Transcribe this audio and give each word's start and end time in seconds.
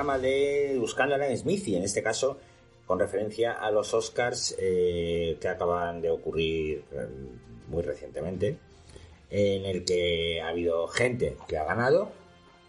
de 0.00 0.78
Buscando 0.80 1.14
a 1.14 1.18
Alan 1.18 1.36
Smith 1.36 1.68
en 1.68 1.82
este 1.82 2.02
caso 2.02 2.38
con 2.86 2.98
referencia 2.98 3.52
a 3.52 3.70
los 3.70 3.92
Oscars 3.92 4.56
eh, 4.58 5.36
que 5.38 5.46
acaban 5.46 6.00
de 6.00 6.10
ocurrir 6.10 6.84
eh, 6.90 7.06
muy 7.68 7.82
recientemente 7.82 8.56
en 9.28 9.66
el 9.66 9.84
que 9.84 10.40
ha 10.40 10.48
habido 10.48 10.88
gente 10.88 11.36
que 11.46 11.58
ha 11.58 11.64
ganado, 11.64 12.10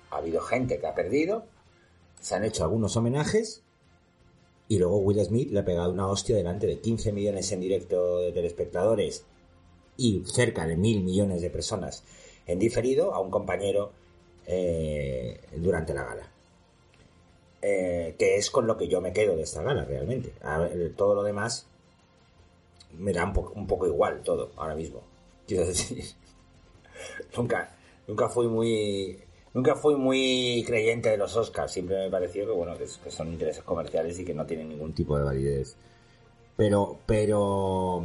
ha 0.09 0.17
habido 0.17 0.41
gente 0.41 0.77
que 0.79 0.87
ha 0.87 0.93
perdido, 0.93 1.45
se 2.19 2.35
han 2.35 2.43
hecho 2.43 2.63
algunos 2.65 2.97
homenajes 2.97 3.63
y 4.67 4.77
luego 4.77 4.97
Will 4.97 5.23
Smith 5.23 5.51
le 5.51 5.61
ha 5.61 5.65
pegado 5.65 5.91
una 5.91 6.07
hostia 6.07 6.35
delante 6.35 6.67
de 6.67 6.79
15 6.79 7.13
millones 7.13 7.49
en 7.53 7.61
directo 7.61 8.19
de 8.19 8.33
telespectadores 8.33 9.25
y 9.95 10.21
cerca 10.25 10.67
de 10.67 10.75
mil 10.75 11.01
millones 11.01 11.41
de 11.41 11.49
personas 11.49 12.03
en 12.45 12.59
diferido 12.59 13.15
a 13.15 13.21
un 13.21 13.31
compañero 13.31 13.93
eh, 14.45 15.39
durante 15.55 15.93
la 15.93 16.03
gala. 16.03 16.31
Eh, 17.61 18.15
que 18.17 18.37
es 18.37 18.49
con 18.49 18.65
lo 18.65 18.75
que 18.75 18.87
yo 18.87 19.01
me 19.01 19.13
quedo 19.13 19.35
de 19.35 19.43
esta 19.43 19.61
gala 19.61 19.85
realmente. 19.85 20.33
A 20.41 20.57
ver, 20.57 20.93
todo 20.95 21.13
lo 21.13 21.23
demás 21.23 21.67
me 22.97 23.13
da 23.13 23.23
un, 23.23 23.33
po 23.33 23.51
un, 23.55 23.67
poco 23.67 23.85
igual 23.85 24.21
todo 24.23 24.51
ahora 24.57 24.75
mismo. 24.75 25.03
Quiero 25.47 25.67
decir, 25.67 26.03
nunca, 27.37 27.75
nunca 28.07 28.29
fui 28.29 28.47
muy, 28.47 29.19
nunca 29.53 29.75
fui 29.75 29.95
muy 29.95 30.63
creyente 30.65 31.09
de 31.09 31.17
los 31.17 31.35
Oscars. 31.35 31.71
Siempre 31.71 31.97
me 31.97 32.09
pareció 32.09 32.45
que 32.45 32.51
bueno, 32.51 32.75
que, 32.77 32.85
que 33.03 33.11
son 33.11 33.31
intereses 33.31 33.63
comerciales 33.63 34.17
y 34.19 34.25
que 34.25 34.33
no 34.33 34.45
tienen 34.45 34.69
ningún 34.69 34.93
tipo 34.93 35.17
de 35.17 35.23
validez. 35.23 35.75
Pero, 36.57 36.99
pero, 37.05 38.03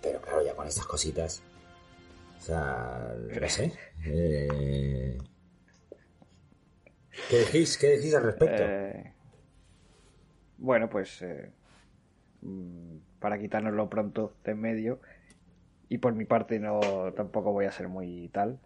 pero 0.00 0.20
claro, 0.20 0.42
ya 0.42 0.54
con 0.54 0.66
estas 0.66 0.86
cositas. 0.86 1.42
O 2.40 2.42
sea, 2.42 3.14
no 3.40 3.48
sé. 3.48 3.72
Eh... 4.06 5.16
¿Qué 7.28 7.38
decís? 7.38 7.78
¿Qué 7.78 7.88
decís 7.88 8.14
al 8.14 8.22
respecto? 8.24 8.62
Eh... 8.62 9.12
Bueno, 10.58 10.88
pues 10.88 11.20
eh, 11.22 11.50
para 13.18 13.38
quitárnoslo 13.38 13.88
pronto 13.88 14.34
de 14.44 14.52
en 14.52 14.60
medio 14.60 15.00
y 15.88 15.98
por 15.98 16.14
mi 16.14 16.24
parte 16.24 16.58
no 16.58 16.80
tampoco 17.16 17.52
voy 17.52 17.66
a 17.66 17.72
ser 17.72 17.88
muy 17.88 18.28
tal 18.28 18.58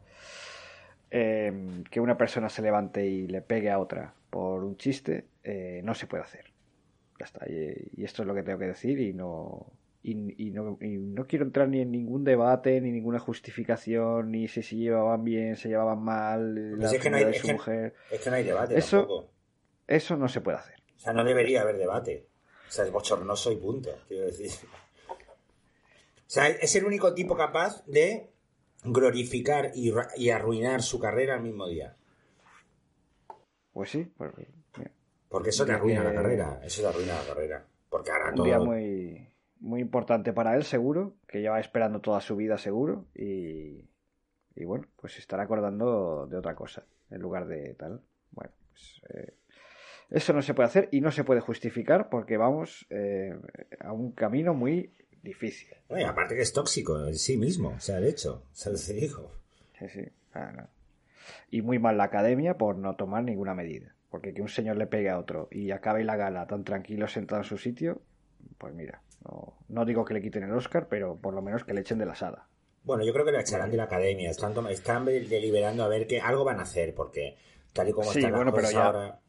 eh, 1.10 1.52
que 1.90 2.00
una 2.00 2.16
persona 2.16 2.48
se 2.48 2.62
levante 2.62 3.06
y 3.06 3.26
le 3.26 3.40
pegue 3.40 3.70
a 3.70 3.78
otra 3.78 4.14
por 4.30 4.64
un 4.64 4.76
chiste 4.76 5.26
eh, 5.42 5.80
no 5.84 5.94
se 5.94 6.06
puede 6.06 6.22
hacer 6.22 6.52
ya 7.18 7.24
está 7.24 7.48
y, 7.48 8.04
esto 8.04 8.22
es 8.22 8.28
lo 8.28 8.34
que 8.34 8.42
tengo 8.42 8.58
que 8.58 8.66
decir 8.66 9.00
y 9.00 9.12
no 9.12 9.66
y, 10.02 10.46
y, 10.46 10.50
no, 10.52 10.78
y, 10.80 10.96
no, 10.96 11.26
quiero 11.26 11.44
entrar 11.44 11.68
ni 11.68 11.80
en 11.80 11.90
ningún 11.90 12.24
debate, 12.24 12.80
ni 12.80 12.92
ninguna 12.92 13.18
justificación, 13.18 14.30
ni 14.30 14.46
si 14.48 14.62
se 14.62 14.76
llevaban 14.76 15.24
bien, 15.24 15.56
se 15.56 15.68
llevaban 15.68 16.02
mal, 16.02 16.54
pues 16.78 16.78
la 16.78 16.96
es, 16.96 17.02
que 17.02 17.10
no 17.10 17.16
hay, 17.16 17.24
de 17.24 17.30
es, 17.32 17.38
su 17.38 17.46
que, 17.46 17.52
mujer. 17.52 17.94
es 18.10 18.20
que 18.20 18.30
no 18.30 18.36
hay 18.36 18.44
debate 18.44 18.78
eso, 18.78 18.98
tampoco. 18.98 19.30
Eso 19.86 20.16
no 20.16 20.28
se 20.28 20.40
puede 20.40 20.58
hacer. 20.58 20.76
O 20.96 21.00
sea, 21.00 21.12
no 21.12 21.24
debería 21.24 21.62
haber 21.62 21.78
debate. 21.78 22.28
O 22.68 22.70
sea, 22.70 22.84
es 22.84 22.92
bochornoso 22.92 23.50
y 23.50 23.56
punto, 23.56 23.90
quiero 24.06 24.26
decir. 24.26 24.50
O 25.10 26.30
sea, 26.30 26.48
es 26.48 26.76
el 26.76 26.84
único 26.84 27.14
tipo 27.14 27.36
capaz 27.36 27.84
de 27.86 28.30
glorificar 28.84 29.72
y, 29.74 29.92
y 30.16 30.30
arruinar 30.30 30.82
su 30.82 30.98
carrera 30.98 31.34
al 31.34 31.42
mismo 31.42 31.66
día. 31.66 31.96
Pues 33.72 33.90
sí, 33.90 34.04
pues, 34.16 34.32
porque 35.28 35.50
eso 35.50 35.66
te 35.66 35.72
arruina 35.72 36.02
la 36.02 36.14
carrera, 36.14 36.60
eso 36.64 36.82
te 36.82 36.88
arruina 36.88 37.14
la 37.14 37.26
carrera. 37.26 37.66
Porque 37.88 38.10
ahora 38.10 38.30
un 38.30 38.34
todo... 38.36 38.46
día 38.46 38.58
muy 38.58 39.27
muy 39.60 39.80
importante 39.80 40.32
para 40.32 40.54
él, 40.56 40.64
seguro, 40.64 41.14
que 41.26 41.40
lleva 41.40 41.60
esperando 41.60 42.00
toda 42.00 42.20
su 42.20 42.36
vida, 42.36 42.58
seguro, 42.58 43.06
y, 43.14 43.84
y 44.54 44.64
bueno, 44.64 44.86
pues 45.00 45.14
se 45.14 45.20
estará 45.20 45.44
acordando 45.44 46.26
de 46.26 46.36
otra 46.36 46.54
cosa, 46.54 46.84
en 47.10 47.20
lugar 47.20 47.46
de 47.46 47.74
tal. 47.74 48.00
Bueno, 48.30 48.52
pues 48.70 49.02
eh, 49.10 49.34
eso 50.10 50.32
no 50.32 50.42
se 50.42 50.54
puede 50.54 50.68
hacer 50.68 50.88
y 50.90 51.00
no 51.00 51.10
se 51.10 51.24
puede 51.24 51.40
justificar 51.40 52.08
porque 52.08 52.36
vamos 52.36 52.86
eh, 52.90 53.38
a 53.80 53.92
un 53.92 54.12
camino 54.12 54.54
muy 54.54 54.94
difícil. 55.22 55.68
Y 55.90 56.02
aparte 56.02 56.34
que 56.34 56.42
es 56.42 56.52
tóxico 56.52 57.06
en 57.06 57.16
sí 57.16 57.36
mismo, 57.36 57.70
o 57.76 57.80
sea, 57.80 58.00
de 58.00 58.08
hecho, 58.08 58.44
se 58.52 58.70
lo 58.70 58.78
dijo. 58.78 59.30
Sí, 59.78 59.88
sí. 59.88 60.02
Ah, 60.32 60.52
no. 60.56 60.68
Y 61.50 61.62
muy 61.62 61.78
mal 61.78 61.98
la 61.98 62.04
academia 62.04 62.56
por 62.56 62.76
no 62.76 62.96
tomar 62.96 63.22
ninguna 63.24 63.54
medida. 63.54 63.94
Porque 64.10 64.32
que 64.32 64.40
un 64.40 64.48
señor 64.48 64.76
le 64.76 64.86
pegue 64.86 65.10
a 65.10 65.18
otro 65.18 65.48
y 65.50 65.70
acabe 65.70 66.02
la 66.04 66.16
gala 66.16 66.46
tan 66.46 66.64
tranquilo 66.64 67.08
sentado 67.08 67.42
en 67.42 67.48
su 67.48 67.58
sitio, 67.58 68.00
pues 68.56 68.74
mira, 68.74 69.02
no, 69.24 69.58
no, 69.68 69.84
digo 69.84 70.04
que 70.04 70.14
le 70.14 70.22
quiten 70.22 70.44
el 70.44 70.52
Oscar, 70.52 70.88
pero 70.88 71.16
por 71.16 71.34
lo 71.34 71.42
menos 71.42 71.64
que 71.64 71.74
le 71.74 71.80
echen 71.80 71.98
de 71.98 72.06
la 72.06 72.14
sala. 72.14 72.46
Bueno, 72.84 73.04
yo 73.04 73.12
creo 73.12 73.24
que 73.24 73.32
le 73.32 73.40
echarán 73.40 73.70
de 73.70 73.76
la 73.76 73.84
academia. 73.84 74.30
Están, 74.30 74.54
están 74.68 75.04
deliberando 75.04 75.84
a 75.84 75.88
ver 75.88 76.06
que 76.06 76.20
algo 76.20 76.44
van 76.44 76.60
a 76.60 76.62
hacer, 76.62 76.94
porque 76.94 77.36
tal 77.72 77.88
y 77.88 77.92
como 77.92 78.10
sí, 78.10 78.20
están 78.20 78.32
bueno, 78.32 78.46
las 78.46 78.54
cosas 78.54 78.70
pero 78.70 78.80
ya, 78.80 78.86
ahora. 78.86 79.20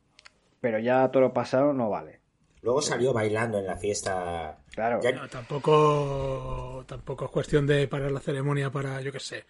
Pero 0.61 0.79
ya 0.79 1.11
todo 1.11 1.23
lo 1.23 1.33
pasado 1.33 1.73
no 1.73 1.89
vale. 1.89 2.19
Luego 2.61 2.81
salió 2.81 3.13
bailando 3.13 3.57
en 3.57 3.67
la 3.67 3.77
fiesta. 3.77 4.59
Claro. 4.73 5.01
Ya... 5.01 5.11
No, 5.11 5.27
tampoco, 5.27 6.83
tampoco 6.87 7.25
es 7.25 7.31
cuestión 7.31 7.65
de 7.65 7.87
parar 7.87 8.11
la 8.11 8.19
ceremonia 8.19 8.69
para, 8.69 9.01
yo 9.01 9.11
qué 9.11 9.19
sé. 9.19 9.45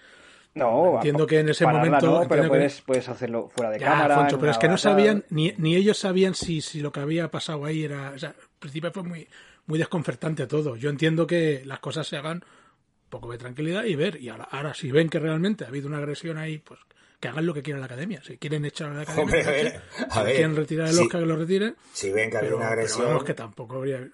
No, 0.56 0.96
entiendo 0.96 1.28
que 1.28 1.40
en 1.40 1.50
ese 1.50 1.64
pararla 1.64 1.86
momento. 1.86 2.22
No, 2.22 2.28
pero 2.28 2.44
que... 2.44 2.50
puedes, 2.50 2.82
puedes 2.82 3.08
hacerlo 3.10 3.50
fuera 3.50 3.72
de 3.72 3.80
ya, 3.80 3.88
cámara. 3.88 4.16
Foncho, 4.16 4.40
pero 4.40 4.52
es 4.52 4.58
que 4.58 4.68
no 4.68 4.78
sabían, 4.78 5.24
ni, 5.30 5.54
ni 5.58 5.76
ellos 5.76 5.98
sabían 5.98 6.34
si, 6.34 6.62
si 6.62 6.82
lo 6.82 6.92
que 6.92 7.00
había 7.00 7.30
pasado 7.30 7.66
ahí 7.66 7.84
era. 7.84 8.12
O 8.12 8.18
sea, 8.18 8.30
al 8.30 8.36
principio 8.60 8.92
fue 8.92 9.04
muy, 9.04 9.28
muy 9.69 9.80
desconcertante 9.80 10.47
todo. 10.47 10.75
Yo 10.75 10.90
entiendo 10.90 11.25
que 11.25 11.62
las 11.63 11.80
cosas 11.80 12.06
se 12.07 12.18
hagan 12.18 12.38
un 12.38 13.09
poco 13.09 13.31
de 13.31 13.38
tranquilidad 13.38 13.85
y 13.85 13.96
ver. 13.96 14.19
Y 14.22 14.30
ahora, 14.30 14.46
ahora 14.52 14.74
si 14.74 14.91
ven 14.91 15.07
que 15.09 15.19
realmente 15.19 15.63
ha 15.63 15.68
habido 15.68 15.88
una 15.88 16.00
agresión 16.00 16.38
ahí, 16.38 16.57
pues 16.57 16.80
que 17.19 17.27
hagan 17.27 17.45
lo 17.45 17.54
que 17.54 17.62
quieran 17.62 17.80
la 17.81 17.86
academia. 17.86 18.21
Si 18.24 18.38
quieren 18.38 18.66
echar 18.66 18.89
a 18.89 18.94
la 18.95 19.01
academia, 19.04 19.24
Hombre, 19.24 19.44
a 19.44 19.51
ver, 19.51 19.68
a 20.10 20.13
si 20.19 20.24
ver, 20.24 20.36
quieren 20.36 20.56
retirar 20.56 20.88
el 20.88 20.94
si- 20.95 21.01
Oscar, 21.04 21.21
que 21.21 21.27
lo 21.27 21.36
retiren. 21.36 21.75
Si 21.94 22.12
ven 22.12 22.30
que 22.31 22.38
ha 22.38 22.39
habido 22.39 22.56
Pero, 22.56 22.57
una 22.57 22.69
pero 22.69 22.81
agresión. 22.81 23.07
vamos, 23.07 23.24
que 23.24 23.33
tampoco 23.33 23.75
habría. 23.77 24.10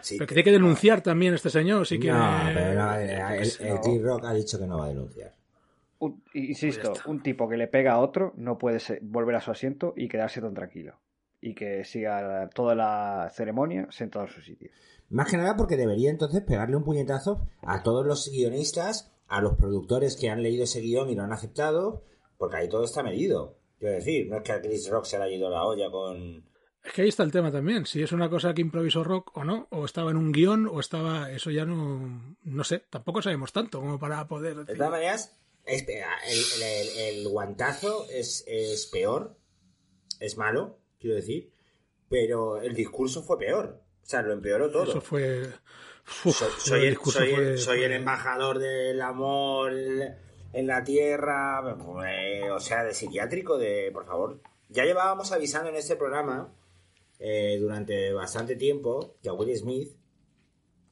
sí. 0.00 0.16
Pero 0.18 0.26
que 0.28 0.34
tiene 0.34 0.44
que 0.44 0.52
denunciar 0.52 1.00
también 1.02 1.34
este 1.34 1.50
señor. 1.50 1.86
Sí 1.86 1.98
que. 1.98 2.08
No, 2.12 2.40
pero 2.54 2.74
no, 2.74 2.94
el, 2.96 3.80
T-Rock 3.80 4.24
ha 4.24 4.32
dicho 4.34 4.58
que 4.58 4.66
no 4.66 4.78
va 4.78 4.84
a 4.86 4.88
denunciar. 4.88 5.34
Un- 5.98 6.22
insisto, 6.34 6.92
Pues 6.92 7.06
un 7.06 7.22
tipo 7.22 7.48
que 7.48 7.56
le 7.56 7.68
pega 7.68 7.92
a 7.94 7.98
otro 7.98 8.34
no 8.36 8.56
puede 8.58 8.80
se- 8.80 8.98
volver 9.02 9.34
a 9.36 9.40
su 9.40 9.50
asiento 9.50 9.94
y 9.96 10.08
quedarse 10.08 10.40
tan 10.42 10.52
tranquilo. 10.54 11.00
Y 11.40 11.54
que 11.54 11.84
siga 11.84 12.48
toda 12.54 12.74
la 12.74 13.30
ceremonia 13.34 13.86
sentado 13.90 14.24
en 14.26 14.32
su 14.32 14.40
sitio. 14.40 14.70
Más 15.08 15.30
que 15.30 15.36
nada 15.36 15.56
porque 15.56 15.76
debería 15.76 16.10
entonces 16.10 16.42
pegarle 16.42 16.76
un 16.76 16.84
puñetazo 16.84 17.46
a 17.62 17.82
todos 17.82 18.04
los 18.04 18.28
guionistas, 18.32 19.12
a 19.28 19.40
los 19.40 19.56
productores 19.56 20.16
que 20.16 20.30
han 20.30 20.42
leído 20.42 20.64
ese 20.64 20.80
guion 20.80 21.10
y 21.10 21.14
lo 21.14 21.22
han 21.22 21.32
aceptado, 21.32 22.02
porque 22.38 22.56
ahí 22.56 22.68
todo 22.68 22.84
está 22.84 23.02
medido. 23.02 23.58
Quiero 23.78 23.94
decir, 23.96 24.28
no 24.28 24.38
es 24.38 24.42
que 24.42 24.52
a 24.52 24.60
Chris 24.60 24.88
Rock 24.90 25.04
se 25.04 25.18
le 25.18 25.24
haya 25.24 25.36
ido 25.36 25.50
la 25.50 25.64
olla 25.64 25.90
con... 25.90 26.44
Es 26.82 26.92
que 26.92 27.02
ahí 27.02 27.08
está 27.08 27.22
el 27.24 27.32
tema 27.32 27.50
también. 27.52 27.84
Si 27.84 28.02
es 28.02 28.12
una 28.12 28.30
cosa 28.30 28.54
que 28.54 28.62
improvisó 28.62 29.04
Rock 29.04 29.36
o 29.36 29.44
no, 29.44 29.66
o 29.70 29.84
estaba 29.84 30.10
en 30.12 30.16
un 30.16 30.30
guion, 30.32 30.66
o 30.68 30.78
estaba. 30.78 31.32
Eso 31.32 31.50
ya 31.50 31.64
no. 31.66 32.36
No 32.44 32.62
sé, 32.64 32.84
tampoco 32.88 33.20
sabemos 33.20 33.52
tanto 33.52 33.80
como 33.80 33.98
para 33.98 34.26
poder. 34.28 34.54
De 34.54 34.60
decir- 34.64 34.76
todas 34.78 34.92
maneras, 34.92 35.36
pe- 35.64 35.82
el, 35.82 36.62
el- 36.62 37.18
el 37.18 37.28
guantazo 37.28 38.06
es, 38.08 38.44
es 38.46 38.86
peor, 38.86 39.36
es 40.20 40.38
malo, 40.38 40.78
quiero 40.98 41.16
decir, 41.16 41.52
pero 42.08 42.60
el 42.60 42.74
discurso 42.74 43.22
fue 43.22 43.38
peor. 43.38 43.80
O 44.02 44.08
sea, 44.08 44.22
lo 44.22 44.32
empeoró 44.32 44.70
todo. 44.70 44.84
Eso 44.84 45.00
fue. 45.00 45.48
Uf, 46.24 46.42
soy, 46.58 46.86
el 46.86 46.96
soy 46.96 47.32
el, 47.32 47.58
soy 47.58 47.82
embajador 47.82 48.60
del 48.60 49.00
amor 49.02 49.72
en 49.72 50.66
la 50.66 50.84
tierra, 50.84 51.76
pues, 51.84 52.50
o 52.52 52.60
sea, 52.60 52.84
de 52.84 52.94
psiquiátrico, 52.94 53.58
de, 53.58 53.90
por 53.92 54.06
favor. 54.06 54.40
Ya 54.68 54.84
llevábamos 54.84 55.32
avisando 55.32 55.68
en 55.68 55.76
este 55.76 55.96
programa 55.96 56.54
eh, 57.18 57.58
durante 57.60 58.12
bastante 58.12 58.54
tiempo 58.54 59.16
que 59.20 59.28
a 59.28 59.32
Will 59.32 59.56
Smith 59.56 59.96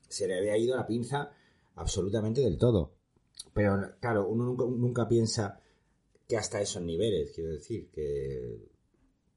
se 0.09 0.27
le 0.27 0.39
había 0.39 0.57
ido 0.57 0.77
la 0.77 0.87
pinza 0.87 1.33
absolutamente 1.77 2.41
del 2.41 2.59
todo. 2.59 2.95
Pero 3.53 3.95
claro, 4.01 4.27
uno 4.27 4.45
nunca, 4.45 4.65
nunca 4.65 5.09
piensa 5.09 5.61
que 6.29 6.37
hasta 6.37 6.61
esos 6.61 6.83
niveles, 6.83 7.33
quiero 7.33 7.53
decir, 7.53 7.91
que 7.91 8.74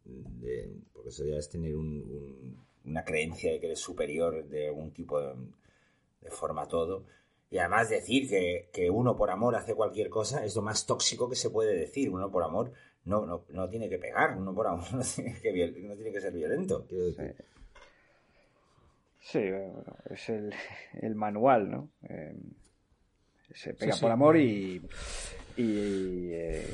de- 0.08 0.74
porque 0.94 1.10
eso 1.10 1.26
ya 1.26 1.38
es 1.38 1.50
tener 1.50 1.76
un- 1.76 2.02
un- 2.02 2.66
una 2.86 3.04
creencia 3.04 3.52
de 3.52 3.60
que 3.60 3.66
eres 3.68 3.80
superior 3.80 4.46
de 4.48 4.68
algún 4.70 4.92
tipo 4.92 5.20
de, 5.22 5.34
de 6.22 6.30
forma 6.32 6.68
todo. 6.68 7.06
Y 7.50 7.58
además 7.60 7.90
decir 7.90 8.28
que, 8.30 8.70
que 8.74 8.90
uno 8.90 9.16
por 9.16 9.30
amor 9.30 9.56
hace 9.56 9.74
cualquier 9.76 10.10
cosa 10.10 10.44
es 10.44 10.56
lo 10.56 10.62
más 10.62 10.86
tóxico 10.86 11.30
que 11.30 11.36
se 11.36 11.50
puede 11.50 11.78
decir. 11.78 12.10
Uno 12.10 12.30
por 12.32 12.44
amor 12.44 12.72
no, 13.06 13.26
no, 13.26 13.46
no 13.50 13.70
tiene 13.70 13.88
que 13.90 13.98
pegar, 14.00 14.38
uno 14.38 14.54
por 14.54 14.68
amor 14.68 14.86
no 14.94 15.02
tiene 15.04 15.40
que, 15.42 15.52
viol- 15.54 15.76
no 15.84 15.96
tiene 15.96 16.12
que 16.12 16.22
ser 16.22 16.34
violento. 16.34 16.86
Quiero 16.88 17.06
decir. 17.06 17.36
Sí, 19.22 19.40
bueno, 19.40 19.84
es 20.10 20.30
el, 20.30 20.54
el 21.02 21.16
manual, 21.16 21.70
¿no? 21.70 21.90
Eh, 22.10 22.36
se 23.54 23.74
pega 23.74 23.94
Sí, 23.94 24.00
sí. 24.00 24.02
por 24.04 24.12
amor 24.12 24.38
y, 24.38 24.82
y, 25.58 26.30
eh, 26.32 26.68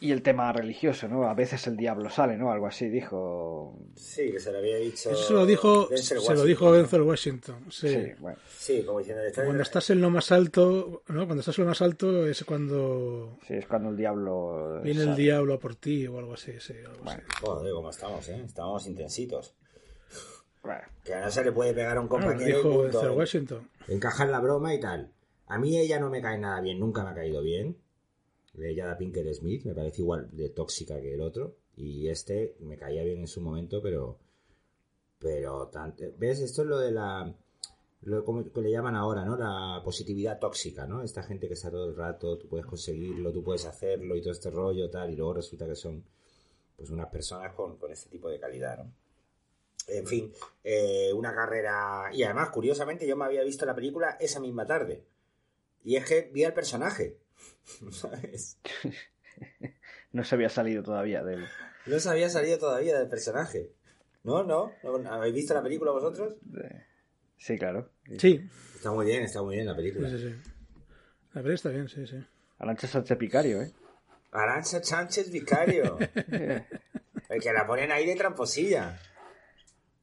y 0.00 0.12
el 0.12 0.22
tema 0.22 0.52
religioso, 0.52 1.08
¿no? 1.08 1.24
A 1.28 1.34
veces 1.34 1.66
el 1.66 1.76
diablo 1.76 2.08
sale, 2.08 2.36
¿no? 2.36 2.52
Algo 2.52 2.66
así 2.66 2.88
dijo. 2.88 3.76
Sí, 3.96 4.30
que 4.32 4.38
se 4.38 4.52
lo 4.52 4.58
había 4.58 4.76
dicho. 4.76 5.10
Eso 5.10 5.22
se 5.28 5.32
lo 5.32 5.44
dijo, 5.46 5.86
Denzel 5.88 6.04
se 6.06 6.14
lo 6.14 6.20
Washington, 6.22 6.46
dijo. 6.46 6.72
Denzel 6.72 7.02
Washington. 7.02 7.64
Sí. 7.70 7.88
Sí, 7.88 8.12
bueno. 8.20 8.38
Sí, 8.48 8.82
como 8.84 8.98
diciendo, 9.00 9.22
está- 9.24 9.44
Cuando 9.44 9.62
estás 9.62 9.90
en 9.90 10.00
lo 10.00 10.10
más 10.10 10.30
alto, 10.32 11.02
¿no? 11.08 11.26
Cuando 11.26 11.40
estás 11.40 11.58
en 11.58 11.64
lo 11.64 11.68
más 11.70 11.82
alto 11.82 12.26
es 12.26 12.44
cuando 12.44 13.38
Sí, 13.46 13.54
es 13.54 13.66
cuando 13.66 13.90
el 13.90 13.96
diablo. 13.96 14.80
viene 14.82 15.02
el 15.02 15.16
diablo 15.16 15.54
a 15.54 15.58
por 15.58 15.74
ti 15.74 16.06
o 16.06 16.18
algo 16.18 16.34
así. 16.34 16.52
Sí, 16.60 16.74
algo 16.86 17.02
Bueno. 17.04 17.22
así. 17.28 17.44
Joder, 17.44 17.72
cómo 17.72 17.90
estamos, 17.90 18.28
¿eh? 18.28 18.42
Estamos 18.44 18.86
intensitos. 18.86 19.54
Bueno, 20.62 20.82
Que 21.04 21.16
no 21.16 21.28
se 21.30 21.42
le 21.42 21.50
puede 21.50 21.74
pegar 21.74 21.96
a 21.96 22.00
un 22.00 22.08
Bueno, 22.08 22.26
compañero 22.26 22.50
y 22.50 22.54
dijo 22.56 22.70
punto. 22.70 22.98
Denzel 23.00 23.10
Washington. 23.18 23.68
encaja 23.88 24.24
en 24.24 24.30
la 24.30 24.38
broma 24.38 24.72
y 24.74 24.78
tal. 24.80 25.10
A 25.48 25.58
mí 25.58 25.76
ella 25.76 25.98
no 25.98 26.08
me 26.08 26.22
cae 26.22 26.38
nada 26.38 26.60
bien, 26.60 26.78
nunca 26.78 27.02
me 27.02 27.10
ha 27.10 27.14
caído 27.14 27.42
bien. 27.42 27.76
Ella 28.58 28.86
da 28.86 28.98
Pinker 28.98 29.34
Smith, 29.34 29.64
me 29.64 29.74
parece 29.74 30.02
igual 30.02 30.28
de 30.32 30.50
tóxica 30.50 31.00
que 31.00 31.14
el 31.14 31.20
otro. 31.20 31.56
Y 31.76 32.08
este 32.08 32.56
me 32.60 32.76
caía 32.76 33.02
bien 33.02 33.20
en 33.20 33.28
su 33.28 33.40
momento, 33.40 33.80
pero. 33.82 34.18
Pero 35.18 35.68
tanto. 35.68 36.04
¿Ves? 36.18 36.40
Esto 36.40 36.62
es 36.62 36.68
lo 36.68 36.78
de 36.78 36.90
la. 36.90 37.34
Lo, 38.02 38.24
como 38.24 38.42
le 38.42 38.70
llaman 38.70 38.96
ahora, 38.96 39.24
¿no? 39.24 39.36
La 39.36 39.80
positividad 39.84 40.38
tóxica, 40.38 40.86
¿no? 40.86 41.02
Esta 41.02 41.22
gente 41.22 41.46
que 41.46 41.54
está 41.54 41.70
todo 41.70 41.88
el 41.88 41.96
rato, 41.96 42.36
tú 42.36 42.48
puedes 42.48 42.66
conseguirlo, 42.66 43.32
tú 43.32 43.44
puedes 43.44 43.64
hacerlo 43.64 44.16
y 44.16 44.20
todo 44.20 44.32
este 44.32 44.50
rollo, 44.50 44.90
tal. 44.90 45.10
Y 45.12 45.16
luego 45.16 45.34
resulta 45.34 45.66
que 45.66 45.76
son. 45.76 46.04
Pues 46.76 46.90
unas 46.90 47.08
personas 47.08 47.54
con, 47.54 47.76
con 47.76 47.92
este 47.92 48.10
tipo 48.10 48.28
de 48.28 48.40
calidad, 48.40 48.78
¿no? 48.78 48.92
En 49.88 50.06
fin, 50.06 50.32
eh, 50.62 51.12
una 51.12 51.34
carrera. 51.34 52.10
Y 52.12 52.22
además, 52.22 52.50
curiosamente, 52.50 53.06
yo 53.06 53.16
me 53.16 53.24
había 53.24 53.42
visto 53.42 53.66
la 53.66 53.74
película 53.74 54.16
esa 54.20 54.40
misma 54.40 54.66
tarde. 54.66 55.04
Y 55.84 55.96
es 55.96 56.04
que 56.04 56.30
vi 56.32 56.44
al 56.44 56.54
personaje. 56.54 57.18
¿Sabes? 57.90 58.58
no 60.12 60.24
se 60.24 60.34
había 60.34 60.48
salido 60.48 60.82
todavía 60.82 61.22
del. 61.22 61.44
No 61.86 61.98
se 61.98 62.08
había 62.10 62.28
salido 62.28 62.58
todavía 62.58 62.98
del 62.98 63.08
personaje. 63.08 63.70
¿No? 64.24 64.44
¿No? 64.44 64.72
¿Habéis 65.10 65.34
visto 65.34 65.54
la 65.54 65.62
película 65.62 65.90
vosotros? 65.90 66.34
de- 66.42 66.84
Sí, 67.36 67.58
claro. 67.58 67.90
Sí, 68.18 68.48
Está 68.76 68.92
muy 68.92 69.04
bien, 69.06 69.24
está 69.24 69.42
muy 69.42 69.56
bien 69.56 69.66
la 69.66 69.72
sí, 69.72 69.78
película. 69.78 70.08
sí, 70.10 70.18
sí. 70.18 70.34
La 71.32 71.40
verdad 71.42 71.54
está 71.54 71.68
bien, 71.70 71.88
sí, 71.88 72.06
sí. 72.06 72.24
Arancha 72.58 72.86
Sánchez 72.86 73.18
Picario, 73.18 73.62
¿eh? 73.62 73.72
Arancha 74.30 74.80
Sánchez 74.82 75.30
Vicario. 75.32 75.98
El 77.28 77.40
que 77.42 77.52
la 77.52 77.66
ponen 77.66 77.90
ahí 77.90 78.06
de 78.06 78.14
tramposilla. 78.14 78.96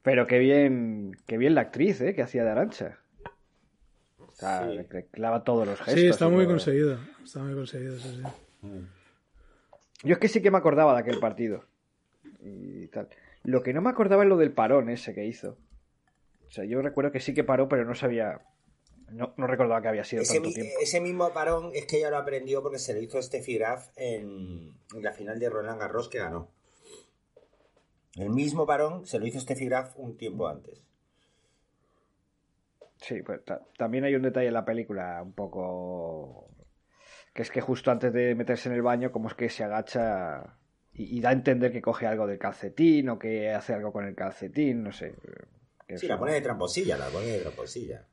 Pero 0.01 0.27
qué 0.27 0.39
bien, 0.39 1.12
qué 1.27 1.38
bien 1.38 1.56
la 1.56 1.62
actriz, 1.62 2.01
¿eh? 2.01 2.13
Que 2.13 2.24
hacía 2.24 2.44
de 2.44 2.50
Arancha. 2.50 3.00
O 4.39 4.41
sea, 4.41 4.69
Sí. 4.71 5.03
clava 5.12 5.44
todos 5.44 5.68
los 5.68 5.77
gestos. 5.80 5.95
Sí, 5.95 6.07
está 6.07 6.30
muy 6.30 6.45
conseguido. 6.47 6.97
Está 7.24 7.39
muy 7.39 7.53
conseguido, 7.56 7.97
sí, 8.00 8.21
sí. 8.62 8.69
Yo 10.03 10.13
es 10.13 10.19
que 10.19 10.30
sí 10.30 10.41
que 10.41 10.50
me 10.50 10.57
acordaba 10.57 10.94
de 10.94 11.00
aquel 11.01 11.19
partido. 11.19 11.65
Y 12.41 12.88
tal. 12.88 13.09
Lo 13.44 13.63
que 13.63 13.74
no 13.74 13.81
me 13.81 13.89
acordaba 13.89 14.24
es 14.24 14.30
lo 14.30 14.38
del 14.38 14.53
parón 14.53 14.89
ese 14.89 15.13
que 15.13 15.25
hizo. 15.25 15.57
O 16.47 16.51
sea, 16.51 16.63
yo 16.63 16.81
recuerdo 16.81 17.12
que 17.12 17.19
sí 17.19 17.33
que 17.33 17.44
paró, 17.44 17.68
pero 17.68 17.83
no 17.83 17.95
sabía. 17.95 18.41
No, 19.12 19.33
no 19.38 19.45
recordaba 19.47 19.81
que 19.81 19.88
había 19.89 20.03
sido 20.06 20.21
Ese, 20.21 20.36
tanto 20.36 20.50
mi- 20.50 20.53
tiempo. 20.56 20.71
ese 20.81 21.01
mismo 21.01 21.33
parón 21.33 21.71
es 21.74 21.86
que 21.86 21.97
ella 21.97 22.09
lo 22.12 22.18
aprendió 22.18 22.62
porque 22.62 22.80
se 22.80 22.94
le 22.94 23.01
hizo 23.01 23.21
Steffi 23.21 23.57
Graf 23.57 23.88
en, 23.97 24.74
en 24.95 25.03
la 25.03 25.12
final 25.13 25.38
de 25.39 25.50
Roland 25.50 25.80
Garros 25.81 26.07
que 26.09 26.19
ganó. 26.19 26.50
El 28.15 28.30
mismo 28.30 28.65
parón 28.65 29.06
se 29.06 29.19
lo 29.19 29.25
hizo 29.27 29.39
Steffi 29.39 29.65
Graf 29.65 29.97
un 29.97 30.15
tiempo 30.18 30.47
antes. 30.47 30.83
Sí, 33.01 33.22
pues 33.24 33.44
ta- 33.46 33.62
también 33.78 34.04
hay 34.04 34.16
un 34.16 34.22
detalle 34.24 34.48
en 34.48 34.54
la 34.54 34.66
película 34.66 35.22
un 35.24 35.34
poco. 35.34 36.50
Que 37.34 37.44
es 37.44 37.51
que 37.51 37.62
justo 37.62 37.92
antes 37.92 38.12
de 38.12 38.36
meterse 38.36 38.69
en 38.69 38.75
el 38.75 38.81
baño, 38.81 39.12
como 39.12 39.30
es 39.30 39.36
que 39.36 39.50
se 39.50 39.63
agacha 39.63 40.57
y, 40.94 41.18
y 41.18 41.22
da 41.22 41.30
a 41.30 41.34
entender 41.34 41.72
que 41.72 41.81
coge 41.81 42.06
algo 42.07 42.28
del 42.28 42.38
calcetín 42.40 43.07
o 43.10 43.18
que 43.19 43.51
hace 43.51 43.74
algo 43.74 43.94
con 43.94 44.06
el 44.06 44.16
calcetín, 44.16 44.84
no 44.84 44.92
sé. 44.92 45.13
que 45.88 45.98
Sí, 45.98 46.06
eso- 46.06 46.13
la 46.13 46.19
pone 46.19 46.34
de 46.34 46.42
tramposilla, 46.42 46.98
la 46.98 47.07
pone 47.07 47.28
de 47.28 47.40
tramposilla. 47.40 48.06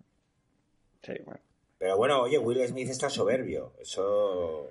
Sí, 1.03 1.12
bueno. 1.25 1.41
Pero 1.79 1.97
bueno, 1.97 2.23
oye, 2.23 2.38
Will 2.38 2.67
Smith 2.67 2.88
está 2.88 3.11
soberbio. 3.11 3.75
Eso. 3.81 4.71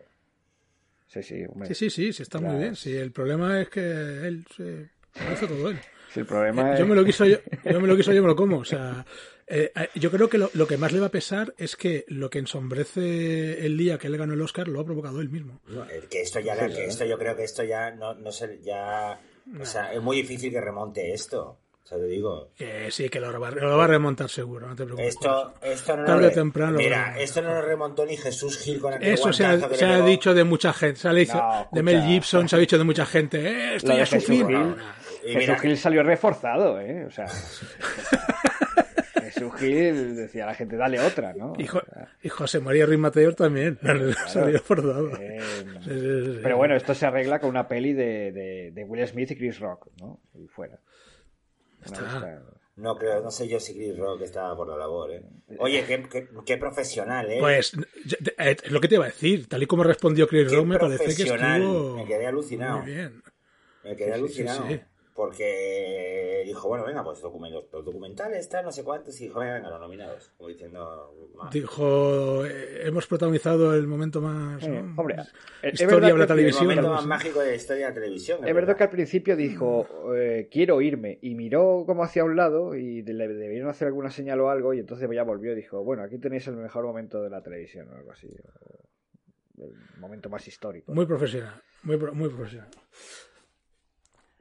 Sí, 1.07 1.21
sí, 1.21 1.45
hombre. 1.45 1.67
Sí, 1.67 1.75
sí, 1.75 1.89
sí, 1.89 2.13
sí, 2.13 2.23
está 2.23 2.39
muy 2.39 2.57
bien. 2.57 2.75
Sí, 2.75 2.95
el 2.95 3.11
problema 3.11 3.59
es 3.61 3.69
que 3.69 3.81
él 3.81 4.45
se 4.55 4.89
lo 5.23 5.33
hace 5.33 5.47
todo 5.47 5.69
él. 5.69 5.79
Sí, 6.15 6.21
el 6.21 6.25
problema 6.25 6.73
es. 6.73 6.79
Yo 6.79 6.87
me 6.87 6.95
lo 6.95 7.03
quiso, 7.05 7.25
yo, 7.25 7.37
yo 7.65 7.81
me 7.81 7.87
lo 7.87 7.97
quiso, 7.97 8.13
yo 8.13 8.21
me 8.21 8.29
lo 8.29 8.37
como. 8.37 8.59
O 8.59 8.63
sea, 8.63 9.05
eh, 9.45 9.69
eh, 9.75 9.89
yo 9.95 10.09
creo 10.09 10.29
que 10.29 10.37
lo, 10.37 10.49
lo 10.53 10.65
que 10.65 10.77
más 10.77 10.93
le 10.93 11.01
va 11.01 11.07
a 11.07 11.11
pesar 11.11 11.53
es 11.57 11.75
que 11.75 12.05
lo 12.07 12.29
que 12.29 12.39
ensombrece 12.39 13.65
el 13.65 13.77
día 13.77 13.97
que 13.97 14.07
él 14.07 14.17
ganó 14.17 14.33
el 14.33 14.41
Oscar 14.41 14.69
lo 14.69 14.79
ha 14.79 14.85
provocado 14.85 15.19
él 15.19 15.29
mismo. 15.29 15.59
no, 15.67 15.85
que 16.09 16.21
esto 16.21 16.39
ya, 16.39 16.55
Sí, 16.55 16.73
que 16.73 16.85
esto 16.85 17.03
yo 17.03 17.17
creo 17.17 17.35
que 17.35 17.43
esto 17.43 17.65
ya 17.65 17.91
no, 17.91 18.13
no 18.13 18.31
sé, 18.31 18.61
ya. 18.63 19.19
O 19.59 19.65
sea, 19.65 19.93
es 19.93 20.01
muy 20.01 20.15
difícil 20.15 20.53
que 20.53 20.61
remonte 20.61 21.13
esto. 21.13 21.57
O 21.85 21.87
sea, 21.87 21.99
te 21.99 22.07
digo. 22.07 22.49
Que 22.55 22.89
sí, 22.89 23.09
que 23.09 23.19
lo 23.19 23.39
va, 23.39 23.51
lo 23.51 23.77
va 23.77 23.83
a 23.83 23.87
remontar 23.87 24.27
seguro, 24.27 24.67
no 24.67 24.75
te 24.75 24.85
preocupes. 24.85 25.09
Esto, 25.09 25.53
esto 25.61 25.95
no 25.95 26.05
Tarde 26.05 26.27
o 26.27 26.31
temprano 26.31 26.71
lo 26.71 26.77
Mira, 26.79 27.15
esto 27.19 27.43
no 27.43 27.53
lo 27.53 27.61
remontó 27.61 28.07
ni 28.07 28.17
Jesús 28.17 28.57
Gil 28.57 28.79
con 28.79 28.93
aquel 28.93 29.13
Eso 29.13 29.31
se 29.31 29.45
ha, 29.45 29.69
que 29.69 29.75
se 29.75 29.85
ha 29.85 30.01
dicho 30.01 30.33
de 30.33 30.43
mucha 30.45 30.73
gente. 30.73 30.99
Se 30.99 31.07
ha 31.07 31.13
dicho 31.13 31.35
No, 31.35 31.67
de 31.71 31.83
Mel. 31.83 32.01
Gibson, 32.01 32.49
se 32.49 32.55
ha 32.55 32.59
dicho 32.59 32.79
de 32.79 32.85
mucha 32.85 33.05
gente. 33.05 33.39
Eh, 33.39 33.75
esto 33.75 33.89
ya 33.89 34.01
es 34.01 34.09
su 34.09 34.19
fin. 34.19 34.47
Y 35.25 35.33
Jesús 35.33 35.39
mira, 35.39 35.59
Gil 35.59 35.77
salió 35.77 36.03
reforzado, 36.03 36.79
¿eh? 36.79 37.05
O 37.05 37.11
sea. 37.11 37.25
Jesús 39.21 39.53
Gil 39.57 40.15
decía 40.15 40.43
a 40.43 40.47
la 40.47 40.53
gente, 40.53 40.77
dale 40.77 40.99
otra, 40.99 41.33
¿no? 41.33 41.53
Y, 41.57 41.65
Jo- 41.67 41.81
y 42.21 42.29
José 42.29 42.59
María 42.59 42.85
Ruiz 42.85 42.99
Mateo 42.99 43.33
también. 43.33 43.79
Salió 44.27 44.59
forzado. 44.59 45.09
eh, 45.19 45.39
Sí, 45.83 45.89
sí, 45.89 45.89
sí, 45.89 46.33
sí. 46.35 46.39
Pero 46.43 46.57
bueno, 46.57 46.75
esto 46.75 46.93
se 46.93 47.05
arregla 47.05 47.39
con 47.39 47.49
una 47.49 47.67
peli 47.67 47.93
de, 47.93 48.31
de, 48.31 48.71
de 48.71 48.83
Will 48.83 49.05
Smith 49.07 49.31
y 49.31 49.35
Chris 49.35 49.59
Rock, 49.59 49.87
¿no? 49.99 50.19
Y 50.35 50.47
fuera. 50.47 50.79
Está. 51.83 52.41
No 52.77 52.97
creo, 52.97 53.21
no 53.21 53.31
sé 53.31 53.47
yo 53.47 53.59
si 53.59 53.73
Chris 53.73 53.97
Rock 53.97 54.21
estaba 54.23 54.55
por 54.55 54.67
la 54.67 54.75
labor, 54.77 55.11
¿eh? 55.11 55.23
Oye, 55.59 55.85
qué, 55.85 56.03
qué, 56.11 56.27
qué 56.45 56.57
profesional, 56.57 57.31
¿eh? 57.31 57.37
Pues 57.39 57.73
eh, 57.73 58.57
es 58.63 58.71
lo 58.71 58.81
que 58.81 58.87
te 58.89 58.95
iba 58.95 59.05
a 59.05 59.09
decir. 59.09 59.47
Tal 59.47 59.63
y 59.63 59.65
como 59.65 59.83
respondió 59.83 60.27
Chris 60.27 60.49
qué 60.49 60.57
Rock, 60.57 60.65
me 60.65 60.77
parece 60.77 61.03
que 61.15 61.23
profesional. 61.25 61.61
estuvo 61.61 61.95
Me 61.97 62.05
quedé 62.05 62.27
alucinado. 62.27 62.79
muy 62.81 62.91
bien. 62.93 63.23
Me 63.83 63.95
quedé 63.95 64.07
Sí, 64.07 64.11
sí, 64.13 64.13
alucinado. 64.41 64.67
Porque 65.15 66.43
dijo, 66.45 66.67
bueno, 66.67 66.83
venga, 66.85 67.01
pues 67.01 67.21
documentos, 67.21 67.63
los 67.71 67.85
documentales, 67.85 68.49
tal, 68.49 68.65
no 68.65 68.71
sé 68.73 68.83
cuántos, 68.83 69.19
y 69.21 69.25
dijo, 69.27 69.39
venga, 69.39 69.53
venga, 69.55 69.69
los 69.69 69.79
nominados. 69.79 70.33
Como 70.37 70.49
diciendo. 70.49 71.15
Dijo, 71.53 72.45
eh, 72.45 72.81
hemos 72.85 73.07
protagonizado 73.07 73.73
el 73.75 73.87
momento 73.87 74.19
más 74.19 74.61
Eh, 74.63 74.67
¿no? 74.69 74.93
hombre, 75.01 75.15
es 75.61 75.79
historia 75.79 76.07
de 76.09 76.13
la 76.13 76.15
que- 76.17 76.21
el 76.21 76.27
televisión. 76.27 76.65
momento 76.65 76.89
más 76.89 77.05
mágico 77.05 77.39
de 77.39 77.47
la 77.51 77.55
historia 77.55 77.85
de 77.85 77.89
la 77.91 77.93
televisión. 78.01 78.45
Es 78.45 78.53
verdad 78.53 78.75
que 78.75 78.83
al 78.83 78.89
principio 78.89 79.37
dijo, 79.37 79.87
eh, 80.13 80.49
quiero 80.51 80.81
irme, 80.81 81.17
y 81.21 81.33
miró 81.33 81.83
como 81.85 82.03
hacia 82.03 82.25
un 82.25 82.35
lado 82.35 82.75
y 82.75 83.01
le 83.01 83.27
debieron 83.29 83.69
hacer 83.69 83.87
alguna 83.87 84.09
señal 84.09 84.41
o 84.41 84.49
algo, 84.49 84.73
y 84.73 84.79
entonces 84.79 85.09
ya 85.13 85.23
volvió 85.23 85.53
y 85.53 85.55
dijo, 85.55 85.81
bueno, 85.81 86.03
aquí 86.03 86.17
tenéis 86.19 86.45
el 86.47 86.57
mejor 86.57 86.83
momento 86.83 87.23
de 87.23 87.29
la 87.29 87.41
televisión 87.41 87.87
o 87.87 87.95
algo 87.95 88.11
así. 88.11 88.27
El 89.57 89.71
momento 89.99 90.29
más 90.29 90.45
histórico. 90.45 90.93
Muy 90.93 91.05
profesional, 91.05 91.61
muy, 91.83 91.95
pro- 91.95 92.13
muy 92.13 92.27
profesional. 92.27 92.67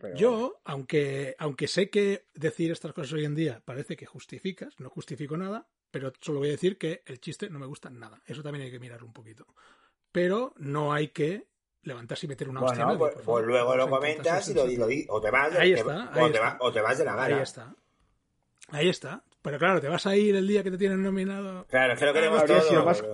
Pero- 0.05 0.17
Yo, 0.17 0.61
aunque, 0.65 1.35
aunque 1.39 1.67
sé 1.69 1.91
que 1.91 2.27
decir 2.35 2.71
estas 2.71 2.93
cosas 2.93 3.13
hoy 3.15 3.25
en 3.25 3.35
día 3.35 3.63
parece 3.65 3.97
que 3.97 4.07
justificas, 4.07 4.79
no 4.79 4.89
justifico 4.91 5.37
nada, 5.37 5.67
pero 5.91 6.13
solo 6.21 6.39
voy 6.41 6.49
a 6.49 6.53
decir 6.53 6.77
que 6.79 7.03
el 7.07 7.21
chiste 7.21 7.49
no 7.51 7.59
me 7.59 7.67
gusta 7.67 7.91
nada. 7.91 8.21
Eso 8.27 8.43
también 8.43 8.65
hay 8.65 8.71
que 8.71 8.79
mirar 8.81 9.03
un 9.05 9.13
poquito. 9.13 9.47
pero 10.13 10.55
no 10.59 10.93
hay 10.93 11.09
que 11.09 11.49
levantarse 11.83 12.27
y 12.27 12.29
meter 12.29 12.49
una 12.49 12.63
hostia. 12.63 12.85
Bueno, 12.85 12.99
pues, 13.01 13.15
pues 13.25 13.45
luego 13.45 13.75
lo 13.77 13.89
comentas 13.91 14.49
y 14.49 14.55
lo, 14.55 14.87
di- 14.87 15.07
o 15.09 15.21
te 15.21 15.31
vas 15.31 15.53
de, 15.53 15.59
Ahí 15.59 15.75
te- 15.75 15.81
está, 15.81 16.05
o, 16.15 16.25
ahí 16.25 16.31
te 16.31 16.37
está. 16.39 16.41
va- 16.51 16.57
o 16.61 16.73
te 16.73 16.81
vas 16.81 16.99
de 16.99 17.05
la 17.05 17.17
gana. 17.17 17.37
Ahí 17.37 17.43
está. 17.43 17.75
Ahí 18.71 18.89
está. 18.89 19.25
Pero 19.43 19.59
claro, 19.59 19.81
te 19.81 19.89
vas 19.89 20.07
a 20.07 20.17
ir 20.17 20.37
el 20.37 20.47
día 20.47 20.63
que 20.63 20.71
te 20.71 20.79
tienen 20.79 21.03
nominado. 21.03 21.67
Claro, 21.67 21.95
es 21.95 21.99
que 21.99 22.07
lo 22.07 22.45
todo. 22.47 22.61
sido 22.63 22.85
más- 22.85 23.05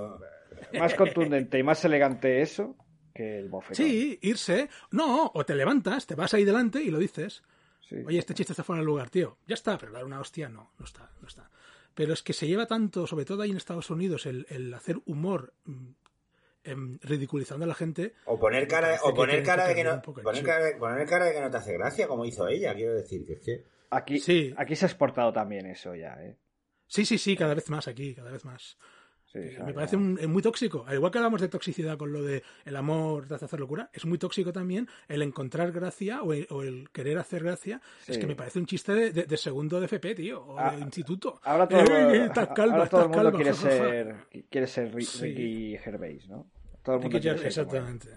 Más 0.79 0.95
contundente 0.95 1.59
y 1.59 1.63
más 1.63 1.85
elegante 1.85 2.43
eso 2.43 2.77
que 3.15 3.39
el 3.39 3.49
bofetón. 3.49 3.77
Sí, 3.87 4.19
irse. 4.23 4.69
No, 4.91 5.31
o 5.35 5.45
te 5.45 5.55
levantas, 5.55 6.07
te 6.07 6.15
vas 6.15 6.33
ahí 6.35 6.45
delante 6.45 6.83
y 6.83 6.91
lo 6.91 6.99
dices. 6.99 7.43
Sí. 7.89 7.97
Oye, 8.07 8.19
este 8.19 8.35
chiste 8.35 8.53
está 8.53 8.63
fuera 8.65 8.81
de 8.81 8.87
lugar, 8.87 9.11
tío. 9.11 9.37
Ya 9.47 9.55
está, 9.55 9.77
pero 9.79 9.93
dar 9.93 10.05
una 10.05 10.21
hostia 10.21 10.49
no, 10.49 10.73
no 10.79 10.85
está, 10.85 11.11
no 11.21 11.27
está. 11.29 11.51
Pero 11.95 12.13
es 12.13 12.23
que 12.23 12.33
se 12.33 12.47
lleva 12.47 12.67
tanto, 12.67 13.07
sobre 13.07 13.25
todo 13.25 13.43
ahí 13.43 13.51
en 13.51 13.57
Estados 13.57 13.91
Unidos, 13.91 14.27
el, 14.27 14.47
el 14.49 14.73
hacer 14.73 14.99
humor 15.07 15.53
mm, 15.65 15.87
em, 16.65 16.99
ridiculizando 17.03 17.65
a 17.65 17.69
la 17.69 17.75
gente. 17.75 18.15
O 18.27 18.39
poner 18.39 18.69
cara, 18.69 18.99
o 19.03 19.13
poner 19.13 19.43
cara 19.43 19.67
de 19.67 19.75
que 19.75 19.83
no, 19.85 20.01
poner 20.03 20.45
cara, 20.45 20.65
de- 20.67 20.77
poner 20.77 21.07
cara 21.09 21.25
de 21.27 21.33
que 21.33 21.41
no 21.41 21.51
te 21.51 21.57
hace 21.57 21.73
gracia, 21.73 22.07
como 22.07 22.25
hizo 22.25 22.47
ella, 22.47 22.75
quiero 22.75 22.95
decir, 22.95 23.25
que 23.27 23.33
es 23.35 23.41
que 23.41 23.65
Aquí, 23.93 24.21
Sí. 24.21 24.55
aquí 24.57 24.77
se 24.77 24.85
ha 24.85 24.89
exportado 24.89 25.33
también 25.33 25.67
eso 25.67 25.97
ya, 25.97 26.15
¿eh? 26.23 26.37
Sí, 26.87 27.05
sí, 27.05 27.19
sí, 27.19 27.37
cada 27.37 27.55
vez 27.55 27.69
más 27.71 27.89
aquí, 27.89 28.15
cada 28.15 28.31
vez 28.31 28.45
más. 28.45 28.77
Sí, 29.33 29.39
o 29.39 29.51
sea, 29.53 29.61
Me 29.65 29.69
ya- 29.71 29.75
parece 29.75 29.97
un- 29.97 30.19
eh, 30.21 30.27
muy 30.27 30.43
tóxico. 30.43 30.85
Al 30.89 30.95
igual 30.97 31.13
que 31.13 31.19
hablamos 31.19 31.41
de 31.41 31.49
toxicidad 31.49 31.97
con 31.97 32.13
lo 32.13 32.21
de 32.23 32.43
el 32.65 32.75
amor 32.75 33.29
te 33.29 33.35
hace 33.35 33.45
hacer 33.45 33.61
locura, 33.61 33.89
es 33.93 34.05
muy 34.05 34.19
tóxico 34.19 34.53
también 34.53 34.89
el 35.07 35.23
encontrar 35.23 35.71
gracia 35.71 36.23
o 36.23 36.33
el, 36.33 36.49
o 36.51 36.63
el 36.65 36.91
querer 36.91 37.17
hacer 37.19 37.45
gracia. 37.45 37.81
Es 38.09 38.17
Sí. 38.17 38.21
que 38.21 38.27
me 38.27 38.35
parece 38.35 38.59
un 38.59 38.67
chiste 38.67 38.93
de, 38.93 39.13
de- 39.13 39.25
de 39.25 39.37
segundo 39.37 39.79
de 39.79 39.87
FP, 39.87 40.17
tío, 40.17 40.43
o 40.43 40.59
Ah, 40.59 40.75
de 40.75 40.81
instituto. 40.83 41.41
Ahora 41.45 41.69
todo, 41.69 41.81
Eh, 41.81 42.25
estás 42.27 42.49
calva, 42.49 42.79
ahora 42.79 42.89
todo 42.89 43.03
el 43.03 43.09
mundo 43.09 43.23
calva, 43.23 43.39
quiere 43.39 43.53
ja, 43.53 43.63
ja, 43.63 43.69
ja. 43.69 43.77
ser, 43.77 44.15
quiere 44.51 44.67
ser 44.67 44.93
Ri- 44.95 45.03
Sí. 45.05 45.23
Ricky 45.27 45.79
Gervais, 45.79 46.29
¿no? 46.29 46.47
Todo 46.83 46.97
el 46.97 47.03
mundo 47.03 47.17
Ricky 47.19 47.23
quiere 47.23 47.39
ser 47.39 47.47
exactamente. 47.47 48.09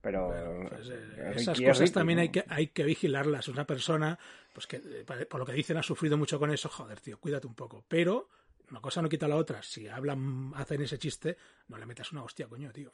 Pero 0.00 0.28
Pues, 0.70 0.88
eh, 0.90 0.96
Ricky 1.30 1.40
esas 1.42 1.58
es 1.60 1.66
cosas 1.66 1.80
Ricky, 1.80 1.92
también 1.92 2.16
¿no? 2.18 2.22
hay 2.22 2.28
que 2.30 2.44
hay 2.48 2.66
que 2.68 2.84
vigilarlas. 2.84 3.48
Una 3.48 3.66
persona, 3.66 4.18
pues 4.54 4.66
que 4.66 4.76
eh, 4.76 5.04
por 5.28 5.40
lo 5.40 5.44
que 5.46 5.52
dicen 5.52 5.76
ha 5.76 5.82
sufrido 5.82 6.16
mucho 6.16 6.38
con 6.38 6.50
eso, 6.50 6.68
joder, 6.68 7.00
tío, 7.00 7.18
cuídate 7.18 7.46
un 7.46 7.54
poco. 7.54 7.84
Pero 7.88 8.28
una 8.70 8.80
cosa 8.80 9.02
no 9.02 9.08
quita 9.08 9.28
la 9.28 9.36
otra. 9.36 9.62
Si 9.62 9.88
hablan, 9.88 10.52
hacen 10.54 10.82
ese 10.82 10.98
chiste, 10.98 11.36
no 11.68 11.78
le 11.78 11.86
metas 11.86 12.12
una 12.12 12.22
hostia, 12.22 12.46
coño, 12.48 12.70
tío. 12.72 12.92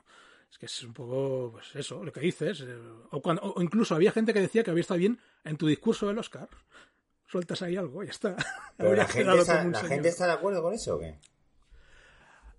Es 0.51 0.59
que 0.59 0.67
es 0.67 0.83
un 0.85 0.93
poco, 0.93 1.51
pues 1.53 1.75
eso, 1.75 2.05
lo 2.05 2.13
que 2.13 2.21
dices. 2.21 2.61
eh, 2.61 2.79
O, 3.11 3.21
cuando, 3.21 3.43
o 3.43 3.63
incluso 3.63 3.95
había 3.95 4.13
gente 4.13 4.33
que 4.33 4.41
decía 4.41 4.63
que 4.63 4.71
había 4.71 4.83
estado 4.83 4.99
bien 4.99 5.19
en 5.45 5.57
tu 5.57 5.67
discurso 5.67 6.07
del 6.07 6.19
Oscar. 6.19 6.49
Sueltas 7.27 7.63
ahí 7.63 7.77
algo, 7.77 8.05
ya 8.05 8.11
está. 8.11 8.37
Pero 8.77 8.95
la 8.95 9.07
gente, 9.09 9.39
está, 9.39 9.65
la 9.65 9.81
gente 9.89 10.09
está 10.09 10.27
de 10.27 10.33
acuerdo 10.33 10.63
con 10.63 10.75
eso 10.75 10.97
o 10.97 10.99
qué? 11.01 11.19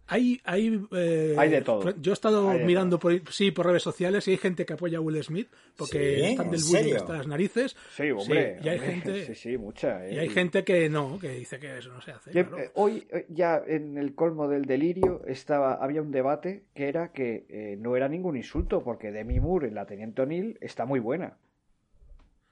Hay, 0.07 0.39
hay, 0.43 0.85
eh, 0.91 1.33
Hay 1.35 1.49
de 1.49 1.61
todo. 1.63 1.95
Yo 1.99 2.11
he 2.11 2.13
estado 2.13 2.51
mirando 2.59 2.99
por, 2.99 3.19
sí, 3.31 3.49
por 3.49 3.65
redes 3.65 3.81
sociales 3.81 4.27
y 4.27 4.31
hay 4.31 4.37
gente 4.37 4.63
que 4.63 4.73
apoya 4.73 4.99
a 4.99 5.01
Will 5.01 5.23
Smith 5.23 5.49
porque 5.75 6.17
¿Sí? 6.17 6.21
están 6.31 6.51
del 6.51 6.59
¿En 6.61 6.67
bullying 6.67 6.95
hasta 6.95 7.13
las 7.13 7.27
narices. 7.27 7.75
Sí, 7.95 8.11
hombre. 8.11 8.59
y 8.63 8.69
hay 8.69 8.77
hombre, 8.77 8.91
gente, 8.93 9.25
Sí, 9.25 9.35
sí, 9.35 9.57
mucha. 9.57 10.05
¿eh? 10.05 10.13
y 10.13 10.19
hay 10.19 10.29
gente 10.29 10.63
que 10.63 10.89
no, 10.89 11.17
que 11.19 11.29
dice 11.29 11.57
que 11.59 11.79
eso 11.79 11.91
no 11.91 12.01
se 12.01 12.11
hace. 12.11 12.31
Yo, 12.33 12.45
claro. 12.47 12.63
eh, 12.63 12.71
hoy 12.75 13.07
ya 13.29 13.59
en 13.65 13.97
el 13.97 14.13
colmo 14.13 14.47
del 14.47 14.65
delirio 14.65 15.23
estaba 15.25 15.73
había 15.73 16.03
un 16.03 16.11
debate 16.11 16.65
que 16.75 16.87
era 16.87 17.11
que 17.11 17.75
no 17.79 17.95
era 17.95 18.07
ningún 18.07 18.37
insulto 18.37 18.83
porque 18.83 19.11
Demi 19.11 19.39
Moore 19.39 19.69
en 19.69 19.73
la 19.75 19.87
Teniente 19.87 20.21
O'Neill 20.21 20.57
está 20.61 20.85
muy 20.85 20.99
buena. 20.99 21.37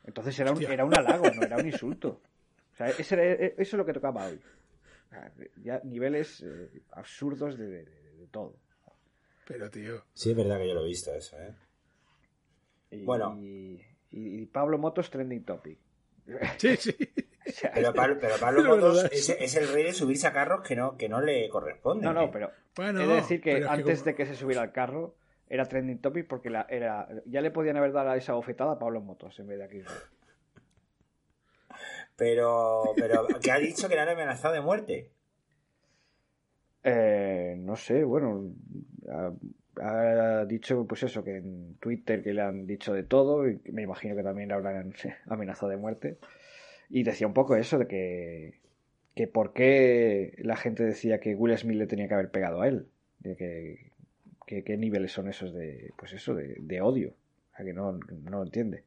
Entonces 0.06 0.38
era 0.40 0.52
un, 0.52 0.58
Hostia. 0.58 0.74
era 0.74 0.86
un 0.86 0.98
halago, 0.98 1.26
no 1.36 1.44
era 1.44 1.58
un 1.58 1.68
insulto. 1.68 2.20
O 2.74 2.76
sea, 2.76 2.88
ese 2.90 3.14
era- 3.14 3.26
eso 3.46 3.54
es 3.62 3.74
lo 3.74 3.86
que 3.86 3.94
tocaba 3.94 4.26
hoy. 4.26 4.40
Ya 5.64 5.80
niveles 5.84 6.42
eh, 6.46 6.82
absurdos 6.92 7.58
de, 7.58 7.68
de- 7.68 7.86
de- 7.86 8.12
de 8.18 8.28
todo. 8.28 8.56
Pero, 9.48 9.70
tío. 9.70 10.04
Sí, 10.14 10.32
es 10.32 10.38
verdad 10.38 10.58
que 10.58 10.68
yo 10.68 10.74
lo 10.74 10.82
he 10.86 10.88
visto 10.88 11.14
eso, 11.14 11.38
¿eh? 11.40 11.54
Y, 12.92 13.04
Bueno. 13.04 13.36
y, 13.38 13.82
y 14.12 14.46
Pablo 14.46 14.78
Motos 14.78 15.10
trending 15.10 15.44
topic. 15.44 15.78
Sí, 16.58 16.76
sí. 16.78 16.96
O 17.46 17.52
sea, 17.52 17.72
Pero, 17.74 17.94
Pablo, 17.94 18.18
pero 18.22 18.36
Pablo 18.40 18.62
Pero 18.64 18.76
Motos 18.78 19.04
es, 19.12 19.30
es 19.32 19.56
el 19.58 19.68
rey 19.74 19.84
de 19.84 19.92
subirse 19.94 20.26
a 20.28 20.32
carros 20.32 20.66
que 20.66 20.78
no, 20.78 20.96
que 20.96 21.10
no 21.10 21.20
le 21.20 21.50
corresponden. 21.50 22.06
No, 22.06 22.14
no, 22.14 22.32
pero 22.32 22.50
Bueno, 22.74 23.02
he 23.02 23.06
de 23.08 23.16
decir 23.16 23.42
que 23.42 23.66
antes 23.68 24.00
como- 24.00 24.06
de 24.06 24.16
que 24.16 24.26
se 24.26 24.36
subiera 24.36 24.62
al 24.62 24.72
carro 24.72 25.14
era 25.50 25.66
trending 25.66 26.00
topic 26.00 26.26
porque 26.26 26.50
la, 26.50 26.66
era, 26.70 27.06
ya 27.26 27.42
le 27.42 27.52
podían 27.52 27.76
haber 27.76 27.92
dado 27.92 28.14
esa 28.14 28.32
bofetada 28.32 28.72
a 28.72 28.80
Pablo 28.80 29.02
Motos 29.02 29.38
en 29.42 29.48
vez 29.48 29.58
de 29.58 29.66
a 29.66 29.68
Chris 29.68 29.84
Rock. 29.86 30.10
Pero, 32.24 32.84
pero 32.96 33.28
que 33.42 33.52
ha 33.52 33.58
dicho 33.60 33.90
que 33.90 33.96
le 33.96 34.02
han 34.02 34.08
amenazado 34.08 34.54
de 34.54 34.62
muerte. 34.62 35.10
Eh, 36.86 37.56
no 37.58 37.76
sé, 37.76 38.06
bueno, 38.06 38.50
ha, 39.82 40.46
dicho 40.46 40.86
pues 40.88 41.04
eso, 41.04 41.22
que 41.22 41.36
en 41.38 41.76
Twitter 41.82 42.24
que 42.24 42.34
le 42.34 42.42
han 42.42 42.66
dicho 42.66 42.94
de 42.94 43.04
todo 43.04 43.46
y 43.50 43.60
me 43.74 43.82
imagino 43.82 44.16
que 44.16 44.24
también 44.24 44.48
le 44.48 44.54
habrán 44.56 44.94
amenazado 45.28 45.70
de 45.70 45.78
muerte. 45.78 46.18
Y 46.90 47.04
decía 47.04 47.28
un 47.28 47.34
poco 47.34 47.58
eso 47.58 47.78
de 47.78 47.88
que, 47.88 48.60
que 49.16 49.28
por 49.28 49.52
qué 49.52 50.36
la 50.38 50.56
gente 50.56 50.84
decía 50.86 51.20
que 51.20 51.36
Will 51.36 51.58
Smith 51.58 51.78
le 51.78 51.88
tenía 51.88 52.08
que 52.08 52.14
haber 52.14 52.32
pegado 52.32 52.62
a 52.62 52.70
él. 52.70 52.88
De 53.20 53.36
que, 53.36 53.92
que- 54.48 54.64
qué 54.64 54.78
niveles 54.78 55.12
son 55.12 55.28
esos 55.28 55.54
de, 55.54 55.92
pues 55.98 56.14
eso, 56.14 56.36
de, 56.36 56.56
de 56.58 56.82
odio. 56.82 57.16
O 57.52 57.56
sea, 57.58 57.66
que 57.66 57.74
no, 57.74 57.92
no 57.92 58.30
lo 58.38 58.44
entiende. 58.44 58.84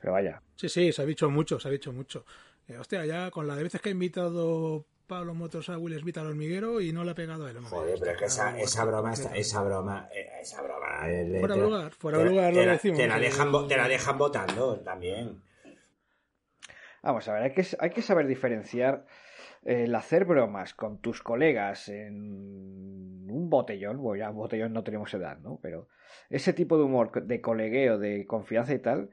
Pero 0.00 0.12
vaya, 0.12 0.42
Sí, 0.56 0.68
sí, 0.68 0.92
se 0.92 1.02
ha 1.02 1.06
dicho 1.06 1.30
mucho, 1.30 1.58
se 1.60 1.68
ha 1.68 1.70
dicho 1.70 1.92
mucho. 1.92 2.24
Eh, 2.66 2.76
hostia, 2.78 3.04
ya 3.06 3.30
con 3.30 3.46
la 3.46 3.54
de 3.56 3.62
veces 3.62 3.80
que 3.80 3.88
ha 3.90 3.92
invitado 3.92 4.84
Pablo 5.06 5.34
Motos 5.34 5.68
a 5.68 5.78
Will 5.78 5.98
Smith 5.98 6.18
al 6.18 6.26
hormiguero 6.26 6.80
y 6.80 6.92
no 6.92 7.04
le 7.04 7.12
ha 7.12 7.14
pegado 7.14 7.46
a 7.46 7.50
él. 7.50 7.56
hombre. 7.56 7.70
Joder, 7.70 7.98
pero 7.98 8.10
es 8.12 8.16
que 8.18 8.24
esa, 8.26 8.58
esa 8.60 8.84
broma, 8.84 9.12
está- 9.12 9.36
esa 9.36 9.62
broma, 9.62 10.08
eh, 10.12 10.28
esa 10.40 10.62
broma. 10.62 11.08
eh, 11.08 11.36
Fuera 11.38 11.54
de 11.56 11.62
lugar, 11.62 11.92
fuera 11.92 12.18
de 12.18 12.24
lugar 12.24 12.52
te 12.52 12.54
lo 12.60 12.66
la- 12.66 12.72
decimos. 12.72 12.98
Te 12.98 13.06
la 13.06 13.18
dejan, 13.18 13.52
vo- 13.52 13.66
te 13.68 13.76
la 13.76 13.86
Eh, 13.86 13.90
dejan 13.90 14.18
votando 14.18 14.80
también. 14.80 15.42
Vamos 17.02 17.28
a 17.28 17.32
ver, 17.34 17.42
hay 17.44 17.52
que, 17.52 17.64
hay 17.78 17.90
que 17.90 18.02
saber 18.02 18.26
diferenciar 18.26 19.06
eh, 19.64 19.84
el 19.84 19.94
hacer 19.94 20.24
bromas 20.24 20.74
con 20.74 21.00
tus 21.00 21.22
colegas 21.22 21.88
en 21.88 23.26
un 23.30 23.48
botellón, 23.50 23.98
bueno, 23.98 24.18
ya 24.24 24.30
botellón 24.30 24.72
no 24.72 24.82
tenemos 24.84 25.12
edad, 25.14 25.38
¿no? 25.38 25.58
Pero 25.62 25.88
ese 26.28 26.52
tipo 26.52 26.76
de 26.76 26.84
humor 26.84 27.10
de 27.24 27.40
colegueo, 27.40 27.98
de 27.98 28.26
confianza 28.26 28.74
y 28.74 28.78
tal, 28.80 29.10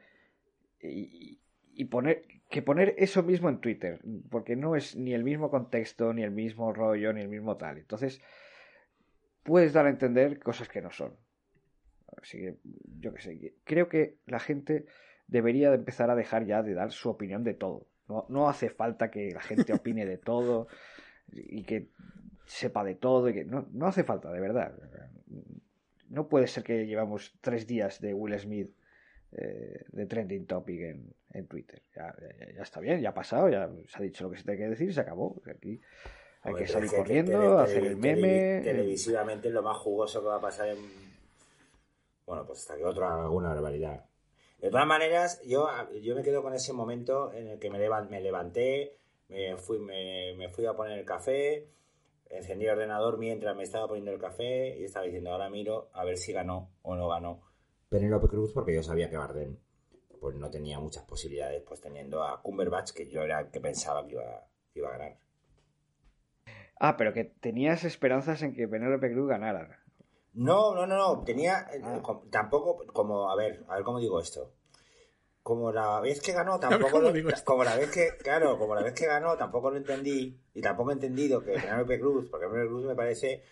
y, 0.92 1.39
y 1.74 1.86
poner 1.86 2.25
que 2.50 2.62
poner 2.62 2.96
eso 2.98 3.24
mismo 3.24 3.50
en 3.50 3.60
Twitter, 3.60 4.00
porque 4.30 4.56
no 4.56 4.75
es 4.75 4.96
ni 4.96 5.13
el 5.13 5.24
mismo 5.24 5.50
contexto, 5.50 6.13
ni 6.13 6.24
el 6.24 6.32
mismo 6.32 6.72
rollo, 6.74 7.12
ni 7.12 7.22
el 7.22 7.27
mismo 7.27 7.58
tal. 7.58 7.77
Entonces, 7.77 8.22
puedes 9.44 9.74
dar 9.74 9.86
a 9.86 9.89
entender 9.89 10.39
cosas 10.39 10.70
que 10.70 10.82
no 10.82 10.92
son. 10.92 11.15
Así 12.22 12.38
que, 12.38 12.58
yo 13.00 13.13
qué 13.13 13.22
sé, 13.22 13.54
creo 13.63 13.89
que 13.89 14.18
la 14.25 14.39
gente 14.39 14.86
debería 15.27 15.70
de 15.70 15.75
empezar 15.75 16.10
a 16.10 16.15
dejar 16.15 16.46
ya 16.46 16.63
de 16.63 16.74
dar 16.75 16.92
su 16.92 17.10
opinión 17.10 17.44
de 17.44 17.56
todo. 17.56 17.88
No, 18.08 18.25
no 18.30 18.48
hace 18.48 18.70
falta 18.70 19.10
que 19.10 19.32
la 19.32 19.42
gente 19.42 19.74
opine 19.74 20.06
de 20.06 20.18
todo 20.18 20.68
y 21.32 21.63
que 21.63 21.89
sepa 22.46 22.84
de 22.84 22.96
todo. 22.96 23.27
Y 23.30 23.34
que, 23.34 23.46
no, 23.46 23.68
no 23.74 23.88
hace 23.88 24.04
falta, 24.04 24.32
de 24.32 24.39
verdad. 24.39 24.74
No 26.10 26.27
puede 26.30 26.48
ser 26.48 26.63
que 26.63 26.86
llevamos 26.86 27.36
tres 27.42 27.65
días 27.65 28.00
de 28.00 28.13
Will 28.13 28.39
Smith 28.39 28.72
eh, 29.38 29.84
de 29.89 30.06
trending 30.06 30.46
topic 30.48 30.80
en, 30.82 31.13
en 31.32 31.48
Twitter. 31.48 31.82
Ya, 31.96 32.15
ya- 32.20 32.51
ya 32.54 32.62
está 32.63 32.80
bien, 32.80 33.01
ya 33.01 33.10
ha 33.10 33.13
pasado, 33.13 33.50
ya 33.50 33.70
se 33.88 33.98
ha 33.98 34.01
dicho 34.01 34.24
lo 34.24 34.32
que 34.32 34.38
se 34.38 34.44
tiene 34.44 34.58
que 34.60 34.70
decir 34.70 34.89
y 34.89 34.94
se 34.94 35.01
acabó. 35.01 35.42
Aquí 35.46 35.82
hay 36.42 36.54
que 36.56 36.68
salir 36.68 36.89
que 36.89 36.96
corriendo, 36.98 37.32
tele- 37.32 37.62
hacer 37.63 37.75
tele- 37.82 37.88
el 37.89 37.98
meme. 37.98 38.22
tele- 38.22 38.63
televisivamente 38.63 39.48
es 39.50 39.54
lo 39.54 39.62
más 39.63 39.77
jugoso 39.77 40.22
que 40.22 40.27
va 40.27 40.38
a 40.38 40.42
pasar 40.42 40.70
en. 40.70 40.77
Bueno, 42.25 42.46
pues 42.46 42.60
hasta 42.60 42.75
que 42.77 42.86
otra 42.86 43.13
alguna 43.24 43.50
barbaridad. 43.54 44.06
De 44.60 44.70
todas 44.72 44.88
maneras, 44.88 45.42
yo, 45.46 45.68
yo 46.01 46.15
me 46.15 46.24
quedo 46.24 46.42
con 46.42 46.54
ese 46.54 46.74
momento 46.74 47.32
en 47.34 47.48
el 47.50 47.60
que 47.60 47.70
me, 47.70 47.77
levan- 47.77 48.10
me 48.10 48.20
levanté, 48.22 48.98
me 49.30 49.58
fui, 49.58 49.80
me, 49.80 50.34
me 50.38 50.50
fui 50.50 50.65
a 50.65 50.74
poner 50.74 50.98
el 50.98 51.06
café, 51.06 51.68
encendí 52.30 52.65
el 52.65 52.72
ordenador 52.72 53.18
mientras 53.20 53.56
me 53.56 53.63
estaba 53.63 53.88
poniendo 53.88 54.12
el 54.12 54.20
café 54.20 54.75
y 54.80 54.86
estaba 54.86 55.06
diciendo, 55.06 55.32
ahora 55.32 55.50
miro 55.50 55.89
a 55.94 56.04
ver 56.04 56.18
si 56.18 56.32
ganó 56.34 56.72
o 56.82 56.96
no 56.96 57.08
ganó 57.10 57.42
Penélope 57.89 58.27
Cruz, 58.27 58.51
porque 58.54 58.74
yo 58.74 58.84
sabía 58.84 59.10
que 59.10 59.18
Bardem 59.18 59.58
pues 60.20 60.36
no 60.38 60.50
tenía 60.50 60.80
muchas 60.80 61.04
posibilidades, 61.04 61.62
pues 61.68 61.82
teniendo 61.82 62.24
a 62.24 62.42
Cumberbatch, 62.42 62.92
que 62.94 63.08
yo 63.08 63.22
era 63.22 63.42
el 63.42 63.51
que 63.51 63.60
pensaba 63.62 64.06
que 64.08 64.13
iba, 64.13 64.48
que 64.74 64.80
iba 64.80 64.89
a 64.89 64.98
ganar. 64.98 65.18
Ah, 66.80 66.98
pero 66.98 67.13
que 67.13 67.25
tenías 67.25 67.84
esperanzas 67.84 68.42
en 68.42 68.54
que 68.54 68.68
Penélope 68.68 69.12
Cruz 69.12 69.30
ganara. 69.30 69.80
No, 70.34 70.74
no, 70.75 70.86
no, 70.88 70.98
no. 70.98 71.24
Tenía. 71.24 71.68
eh, 71.74 71.80
Ah. 71.84 72.00
com- 72.01 72.30
Tampoco. 72.30 72.86
Como. 72.92 73.30
A 73.30 73.36
ver, 73.36 73.63
a 73.70 73.75
ver 73.75 73.84
cómo 73.84 74.00
digo 74.00 74.20
esto. 74.20 74.51
Como 75.44 75.72
la 75.72 76.00
vez 76.01 76.20
que 76.22 76.34
ganó, 76.34 76.60
tampoco. 76.89 77.00
lo- 77.00 77.13
como 77.46 77.63
la 77.63 77.75
vez 77.77 77.92
que. 77.92 78.18
Claro, 78.22 78.58
como 78.58 78.75
la 78.75 78.82
vez 78.84 78.94
que 78.94 79.06
ganó, 79.06 79.38
tampoco 79.38 79.70
lo 79.72 79.77
entendí. 79.77 80.38
Y 80.54 80.62
tampoco 80.62 80.89
he 80.89 80.94
entendido 80.94 81.42
que 81.42 81.51
Penélope 81.54 82.00
Cruz. 82.00 82.30
Porque 82.30 82.48
Penélope 82.48 82.70
Cruz 82.72 82.86
me 82.86 82.96
parece 82.96 83.44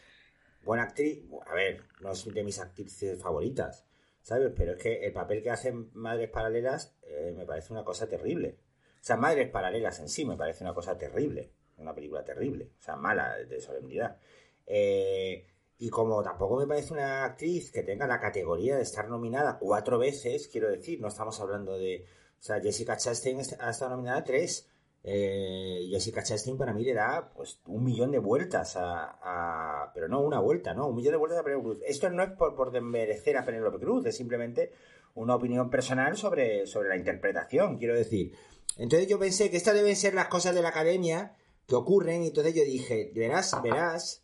buena 0.65 0.83
actriz. 0.83 1.23
A 1.45 1.53
ver, 1.53 1.83
no 2.01 2.11
es 2.11 2.25
de 2.25 2.43
mis 2.43 2.59
actrices 2.59 3.21
favoritas. 3.21 3.85
¿Sabes? 4.23 4.51
Pero 4.55 4.71
es 4.71 4.77
que 4.81 5.05
el 5.05 5.13
papel 5.13 5.43
que 5.43 5.51
hacen 5.51 5.91
Madres 5.93 6.29
Paralelas 6.31 6.95
eh, 7.03 7.31
me 7.37 7.45
parece 7.45 7.73
una 7.73 7.83
cosa 7.83 8.07
terrible. 8.09 8.57
O 8.95 9.03
sea, 9.05 9.17
Madres 9.17 9.49
Paralelas 9.51 9.99
en 9.99 10.09
sí 10.09 10.25
me 10.25 10.35
parece 10.37 10.63
una 10.63 10.73
cosa 10.73 10.97
terrible. 10.97 11.51
Una 11.77 11.93
película 11.93 12.23
terrible. 12.23 12.71
O 12.79 12.81
sea, 12.81 12.95
mala 12.95 13.37
de 13.37 13.61
solemnidad. 13.61 14.17
Eh, 14.65 15.45
Y 15.77 15.89
como 15.89 16.23
tampoco 16.23 16.55
me 16.57 16.67
parece 16.67 16.93
una 16.93 17.25
actriz 17.25 17.71
que 17.71 17.83
tenga 17.83 18.07
la 18.07 18.19
categoría 18.19 18.77
de 18.77 18.83
estar 18.83 19.09
nominada 19.09 19.57
cuatro 19.59 19.97
veces, 19.99 20.47
quiero 20.47 20.69
decir, 20.69 21.01
no 21.01 21.09
estamos 21.09 21.39
hablando 21.41 21.77
de... 21.77 22.05
O 22.39 22.43
sea, 22.43 22.61
Jessica 22.61 22.95
Chastain 22.97 23.39
ha 23.59 23.69
estado 23.69 23.91
nominada 23.91 24.23
tres. 24.23 24.69
Eh, 25.05 25.87
Jessica 25.89 26.23
Chastain 26.23 26.57
para 26.57 26.73
mí 26.73 26.85
le 26.85 26.93
da 26.93 27.29
pues 27.35 27.59
un 27.67 27.83
millón 27.83 28.11
de 28.11 28.19
vueltas 28.19 28.77
a, 28.77 29.91
Pero 29.93 30.07
no 30.07 30.21
una 30.21 30.39
vuelta, 30.39 30.73
¿no? 30.73 30.87
Un 30.87 30.95
millón 30.95 31.11
de 31.11 31.17
vueltas 31.17 31.39
a 31.39 31.43
Penélope 31.43 31.65
Cruz. 31.65 31.79
Esto 31.85 32.09
no 32.09 32.23
es 32.23 32.31
por, 32.31 32.55
por 32.55 32.71
desmerecer 32.71 33.37
a 33.37 33.45
Penélope 33.45 33.79
Cruz, 33.79 34.05
es 34.05 34.15
simplemente 34.15 34.71
una 35.15 35.35
opinión 35.35 35.69
personal 35.69 36.15
sobre, 36.15 36.65
sobre 36.65 36.89
la 36.89 36.97
interpretación, 36.97 37.77
quiero 37.77 37.95
decir. 37.95 38.33
Entonces 38.77 39.07
yo 39.07 39.19
pensé 39.19 39.51
que 39.51 39.57
estas 39.57 39.75
deben 39.75 39.95
ser 39.95 40.13
las 40.13 40.27
cosas 40.27 40.55
de 40.55 40.61
la 40.61 40.69
academia 40.69 41.35
que 41.67 41.75
ocurren, 41.75 42.23
y 42.23 42.27
entonces 42.27 42.55
yo 42.55 42.63
dije, 42.63 43.11
verás, 43.13 43.55
verás, 43.61 44.23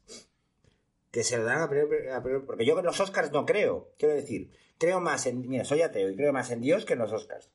que 1.11 1.23
se 1.23 1.37
lo 1.37 1.43
dan 1.43 1.61
a 1.61 1.69
Penélope, 1.69 2.45
porque 2.45 2.65
yo 2.65 2.77
en 2.77 2.85
los 2.85 2.99
Oscars 2.99 3.31
no 3.31 3.45
creo, 3.45 3.91
quiero 3.97 4.15
decir, 4.15 4.51
creo 4.77 4.99
más 4.99 5.25
en, 5.27 5.47
mira, 5.47 5.65
soy 5.65 5.81
ateo 5.81 6.09
y 6.09 6.15
creo 6.15 6.33
más 6.33 6.51
en 6.51 6.61
Dios 6.61 6.85
que 6.85 6.93
en 6.93 6.99
los 6.99 7.11
Oscars. 7.11 7.51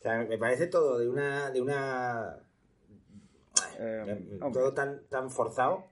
O 0.00 0.02
sea, 0.02 0.24
me 0.24 0.38
parece 0.38 0.66
todo 0.66 0.98
de 0.98 1.08
una, 1.08 1.50
de 1.50 1.60
una, 1.60 2.38
eh, 3.78 4.38
todo 4.52 4.72
tan, 4.72 5.06
tan 5.10 5.30
forzado. 5.30 5.84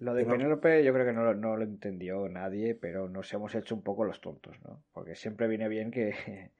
Lo 0.00 0.12
de 0.12 0.26
Penélope 0.26 0.84
yo 0.84 0.92
creo 0.92 1.06
que 1.06 1.14
no, 1.14 1.32
no, 1.32 1.56
lo 1.56 1.64
entendió 1.64 2.28
nadie, 2.28 2.74
pero 2.74 3.08
nos 3.08 3.32
hemos 3.32 3.54
hecho 3.54 3.74
un 3.74 3.82
poco 3.82 4.04
los 4.04 4.20
tontos, 4.20 4.60
¿no? 4.62 4.84
Porque 4.92 5.14
siempre 5.14 5.48
viene 5.48 5.66
bien 5.68 5.90
que, 5.90 6.14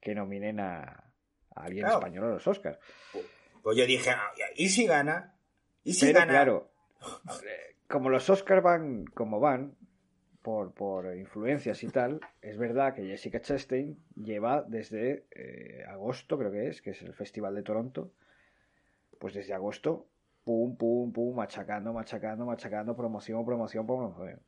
que 0.00 0.14
nominen 0.14 0.60
a, 0.60 0.82
a 1.54 1.64
alguien 1.64 1.86
español 1.86 2.24
a 2.24 2.34
los 2.34 2.46
Oscars. 2.46 2.78
Pues 3.62 3.76
yo 3.78 3.86
dije, 3.86 4.10
ah, 4.10 4.30
¿y 4.54 4.68
si 4.68 4.86
gana? 4.86 5.34
¿Y 5.84 5.94
si 5.94 6.06
pero, 6.06 6.18
gana? 6.18 6.32
claro, 6.32 6.70
como 7.88 8.10
los 8.10 8.28
Oscars 8.28 8.62
van 8.62 9.06
como 9.06 9.40
van, 9.40 9.74
por, 10.46 10.72
por, 10.72 11.12
influencias 11.16 11.82
y 11.82 11.88
tal, 11.88 12.20
es 12.40 12.56
verdad 12.56 12.94
que 12.94 13.04
Jessica 13.04 13.40
Chastain 13.40 13.98
lleva 14.14 14.62
desde 14.62 15.26
eh, 15.32 15.84
agosto, 15.88 16.38
creo 16.38 16.52
que 16.52 16.68
es, 16.68 16.80
que 16.80 16.90
es 16.90 17.02
el 17.02 17.14
Festival 17.14 17.56
de 17.56 17.64
Toronto, 17.64 18.12
pues 19.18 19.34
desde 19.34 19.54
agosto 19.54 20.06
pum, 20.44 20.76
pum, 20.76 21.12
pum, 21.12 21.34
machacando, 21.34 21.92
machacando, 21.92 22.46
machacando, 22.46 22.94
promoción, 22.94 23.44
promoción, 23.44 23.86
promoción. 23.88 24.40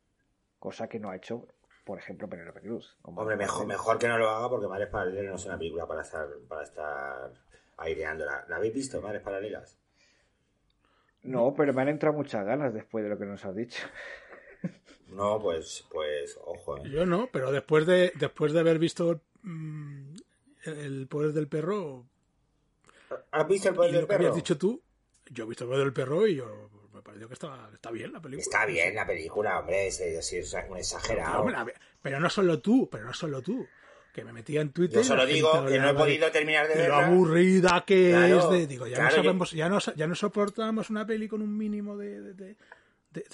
Cosa 0.57 0.87
que 0.87 1.01
no 1.01 1.09
ha 1.09 1.17
hecho, 1.17 1.45
por 1.83 1.99
ejemplo, 1.99 2.29
Penélope 2.29 2.61
Cruz. 2.61 2.97
Hombre, 3.01 3.35
mejor, 3.35 3.67
mejor 3.67 3.99
que 3.99 4.07
no 4.07 4.17
lo 4.17 4.29
haga 4.29 4.47
porque 4.47 4.69
Mares 4.69 4.87
Paralelas 4.87 5.25
no 5.25 5.35
es 5.35 5.45
una 5.47 5.57
película 5.57 5.85
para 5.85 6.03
estar, 6.03 6.29
para 6.47 6.63
estar 6.63 7.33
aireándola. 7.75 8.45
¿La 8.47 8.55
habéis 8.55 8.73
visto, 8.73 9.01
Mares 9.01 9.21
Paralelas? 9.21 9.77
No, 11.23 11.53
pero 11.53 11.73
me 11.73 11.81
han 11.81 11.89
entrado 11.89 12.15
muchas 12.15 12.45
ganas 12.45 12.73
después 12.73 13.03
de 13.03 13.09
lo 13.09 13.17
que 13.17 13.25
nos 13.25 13.43
has 13.43 13.53
dicho. 13.53 13.85
No, 15.07 15.41
pues, 15.41 15.85
pues, 15.91 16.37
ojo. 16.45 16.77
¿eh? 16.77 16.89
Yo 16.89 17.05
no, 17.05 17.29
pero 17.31 17.51
después 17.51 17.85
de, 17.85 18.11
después 18.15 18.53
de 18.53 18.59
haber 18.59 18.79
visto 18.79 19.21
mm, 19.41 20.15
el 20.65 21.07
poder 21.07 21.33
del 21.33 21.47
perro. 21.47 22.05
¿Has 23.31 23.47
visto 23.47 23.69
el 23.69 23.75
poder 23.75 23.91
del 23.91 24.07
perro? 24.07 24.19
habías 24.19 24.35
dicho 24.35 24.57
tú, 24.57 24.81
yo 25.31 25.45
he 25.45 25.47
visto 25.47 25.71
el 25.71 25.79
del 25.79 25.93
perro 25.93 26.27
y 26.27 26.35
yo 26.35 26.69
me 26.93 27.01
pareció 27.01 27.27
que 27.27 27.33
está, 27.33 27.69
está 27.73 27.91
bien 27.91 28.11
la 28.11 28.21
película. 28.21 28.41
Está 28.41 28.65
bien 28.65 28.95
la 28.95 29.05
película, 29.05 29.59
hombre, 29.59 29.87
es, 29.87 29.99
es, 29.99 30.55
un 30.69 30.77
exagerado. 30.77 31.47
Pero, 32.01 32.19
no 32.19 32.29
solo 32.29 32.59
tú, 32.59 32.89
pero 32.91 33.05
no 33.05 33.13
solo 33.13 33.41
tú. 33.41 33.67
Que 34.13 34.23
me 34.23 34.33
metía 34.33 34.61
en 34.61 34.71
Twitter. 34.71 34.97
Yo 34.97 35.03
solo 35.03 35.25
digo 35.25 35.65
que 35.67 35.77
no 35.77 35.89
he 35.91 35.93
podido 35.93 36.31
terminar 36.31 36.67
de 36.67 36.73
verla. 36.73 37.01
Lo 37.01 37.05
aburrida 37.05 37.83
que 37.85 38.35
es 38.35 38.49
de. 38.49 38.65
Digo, 38.65 38.87
ya, 38.87 39.03
no 39.03 39.11
sabemos, 39.11 39.51
ya, 39.51 39.69
no, 39.69 39.77
ya 39.79 40.07
no 40.07 40.15
soportamos 40.15 40.89
una 40.89 41.05
peli 41.05 41.27
con 41.27 41.43
un 41.43 41.55
mínimo 41.55 41.95
de, 41.95 42.19
de, 42.19 42.33
de, 42.33 42.57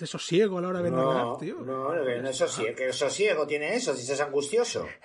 sosiego 0.05 0.57
a 0.57 0.61
la 0.61 0.67
hora 0.69 0.81
de 0.81 0.91
no, 0.91 1.37
tío. 1.37 1.55
No, 1.55 1.93
no, 1.93 2.21
no 2.21 2.33
sosiego, 2.33 2.75
que 2.75 2.93
sosiego 2.93 3.45
tiene 3.45 3.75
eso, 3.75 3.95
si 3.95 4.11
es 4.11 4.21
angustioso. 4.21 4.87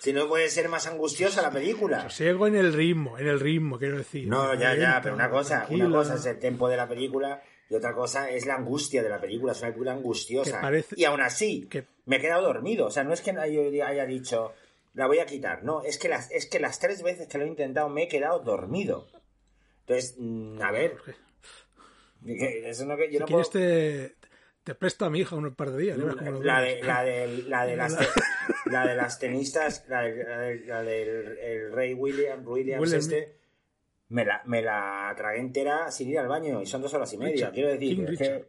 Si 0.00 0.14
no 0.14 0.26
puede 0.28 0.48
ser 0.48 0.66
más 0.70 0.86
angustiosa 0.86 1.42
la 1.42 1.50
película. 1.50 2.04
Sosiego 2.04 2.46
en 2.46 2.56
el 2.56 2.72
ritmo, 2.72 3.18
en 3.18 3.26
el 3.26 3.38
ritmo, 3.38 3.78
quiero 3.78 3.98
decir. 3.98 4.26
No, 4.26 4.54
ya, 4.54 4.74
ya, 4.74 4.98
pero 5.02 5.14
una 5.14 5.28
cosa, 5.28 5.66
una 5.68 5.90
cosa 5.90 6.14
es 6.14 6.24
el 6.24 6.38
tempo 6.38 6.70
de 6.70 6.78
la 6.78 6.88
película 6.88 7.42
y 7.68 7.74
otra 7.74 7.94
cosa 7.94 8.30
es 8.30 8.46
la 8.46 8.54
angustia 8.54 9.02
de 9.02 9.10
la 9.10 9.20
película. 9.20 9.52
Es 9.52 9.60
una 9.60 9.68
película 9.68 9.92
angustiosa. 9.92 10.62
Y 10.96 11.04
aún 11.04 11.20
así, 11.20 11.68
me 12.06 12.16
he 12.16 12.20
quedado 12.20 12.44
dormido. 12.44 12.86
O 12.86 12.90
sea, 12.90 13.04
no 13.04 13.12
es 13.12 13.20
que 13.20 13.34
yo 13.52 13.86
haya 13.86 14.06
dicho, 14.06 14.54
la 14.94 15.06
voy 15.06 15.18
a 15.18 15.26
quitar. 15.26 15.64
No, 15.64 15.82
es 15.82 15.98
que 15.98 16.08
las, 16.08 16.30
es 16.30 16.46
que 16.46 16.60
las 16.60 16.78
tres 16.78 17.02
veces 17.02 17.28
que 17.28 17.36
lo 17.36 17.44
he 17.44 17.48
intentado 17.48 17.90
me 17.90 18.04
he 18.04 18.08
quedado 18.08 18.40
dormido. 18.40 19.06
Entonces, 19.80 20.16
mm, 20.18 20.62
a 20.62 20.72
ver. 20.72 20.96
Eso 22.26 22.84
no 22.86 22.96
que 22.96 23.10
yo 23.10 23.20
no 23.20 23.26
puedo... 23.26 23.44
te, 23.48 24.16
te 24.64 24.74
presto 24.74 25.04
a 25.04 25.10
mi 25.10 25.20
hija 25.20 25.36
un 25.36 25.54
par 25.54 25.70
de 25.70 25.82
días. 25.82 25.98
La, 25.98 26.60
de, 26.60 26.82
la, 26.82 27.02
de, 27.02 27.42
la 27.48 27.66
de 27.66 27.76
las 27.76 27.96
la 28.66 28.86
de 28.86 28.94
las 28.94 29.18
tenistas, 29.18 29.84
la, 29.88 30.02
de, 30.02 30.64
la, 30.66 30.82
del 30.82 31.38
el 31.38 31.72
rey 31.72 31.94
William, 31.94 32.46
Williams 32.46 32.92
este, 32.92 33.36
me 34.08 34.24
la, 34.24 34.42
me 34.46 34.62
la 34.62 35.12
tragué 35.16 35.40
entera 35.40 35.90
sin 35.90 36.10
ir 36.10 36.18
al 36.18 36.28
baño 36.28 36.60
y 36.60 36.66
son 36.66 36.82
dos 36.82 36.92
horas 36.94 37.12
y 37.12 37.18
media. 37.18 37.50
Quiero 37.50 37.70
decir 37.70 38.16
que, 38.16 38.44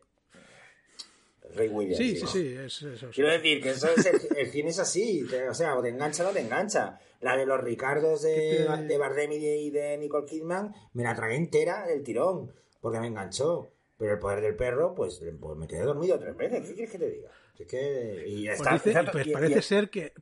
rey 1.56 1.70
William. 1.70 1.98
Sí, 1.98 2.16
sí, 2.16 2.28
sí. 2.28 2.56
es, 2.58 2.82
eso, 2.82 3.10
Quiero 3.12 3.32
decir 3.32 3.62
que 3.62 3.70
eso 3.72 3.90
es 3.96 4.06
el, 4.06 4.48
cine 4.52 4.70
es 4.70 4.80
así. 4.80 5.26
o 5.50 5.54
sea, 5.54 5.76
o 5.76 5.82
te 5.82 5.90
engancha 5.90 6.24
o 6.24 6.28
no 6.28 6.34
te 6.34 6.42
engancha. 6.42 7.00
La 7.22 7.38
de 7.38 7.46
los 7.46 7.62
Ricardos 7.62 8.24
de, 8.24 8.68
de 8.88 8.98
Bardem 8.98 9.32
y 9.32 9.70
de 9.70 9.98
Nicole 9.98 10.26
Kidman 10.26 10.74
me 10.94 11.04
la 11.04 11.16
tragué 11.16 11.36
entera 11.36 11.86
del 11.86 12.04
tirón 12.04 12.52
porque 12.82 13.00
me 13.00 13.08
enganchó. 13.08 13.72
Pero 13.98 14.14
el 14.14 14.20
poder 14.20 14.42
del 14.42 14.56
perro, 14.56 14.96
pues, 14.96 15.22
pues 15.40 15.58
me 15.58 15.68
quedé 15.68 15.84
dormido 15.84 16.18
tres 16.18 16.36
veces. 16.36 16.68
¿Qué 16.68 16.74
quieres 16.74 16.92
que 16.92 16.98
te 16.98 17.10
diga? 17.12 17.30
que, 17.68 18.24
y 18.28 18.48
pues 18.48 18.60
está, 18.60 19.12
pues 19.12 19.28
parece 19.28 19.62
ser 19.62 19.90
que 19.90 20.14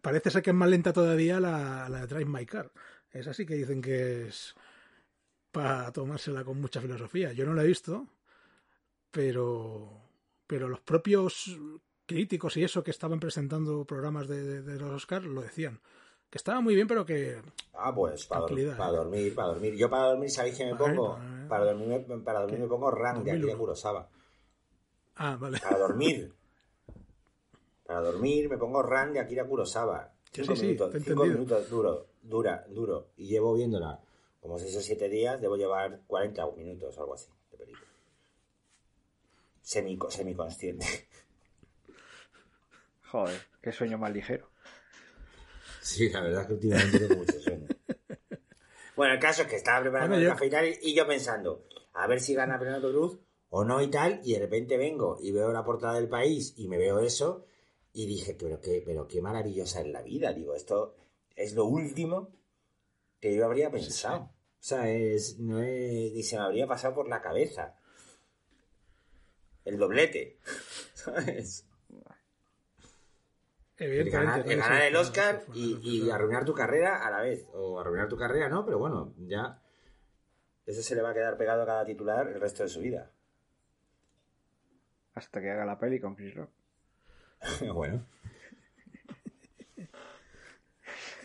parece 0.00 0.30
ser 0.30 0.42
que 0.42 0.50
es 0.50 0.56
más 0.56 0.68
lenta 0.68 0.92
todavía 0.92 1.40
la, 1.40 1.88
la 1.88 2.00
de 2.00 2.06
Drive 2.06 2.30
My 2.30 2.46
Car. 2.46 2.72
Es 3.10 3.26
así 3.26 3.46
que 3.46 3.54
dicen 3.54 3.82
que 3.82 4.28
es 4.28 4.54
para 5.52 5.92
tomársela 5.92 6.44
con 6.44 6.60
mucha 6.60 6.80
filosofía. 6.80 7.32
Yo 7.32 7.44
no 7.46 7.54
la 7.54 7.62
he 7.62 7.66
visto, 7.66 8.08
pero 9.10 10.02
pero 10.46 10.68
los 10.68 10.80
propios 10.80 11.58
críticos 12.06 12.56
y 12.56 12.64
eso 12.64 12.84
que 12.84 12.90
estaban 12.92 13.18
presentando 13.18 13.84
programas 13.84 14.28
de, 14.28 14.62
de, 14.62 14.78
los 14.78 14.92
Oscars 14.92 15.26
lo 15.26 15.42
decían. 15.42 15.80
Que 16.30 16.38
estaba 16.38 16.60
muy 16.60 16.74
bien, 16.74 16.88
pero 16.88 17.04
que. 17.04 17.40
Ah, 17.74 17.94
pues 17.94 18.26
para, 18.26 18.46
para 18.46 18.90
dormir, 18.90 19.34
para 19.34 19.48
dormir. 19.48 19.74
Yo 19.74 19.88
para 19.88 20.06
dormir, 20.06 20.30
¿sabéis 20.30 20.56
que 20.56 20.66
me 20.66 20.74
pongo? 20.74 21.18
Para 21.48 21.64
dormir, 21.64 22.06
para 22.24 22.40
dormir 22.40 22.60
me 22.60 22.66
pongo 22.66 22.90
Rank 22.90 23.22
de 23.22 23.32
aquí 23.32 23.42
de 23.42 23.56
Kurosawa. 23.56 24.08
Ah, 25.16 25.36
vale. 25.38 25.58
Para 25.60 25.78
dormir. 25.78 26.32
Para 27.86 28.00
dormir 28.00 28.48
me 28.50 28.58
pongo 28.58 28.82
Run 28.82 29.12
de 29.12 29.20
Akira 29.20 29.46
Kurosawa. 29.46 30.12
Cinco 30.32 30.54
minutos, 30.54 30.92
cinco 31.04 31.24
minutos 31.24 31.70
duro, 31.70 32.06
dura, 32.20 32.66
duro. 32.68 33.10
Y 33.16 33.28
llevo 33.28 33.54
viéndola 33.54 34.00
como 34.40 34.58
6 34.58 34.76
o 34.76 34.80
7 34.80 35.08
días, 35.08 35.40
debo 35.40 35.56
llevar 35.56 36.00
40 36.06 36.46
minutos 36.56 36.96
o 36.96 37.00
algo 37.00 37.14
así 37.14 37.30
de 37.50 37.56
película. 37.58 37.86
Semi, 39.62 39.98
semiconsciente. 40.08 40.86
Joder, 43.10 43.40
qué 43.62 43.72
sueño 43.72 43.98
más 43.98 44.12
ligero. 44.12 44.48
Sí, 45.86 46.08
la 46.08 46.20
verdad 46.20 46.42
es 46.42 46.46
que 46.48 46.54
últimamente 46.54 46.98
tengo 46.98 47.14
mucho 47.14 47.40
sueño. 47.40 47.68
bueno, 48.96 49.14
el 49.14 49.20
caso 49.20 49.42
es 49.42 49.48
que 49.48 49.54
estaba 49.54 49.82
preparando 49.82 50.16
el 50.16 50.26
café 50.26 50.46
y 50.46 50.50
tal, 50.50 50.66
y 50.82 50.94
yo 50.94 51.06
pensando, 51.06 51.64
a 51.92 52.08
ver 52.08 52.20
si 52.20 52.34
gana 52.34 52.58
Fernando 52.58 52.90
Cruz 52.90 53.20
o 53.50 53.64
no 53.64 53.80
y 53.80 53.86
tal, 53.88 54.20
y 54.24 54.32
de 54.32 54.40
repente 54.40 54.76
vengo 54.76 55.16
y 55.22 55.30
veo 55.30 55.52
la 55.52 55.64
portada 55.64 55.94
del 55.94 56.08
país 56.08 56.54
y 56.56 56.66
me 56.66 56.76
veo 56.76 56.98
eso, 56.98 57.46
y 57.92 58.06
dije, 58.06 58.34
pero 58.34 58.60
qué, 58.60 58.82
pero 58.84 59.06
qué 59.06 59.22
maravillosa 59.22 59.80
es 59.80 59.86
la 59.86 60.02
vida. 60.02 60.32
Digo, 60.32 60.56
esto 60.56 60.96
es 61.36 61.54
lo 61.54 61.66
último 61.66 62.34
que 63.20 63.36
yo 63.36 63.44
habría 63.44 63.70
pensado. 63.70 64.22
O 64.22 64.32
sea, 64.58 64.90
es, 64.90 65.38
no 65.38 65.62
es, 65.62 66.12
ni 66.12 66.24
se 66.24 66.36
me 66.36 66.42
habría 66.42 66.66
pasado 66.66 66.96
por 66.96 67.08
la 67.08 67.22
cabeza. 67.22 67.76
El 69.64 69.78
doblete. 69.78 70.40
¿Sabes? 70.94 71.64
El 73.78 74.10
ganar, 74.10 74.48
el, 74.48 74.96
Oscar 74.96 75.44
y, 75.52 75.78
y, 75.82 76.10
arruinar 76.10 76.46
tu 76.46 76.54
carrera 76.54 77.06
a 77.06 77.10
la 77.10 77.20
vez. 77.20 77.46
O 77.52 77.78
arruinar 77.78 78.08
tu 78.08 78.16
carrera, 78.16 78.48
no, 78.48 78.64
pero 78.64 78.78
bueno, 78.78 79.12
ya. 79.18 79.60
Eso 80.64 80.82
se 80.82 80.94
le 80.94 81.02
va 81.02 81.10
a 81.10 81.14
quedar 81.14 81.36
pegado 81.36 81.62
a 81.62 81.66
cada 81.66 81.84
titular 81.84 82.26
el 82.28 82.40
resto 82.40 82.62
de 82.62 82.70
su 82.70 82.80
vida. 82.80 83.12
Hasta 85.14 85.40
que 85.40 85.50
haga 85.50 85.66
la 85.66 85.78
peli 85.78 86.00
con 86.00 86.14
Chris 86.14 86.34
Rock. 86.34 86.50
bueno. 87.74 88.06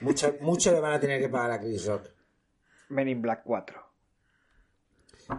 Mucho, 0.02 0.36
mucho 0.42 0.72
le 0.72 0.80
van 0.80 0.94
a 0.94 1.00
tener 1.00 1.22
que 1.22 1.30
pagar 1.30 1.52
a 1.52 1.60
Chris 1.60 1.86
Rock. 1.86 2.10
Men 2.90 3.08
in 3.08 3.22
Black 3.22 3.44
4. 3.44 3.92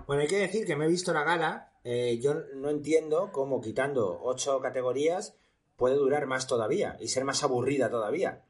Bueno, 0.07 0.23
hay 0.23 0.29
que 0.29 0.39
decir 0.39 0.67
que 0.67 0.77
me 0.77 0.87
he 0.87 0.89
visto 0.89 1.13
la 1.13 1.25
gala. 1.25 1.73
Eh, 1.85 2.19
yo 2.23 2.35
no 2.55 2.71
entiendo 2.71 3.31
cómo 3.33 3.61
quitando 3.61 4.21
ocho 4.23 4.61
categorías 4.61 5.37
puede 5.83 5.97
durar 5.97 6.27
más 6.27 6.47
todavía 6.47 6.97
y 7.01 7.09
ser 7.09 7.25
más 7.25 7.43
aburrida 7.43 7.91
todavía. 7.91 8.45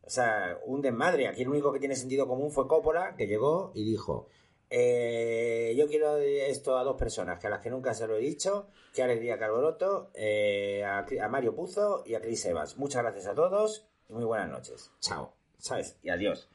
O 0.00 0.10
sea, 0.10 0.58
un 0.66 0.82
desmadre. 0.82 1.28
Aquí 1.28 1.42
el 1.42 1.48
único 1.48 1.72
que 1.72 1.78
tiene 1.78 1.94
sentido 1.94 2.26
común 2.26 2.50
fue 2.50 2.66
Coppola, 2.66 3.14
que 3.16 3.28
llegó 3.28 3.70
y 3.76 3.84
dijo: 3.84 4.26
eh, 4.68 5.72
yo 5.78 5.86
quiero 5.86 6.16
esto 6.16 6.76
a 6.76 6.82
dos 6.82 6.96
personas, 6.96 7.38
que 7.38 7.46
a 7.46 7.50
las 7.50 7.60
que 7.60 7.70
nunca 7.70 7.94
se 7.94 8.08
lo 8.08 8.16
he 8.16 8.18
dicho, 8.18 8.66
que 8.92 9.04
Alegría 9.04 9.38
Carboroto, 9.38 10.10
eh, 10.14 10.82
a, 10.84 11.06
a 11.22 11.28
Mario 11.28 11.54
Puzo 11.54 12.02
y 12.04 12.16
a 12.16 12.20
Chris 12.20 12.44
Evans. 12.46 12.76
Muchas 12.76 13.02
gracias 13.02 13.28
a 13.28 13.34
todos 13.36 13.86
y 14.08 14.12
muy 14.14 14.24
buenas 14.24 14.48
noches. 14.50 14.90
Chao. 14.98 15.34
¿Sabes? 15.58 15.96
Y 16.02 16.08
adiós. 16.10 16.50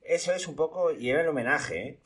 Eso 0.00 0.32
es 0.32 0.48
un 0.48 0.56
poco, 0.56 0.90
y 0.90 1.10
era 1.10 1.20
el 1.20 1.28
homenaje, 1.28 1.86
¿eh? 1.86 2.00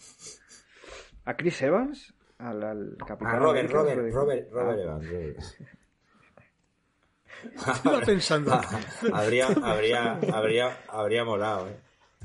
¿A 1.25 1.37
Chris 1.37 1.63
Evans? 1.63 2.15
Al, 2.39 2.61
al 2.65 2.97
capitán 3.07 3.37
A 3.37 3.39
Robert, 3.39 3.71
Robert. 3.71 3.99
Robert, 4.13 4.51
Robert 4.51 4.79
Ah, 4.81 4.83
Evans. 4.83 5.09
Robert. 5.09 5.39
Estaba 7.75 8.01
pensando. 8.01 8.53
habría, 9.13 9.47
habría, 9.49 10.13
habría, 10.33 10.77
habría 10.89 11.25
molado, 11.25 11.69
¿eh? 11.69 11.77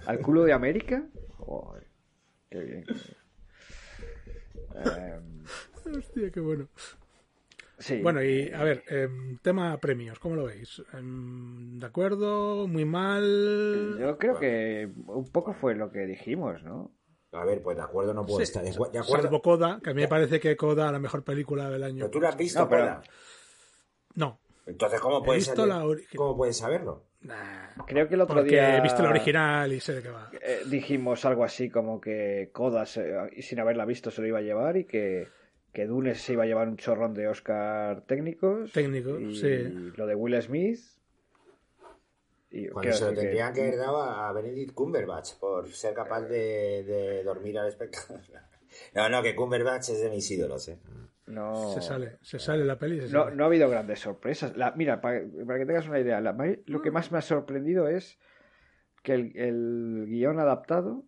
¿Al 0.06 0.20
culo 0.22 0.44
de 0.44 0.54
América? 0.54 1.04
Joder, 1.38 1.88
qué 2.50 2.60
bien. 2.60 2.86
bien. 2.86 3.18
Em, 4.76 5.44
Hostia, 5.98 6.32
qué 6.32 6.40
bueno. 6.40 6.68
sí. 7.80 8.02
Bueno, 8.02 8.22
y 8.24 8.52
a 8.54 8.64
ver, 8.64 8.84
em, 8.88 9.38
tema 9.40 9.78
premios, 9.78 10.20
¿cómo 10.20 10.36
lo 10.36 10.46
veis? 10.46 10.82
Em, 10.94 11.80
¿De 11.80 11.86
acuerdo? 11.86 12.68
¿Muy 12.68 12.86
mal? 12.86 13.98
Yo 14.00 14.18
creo 14.18 14.40
que 14.40 14.90
un 15.08 15.30
poco 15.32 15.54
fue 15.54 15.76
lo 15.76 15.92
que 15.92 16.06
dijimos, 16.06 16.62
¿no? 16.64 16.92
A 17.34 17.44
ver, 17.44 17.62
pues 17.62 17.76
de 17.78 17.84
acuerdo 17.84 18.14
no 18.14 18.26
puedo 18.26 18.38
Sí, 18.40 18.44
estar. 18.44 18.64
De 18.64 18.72
acu- 18.72 18.90
de 18.90 19.00
acuerdo. 19.00 19.24
Salvo 19.24 19.42
Coda, 19.42 19.80
que 19.84 19.90
a 19.90 19.94
mí 19.94 20.02
me 20.02 20.08
parece 20.08 20.40
que 20.40 20.56
Coda 20.56 20.92
la 20.92 21.00
mejor 21.00 21.24
película 21.24 21.70
del 21.70 21.84
año. 21.84 22.00
¿Pero 22.00 22.12
tú 22.12 22.22
la 22.22 22.30
has 22.30 22.38
visto, 22.38 22.60
No, 22.62 22.70
pero-? 22.70 23.02
No. 24.16 24.40
Entonces, 24.68 25.00
¿cómo 25.00 25.22
visto 25.22 25.66
la 25.66 25.84
¿cómo 26.16 26.36
puedes 26.38 26.58
saberlo? 26.58 27.06
Nah, 27.22 27.70
Creo 27.88 28.08
que 28.08 28.16
el 28.16 28.22
otro 28.22 28.36
porque 28.36 28.50
día 28.52 28.78
he 28.78 28.82
visto 28.82 29.02
la 29.02 29.10
original 29.10 29.72
y 29.74 29.80
sé 29.80 29.94
de 29.96 30.02
qué 30.04 30.10
va. 30.10 30.30
eh, 30.42 30.62
dijimos 30.70 31.26
algo 31.26 31.44
así 31.44 31.70
como 31.70 32.00
que 32.02 32.50
Koda, 32.54 32.86
se- 32.86 33.12
y 33.36 33.42
sin 33.42 33.60
haberla 33.60 33.86
visto, 33.86 34.12
se 34.12 34.22
lo 34.22 34.28
iba 34.28 34.40
a 34.40 34.42
llevar 34.44 34.78
y 34.78 34.86
que, 34.86 35.28
que 35.74 35.88
Dune 35.88 36.14
se 36.16 36.34
iba 36.34 36.44
a 36.44 36.46
llevar 36.46 36.68
un 36.68 36.78
chorrón 36.78 37.14
de 37.14 37.28
Oscar 37.28 38.02
técnicos. 38.06 38.72
Técnicos, 38.74 39.20
y 39.22 39.36
sí. 39.36 39.92
lo 39.96 40.06
de 40.06 40.16
Will 40.16 40.40
Smith. 40.42 40.80
Y 42.50 42.68
Cuando 42.70 42.94
se 42.94 43.06
lo 43.06 43.10
que- 43.12 43.16
tendrían 43.18 43.54
que 43.54 43.62
haber 43.62 43.78
dado 43.78 44.02
a 44.02 44.32
Benedict 44.32 44.74
Cumberbatch 44.74 45.36
por 45.40 45.70
ser 45.72 45.94
capaz 45.94 46.22
de, 46.22 46.84
de 46.84 47.24
dormir 47.24 47.58
al 47.60 47.68
espectador. 47.68 48.20
No, 48.94 49.10
no, 49.10 49.24
que 49.24 49.34
Cumberbatch 49.36 49.90
es 49.90 50.02
de 50.02 50.10
mis 50.12 50.30
ídolos, 50.30 50.68
¿eh? 50.68 50.78
No, 51.28 51.74
Se 51.74 51.82
sale, 51.82 52.18
se 52.22 52.40
sale 52.40 52.64
la 52.64 52.80
peli. 52.80 53.02
Se 53.02 53.14
no, 53.14 53.26
sale. 53.26 53.36
no 53.36 53.44
ha 53.44 53.48
habido 53.48 53.70
grandes 53.70 54.00
sorpresas. 54.00 54.56
La- 54.56 54.72
mira, 54.72 55.02
para, 55.02 55.22
para 55.46 55.60
que 55.60 55.66
tengas 55.66 55.88
una 55.88 56.00
idea, 56.00 56.22
la 56.22 56.36
lo 56.66 56.82
que 56.82 56.90
más 56.92 57.12
me 57.12 57.18
ha 57.18 57.22
sorprendido 57.22 57.88
es 57.90 58.18
que 59.04 59.14
el, 59.14 59.38
el 59.38 60.06
guion 60.08 60.40
adaptado 60.40 61.04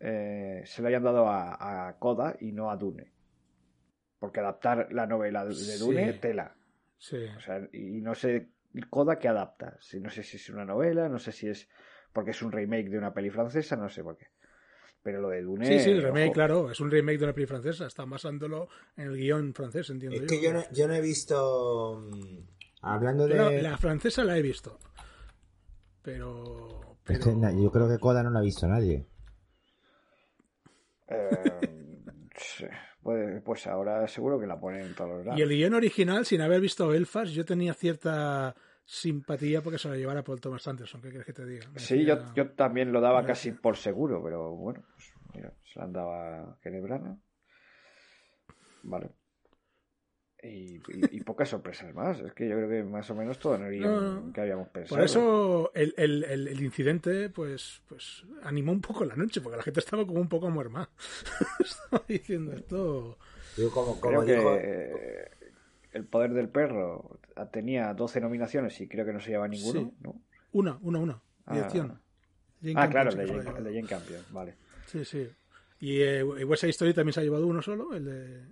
eh, 0.00 0.62
se 0.66 0.82
lo 0.82 0.88
hayan 0.88 1.02
dado 1.04 1.28
a, 1.28 1.88
a 1.88 1.98
Koda 1.98 2.36
y 2.40 2.52
no 2.52 2.70
a 2.70 2.76
Dune. 2.76 3.12
Porque 4.18 4.40
adaptar 4.40 4.88
la 4.92 5.06
novela 5.06 5.44
de 5.44 5.54
Sí. 5.54 5.78
Dune, 5.78 6.12
tela. 6.14 6.54
Sí. 6.98 7.24
O 7.36 7.40
sea, 7.40 7.66
y 7.72 8.00
no 8.02 8.14
sé 8.14 8.48
Koda 8.90 9.18
que 9.18 9.28
adapta. 9.28 9.76
Si, 9.80 10.00
no 10.00 10.10
sé 10.10 10.22
si 10.22 10.36
es 10.36 10.50
una 10.50 10.64
novela, 10.64 11.08
no 11.08 11.18
sé 11.18 11.32
si 11.32 11.48
es 11.48 11.68
porque 12.12 12.30
es 12.32 12.42
un 12.42 12.52
remake 12.52 12.90
de 12.90 12.98
una 12.98 13.12
peli 13.14 13.30
francesa, 13.30 13.76
no 13.76 13.88
sé 13.88 14.02
por 14.04 14.16
qué. 14.16 14.26
Pero 15.04 15.20
lo 15.20 15.28
de 15.28 15.42
Dune. 15.42 15.66
Sí, 15.66 15.78
sí, 15.80 15.90
el 15.90 16.02
remake, 16.02 16.24
ojo. 16.24 16.32
claro, 16.32 16.70
es 16.72 16.80
un 16.80 16.90
remake 16.90 17.18
de 17.18 17.24
una 17.24 17.32
peli 17.34 17.46
francesa. 17.46 17.86
Están 17.86 18.10
basándolo 18.10 18.68
en 18.96 19.08
el 19.08 19.16
guion 19.16 19.52
francés, 19.54 19.88
entiendo 19.90 20.16
Es 20.16 20.22
yo. 20.22 20.26
que 20.26 20.40
yo 20.42 20.52
no, 20.52 20.64
yo 20.72 20.88
no 20.88 20.94
he 20.94 21.00
visto. 21.02 22.00
mm, 22.10 22.38
Hablando 22.80 23.28
de. 23.28 23.34
la, 23.36 23.50
la 23.70 23.76
francesa 23.78 24.24
la 24.24 24.36
he 24.36 24.42
visto. 24.42 24.78
Pero. 26.02 26.96
Es 27.06 27.18
que 27.18 27.30
yo 27.62 27.70
creo 27.70 27.86
que 27.88 27.98
Coda 27.98 28.22
no 28.22 28.30
la 28.30 28.38
ha 28.40 28.42
visto 28.42 28.66
nadie. 28.66 29.06
Eh, 31.06 31.74
pues, 33.02 33.42
pues 33.44 33.66
ahora 33.66 34.08
seguro 34.08 34.40
que 34.40 34.46
la 34.46 34.58
ponen 34.58 34.86
en 34.86 34.94
todos 34.94 35.10
los 35.10 35.26
lados. 35.26 35.38
Y 35.38 35.42
el 35.42 35.50
guion 35.50 35.74
original, 35.74 36.24
sin 36.24 36.40
haber 36.40 36.60
visto 36.60 36.88
Belfast, 36.88 37.32
yo 37.32 37.44
tenía 37.44 37.74
cierta 37.74 38.54
simpatía 38.84 39.62
porque 39.62 39.78
se 39.78 39.88
la 39.88 39.96
llevara 39.96 40.22
Paul 40.24 40.40
Thomas 40.40 40.66
Anderson. 40.68 41.00
¿Qué 41.00 41.08
quieres 41.08 41.26
que 41.26 41.32
te 41.32 41.46
diga? 41.46 41.68
Me 41.70 41.78
Sí, 41.80 42.04
yo, 42.04 42.18
yo 42.34 42.50
también 42.52 42.92
lo 42.92 43.00
daba 43.00 43.22
me 43.22 43.28
casi 43.28 43.52
por 43.52 43.76
seguro, 43.76 44.22
pero 44.22 44.50
bueno, 44.52 44.84
pues 44.94 45.12
mira, 45.34 45.52
se 45.72 45.78
la 45.78 45.84
andaba 45.86 46.58
Genebrana. 46.62 47.18
Vale. 48.82 49.10
Y, 50.42 50.76
y- 50.76 50.82
y 51.12 51.20
pocas 51.22 51.48
sorpresas 51.48 51.94
más. 51.94 52.20
Es 52.20 52.34
que 52.34 52.46
yo 52.46 52.56
creo 52.56 52.68
que 52.68 52.82
más 52.84 53.08
o 53.10 53.14
menos 53.14 53.38
todo 53.38 53.54
en 53.54 53.62
el 53.64 53.70
guion 53.72 53.94
No, 53.94 54.20
no. 54.26 54.32
que 54.34 54.42
habíamos 54.42 54.68
pensado. 54.68 54.96
Por 54.96 55.04
eso 55.04 55.70
el, 55.74 55.94
el, 55.96 56.22
el, 56.24 56.48
el 56.48 56.62
incidente, 56.62 57.30
pues, 57.30 57.80
pues 57.88 58.24
animó 58.42 58.72
un 58.72 58.82
poco 58.82 59.06
la 59.06 59.16
noche, 59.16 59.40
porque 59.40 59.56
la 59.56 59.62
gente 59.62 59.80
estaba 59.80 60.06
como 60.06 60.20
un 60.20 60.28
poco 60.28 60.50
muerma. 60.50 60.90
estaba 61.60 62.04
diciendo 62.06 62.52
esto. 62.52 63.18
Yo 63.56 63.70
como, 63.70 63.98
como 63.98 64.22
dijo. 64.22 64.54
eh, 64.56 65.30
El 65.94 66.04
Poder 66.04 66.32
del 66.34 66.48
Perro 66.50 67.18
tenía 67.52 67.94
12 67.94 68.20
nominaciones 68.20 68.78
y 68.80 68.86
creo 68.88 69.06
que 69.06 69.12
no 69.12 69.20
se 69.20 69.30
lleva 69.30 69.48
ninguno, 69.48 69.80
Sí. 69.80 69.92
¿no? 70.00 70.20
Una, 70.52 70.78
una, 70.82 70.98
una. 70.98 71.22
Ah. 71.46 71.54
Dirección. 71.54 71.98
Ah, 72.76 72.88
claro, 72.88 73.10
el 73.10 73.16
de, 73.16 73.26
Jane, 73.26 73.38
ha 73.38 73.38
el 73.38 73.44
de 73.44 73.52
llevado. 73.52 73.74
Jane 73.74 73.86
Campion, 73.88 74.22
vale. 74.30 74.54
Sí, 74.86 75.04
sí. 75.04 75.28
Y, 75.80 76.00
eh, 76.02 76.22
West 76.22 76.60
Side 76.62 76.70
Story 76.70 76.94
también 76.94 77.12
se 77.12 77.20
ha 77.20 77.22
llevado 77.22 77.46
uno 77.46 77.60
solo, 77.62 77.94
el 77.94 78.04
de 78.04 78.44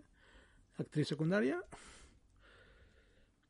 actriz 0.78 1.09
secundaria. 1.09 1.62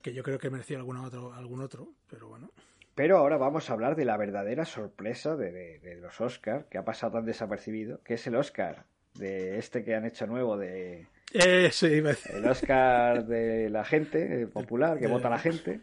Que 0.02 0.12
yo 0.12 0.22
creo 0.22 0.38
que 0.38 0.50
merecía 0.50 0.78
alguna 0.78 1.02
otro, 1.02 1.32
algún 1.32 1.60
otro, 1.60 1.88
pero 2.10 2.28
bueno. 2.28 2.50
Pero 2.94 3.18
ahora 3.18 3.36
vamos 3.38 3.70
a 3.70 3.72
hablar 3.72 3.96
de 3.96 4.04
la 4.04 4.16
verdadera 4.16 4.64
sorpresa 4.64 5.36
de, 5.36 5.50
de- 5.52 5.78
de 5.78 5.96
los 5.96 6.20
Oscar, 6.20 6.66
que 6.68 6.78
ha 6.78 6.84
pasado 6.84 7.12
tan 7.14 7.24
desapercibido, 7.24 8.02
que 8.02 8.14
es 8.14 8.26
el 8.26 8.34
Oscar 8.36 8.84
de 9.14 9.58
este 9.58 9.84
que 9.84 9.94
han 9.94 10.04
hecho 10.04 10.26
nuevo, 10.26 10.56
de 10.58 11.06
Eh, 11.34 11.70
sí, 11.72 11.86
iba 11.86 12.10
a 12.10 12.12
decir. 12.12 12.34
el 12.36 12.46
Oscar 12.46 13.24
de 13.26 13.70
la 13.70 13.84
gente, 13.84 14.42
eh, 14.42 14.46
popular, 14.46 14.98
que 14.98 15.06
vota 15.06 15.30
la 15.30 15.38
gente, 15.38 15.80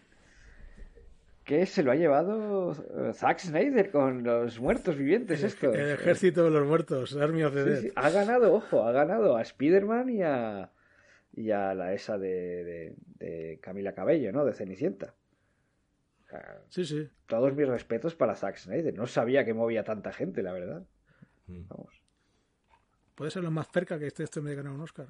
que 1.43 1.65
se 1.65 1.81
lo 1.81 1.91
ha 1.91 1.95
llevado 1.95 2.73
eh, 2.73 3.13
Zack 3.13 3.39
Snyder 3.39 3.89
con 3.91 4.23
los 4.23 4.59
muertos 4.59 4.95
vivientes 4.95 5.39
El, 5.41 5.47
estos. 5.47 5.75
el 5.75 5.89
ejército 5.91 6.43
de 6.43 6.51
los 6.51 6.67
muertos, 6.67 7.15
Army 7.17 7.43
of 7.43 7.53
the 7.55 7.63
Sí, 7.63 7.69
Dead. 7.69 7.81
sí, 7.81 7.91
Ha 7.95 8.09
ganado, 8.11 8.53
ojo, 8.53 8.83
ha 8.83 8.91
ganado 8.91 9.35
a 9.35 9.41
Spider-Man 9.41 10.09
y 10.09 10.21
a, 10.21 10.69
y 11.33 11.49
a 11.51 11.73
la 11.73 11.93
esa 11.93 12.17
de, 12.19 12.63
de- 12.63 12.95
de 13.17 13.59
Camila 13.61 13.93
Cabello, 13.93 14.31
¿no? 14.31 14.45
De 14.45 14.53
Cenicienta. 14.53 15.15
O 16.25 16.27
sea, 16.29 16.61
Sí, 16.69 16.85
sí. 16.85 17.09
todos 17.25 17.55
mis 17.55 17.67
respetos 17.67 18.13
para 18.13 18.35
Zack 18.35 18.57
Snyder. 18.57 18.93
No 18.93 19.07
sabía 19.07 19.43
que 19.43 19.55
movía 19.55 19.83
tanta 19.83 20.13
gente, 20.13 20.43
la 20.43 20.53
verdad. 20.53 20.83
Mm. 21.47 21.67
Vamos. 21.67 22.03
Puede 23.15 23.31
ser 23.31 23.43
lo 23.43 23.49
más 23.51 23.67
cerca 23.71 23.97
que 23.97 24.05
esté 24.07 24.23
esto 24.23 24.39
de 24.41 24.55
ganar 24.55 24.71
un 24.73 24.81
Oscar. 24.81 25.07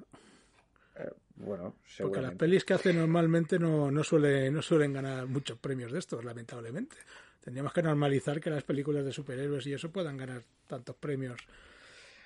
Bueno, 1.36 1.74
Porque 1.98 2.20
las 2.20 2.34
pelis 2.34 2.64
que 2.66 2.74
hace 2.74 2.92
normalmente 2.92 3.58
no, 3.58 3.90
no, 3.90 4.04
suele, 4.04 4.50
no 4.50 4.60
suelen 4.60 4.92
ganar 4.92 5.26
muchos 5.26 5.56
premios 5.58 5.90
de 5.90 5.98
estos, 5.98 6.22
lamentablemente. 6.22 6.96
Tendríamos 7.42 7.72
que 7.72 7.82
normalizar 7.82 8.40
que 8.40 8.50
las 8.50 8.62
películas 8.62 9.04
de 9.06 9.12
superhéroes 9.12 9.66
y 9.66 9.72
eso 9.72 9.90
puedan 9.90 10.18
ganar 10.18 10.42
tantos 10.66 10.96
premios. 10.96 11.40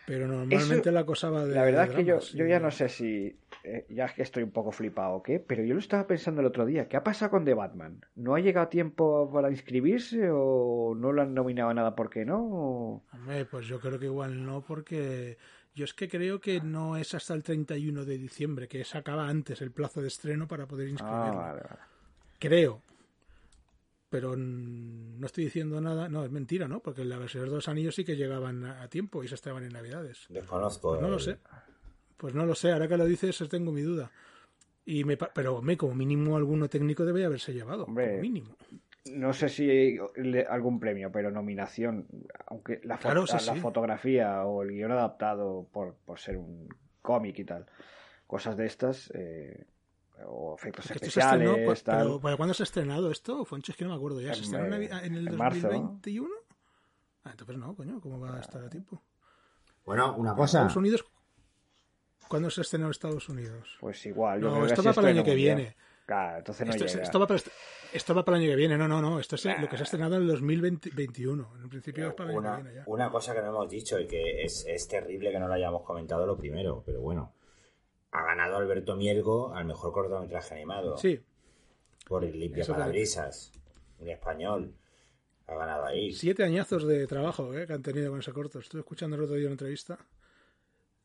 Pero 0.07 0.27
normalmente 0.27 0.75
Eso- 0.89 0.91
la 0.91 1.07
cosa 1.07 1.31
va 1.31 1.47
de. 1.47 1.55
La 1.55 1.63
verdad 1.65 1.85
de 1.85 1.91
es 1.91 1.97
que 1.97 2.05
yo, 2.05 2.15
dramas, 2.17 2.33
yo 2.33 2.47
ya 2.47 2.61
no 2.61 2.71
sé 2.71 2.89
si. 2.89 3.39
eh, 3.63 3.87
ya 3.89 4.05
es 4.07 4.13
que 4.13 4.23
estoy 4.23 4.43
un 4.43 4.51
poco 4.51 4.71
flipado 4.73 5.15
o 5.15 5.23
qué, 5.23 5.39
pero 5.41 5.63
yo 5.65 5.73
lo 5.73 5.81
estaba 5.81 6.07
pensando 6.07 6.43
el 6.43 6.47
otro 6.49 6.67
día. 6.67 6.89
¿Qué 6.89 6.99
ha 6.99 7.05
pasado 7.05 7.31
con 7.31 7.45
The 7.47 7.55
Batman? 7.55 8.05
¿No 8.17 8.35
ha 8.35 8.41
llegado 8.41 8.69
tiempo 8.69 9.31
para 9.33 9.51
inscribirse 9.51 10.29
o 10.31 10.95
no 10.95 11.13
lo 11.13 11.23
han 11.23 11.33
nominado 11.33 11.71
a 11.71 11.75
nada 11.75 11.95
porque 11.95 12.27
no? 12.27 12.43
O- 12.45 13.03
Hombre, 13.15 13.47
pues 13.47 13.67
yo 13.67 13.81
creo 13.81 13.99
que 13.99 14.05
igual 14.07 14.45
no, 14.45 14.61
porque 14.61 15.39
yo 15.75 15.85
es 15.85 15.95
que 15.95 16.09
creo 16.09 16.41
que 16.41 16.61
no 16.61 16.97
es 16.97 17.15
hasta 17.15 17.35
el 17.35 17.43
31 17.43 18.05
de 18.05 18.19
diciembre, 18.19 18.69
que 18.69 18.85
se 18.85 18.97
acaba 18.99 19.29
antes 19.29 19.61
el 19.63 19.71
plazo 19.73 20.01
de 20.03 20.09
estreno 20.09 20.47
para 20.49 20.67
poder 20.67 20.89
inscribirlo. 20.89 21.25
Ah, 21.41 21.53
vale, 21.53 21.63
vale. 21.63 21.81
Creo. 22.39 22.83
Pero 24.11 24.37
no 24.37 25.27
estoy 25.27 25.45
diciendo 25.45 25.81
nada. 25.81 26.09
No, 26.09 26.25
es 26.25 26.31
mentira, 26.31 26.69
¿no? 26.69 26.81
Porque 26.81 27.05
la 27.05 27.19
versión 27.19 27.43
de 27.43 27.47
los 27.47 27.55
dos 27.57 27.69
anillos 27.69 27.97
sí 27.97 28.05
que 28.05 28.17
llegaban 28.17 28.65
a 28.65 28.89
tiempo 28.89 29.25
y 29.25 29.29
se 29.29 29.35
estaban 29.35 29.65
en 29.65 29.73
Navidades. 29.73 30.27
Desconozco. 30.29 30.91
Pues 30.91 31.01
no 31.03 31.09
lo 31.09 31.17
el- 31.17 31.21
sé. 31.21 31.39
Pues 32.17 32.35
no 32.35 32.47
lo 32.47 32.55
sé. 32.55 32.71
Ahora 32.71 32.87
que 32.87 32.97
lo 32.97 33.07
dices, 33.07 33.37
tengo 33.49 33.73
mi 33.73 33.83
duda. 33.83 34.13
Y 34.87 35.03
me, 35.03 35.17
pero 35.17 35.57
hombre, 35.57 35.77
como 35.77 35.95
mínimo 35.95 36.37
alguno 36.37 36.69
técnico 36.69 37.05
debe 37.05 37.25
haberse 37.25 37.53
llevado. 37.53 37.85
Hombre, 37.87 38.11
como 38.11 38.21
mínimo. 38.21 38.57
No 39.07 39.33
sé 39.35 39.49
si 39.51 39.99
algún 40.49 40.81
premio, 40.81 41.13
pero 41.13 41.31
nominación. 41.31 42.07
Aunque 42.47 42.81
la, 42.85 42.97
fo- 42.97 43.03
Claro, 43.03 43.27
sí, 43.27 43.35
la 43.35 43.55
sí. 43.55 43.61
fotografía 43.61 44.45
o 44.45 44.63
el 44.63 44.71
guion 44.71 44.93
adaptado 44.93 45.69
por, 45.73 45.95
por 46.07 46.19
ser 46.19 46.39
un 46.39 46.69
cómic 47.03 47.39
y 47.39 47.45
tal. 47.45 47.67
Cosas 48.27 48.57
de 48.57 48.67
estas. 48.67 49.11
eh, 49.15 49.67
o 50.27 50.55
efectos 50.57 50.87
Porque 50.87 51.07
esto 51.07 51.11
se 51.11 51.21
estrenó, 51.21 51.51
especiales, 51.53 51.85
tal. 51.85 51.99
pero, 52.07 52.21
¿para 52.21 52.37
cuándo 52.37 52.55
se 52.55 52.63
ha 52.63 52.65
estrenado 52.65 53.11
esto? 53.11 53.45
Foncho, 53.45 53.73
es 53.73 53.77
que 53.79 53.85
no 53.85 53.91
me 53.91 53.97
acuerdo 53.97 54.21
ya. 54.21 54.33
¿Se 54.33 54.39
En, 54.39 54.45
estrenó 54.45 54.75
en, 54.77 55.15
el 55.17 55.29
en 55.29 55.37
marzo. 55.37 55.69
2021? 55.69 56.31
Ah, 57.25 57.31
entonces 57.33 57.57
no, 57.59 57.75
coño. 57.75 58.01
¿Cómo 58.01 58.19
va 58.21 58.37
a 58.39 58.41
estar 58.41 58.63
a 58.65 58.71
tiempo? 58.71 59.03
Bueno, 59.85 60.17
una 60.17 60.35
cosa. 60.35 60.59
Estados 60.61 60.77
Unidos. 60.77 61.05
¿Cuándo 62.29 62.49
se 62.49 62.63
estrenó 62.63 62.87
en 62.87 62.93
Estados 62.93 63.29
Unidos? 63.29 63.77
Pues 63.81 64.07
igual. 64.07 64.41
yo 64.41 64.47
No, 64.47 64.53
creo 64.55 64.67
que 64.67 64.73
esto 64.73 64.83
sí 64.83 64.89
va 64.89 64.95
para 64.95 65.11
el 65.11 65.17
año 65.19 65.25
que 65.25 65.35
viene. 65.35 65.77
Claro, 66.07 66.39
entonces 66.39 66.67
no 66.67 66.73
esto, 66.73 66.87
llega. 66.87 67.03
esto 67.03 67.19
va 67.21 67.27
para 67.27 67.37
est- 67.37 67.49
esto 67.95 68.15
va 68.15 68.25
para 68.25 68.37
el 68.37 68.43
año 68.43 68.53
que 68.53 68.57
viene. 68.57 68.77
No, 68.77 68.89
no, 68.89 69.01
no. 69.01 69.21
Esto 69.21 69.37
es 69.37 69.45
lo 69.45 69.69
que 69.69 69.77
se 69.77 69.83
ha 69.83 69.85
estrenado 69.85 70.17
en 70.17 70.23
el 70.23 70.29
2021. 70.29 71.53
En 71.63 71.69
principio 71.69 72.09
es 72.09 72.15
para 72.15 72.33
el 72.33 72.39
año 72.39 72.57
que 72.57 72.63
viene 72.63 72.77
ya. 72.79 72.85
una 72.87 73.11
cosa 73.11 73.35
que 73.35 73.41
no 73.41 73.49
hemos 73.49 73.69
dicho 73.69 73.99
y 74.01 74.07
que 74.07 74.43
es, 74.43 74.67
es 74.67 74.89
terrible 74.89 75.31
que 75.31 75.39
no 75.39 75.47
lo 75.47 75.55
hayamos 75.55 75.83
comentado 75.83 76.27
lo 76.27 76.37
primero, 76.37 76.83
pero 76.85 77.01
bueno. 77.01 77.33
Ha 78.11 78.23
ganado 78.25 78.57
Alberto 78.57 78.95
Mielgo 78.95 79.55
al 79.55 79.65
mejor 79.65 79.93
cortometraje 79.93 80.55
animado. 80.55 80.97
Sí, 80.97 81.21
Por 82.07 82.25
el 82.25 82.39
Limpia 82.39 82.65
Parabrisas. 82.65 83.53
En 83.99 84.09
español. 84.09 84.75
Ha 85.47 85.55
ganado 85.55 85.85
ahí. 85.87 86.13
siete 86.13 86.43
añazos 86.43 86.87
de 86.87 87.07
trabajo 87.07 87.55
eh, 87.55 87.67
que 87.67 87.73
han 87.73 87.83
tenido 87.83 88.11
con 88.11 88.21
ese 88.21 88.33
corto. 88.33 88.59
Estuve 88.59 88.81
escuchando 88.81 89.17
el 89.17 89.23
otro 89.23 89.37
día 89.37 89.47
una 89.47 89.53
entrevista. 89.55 89.99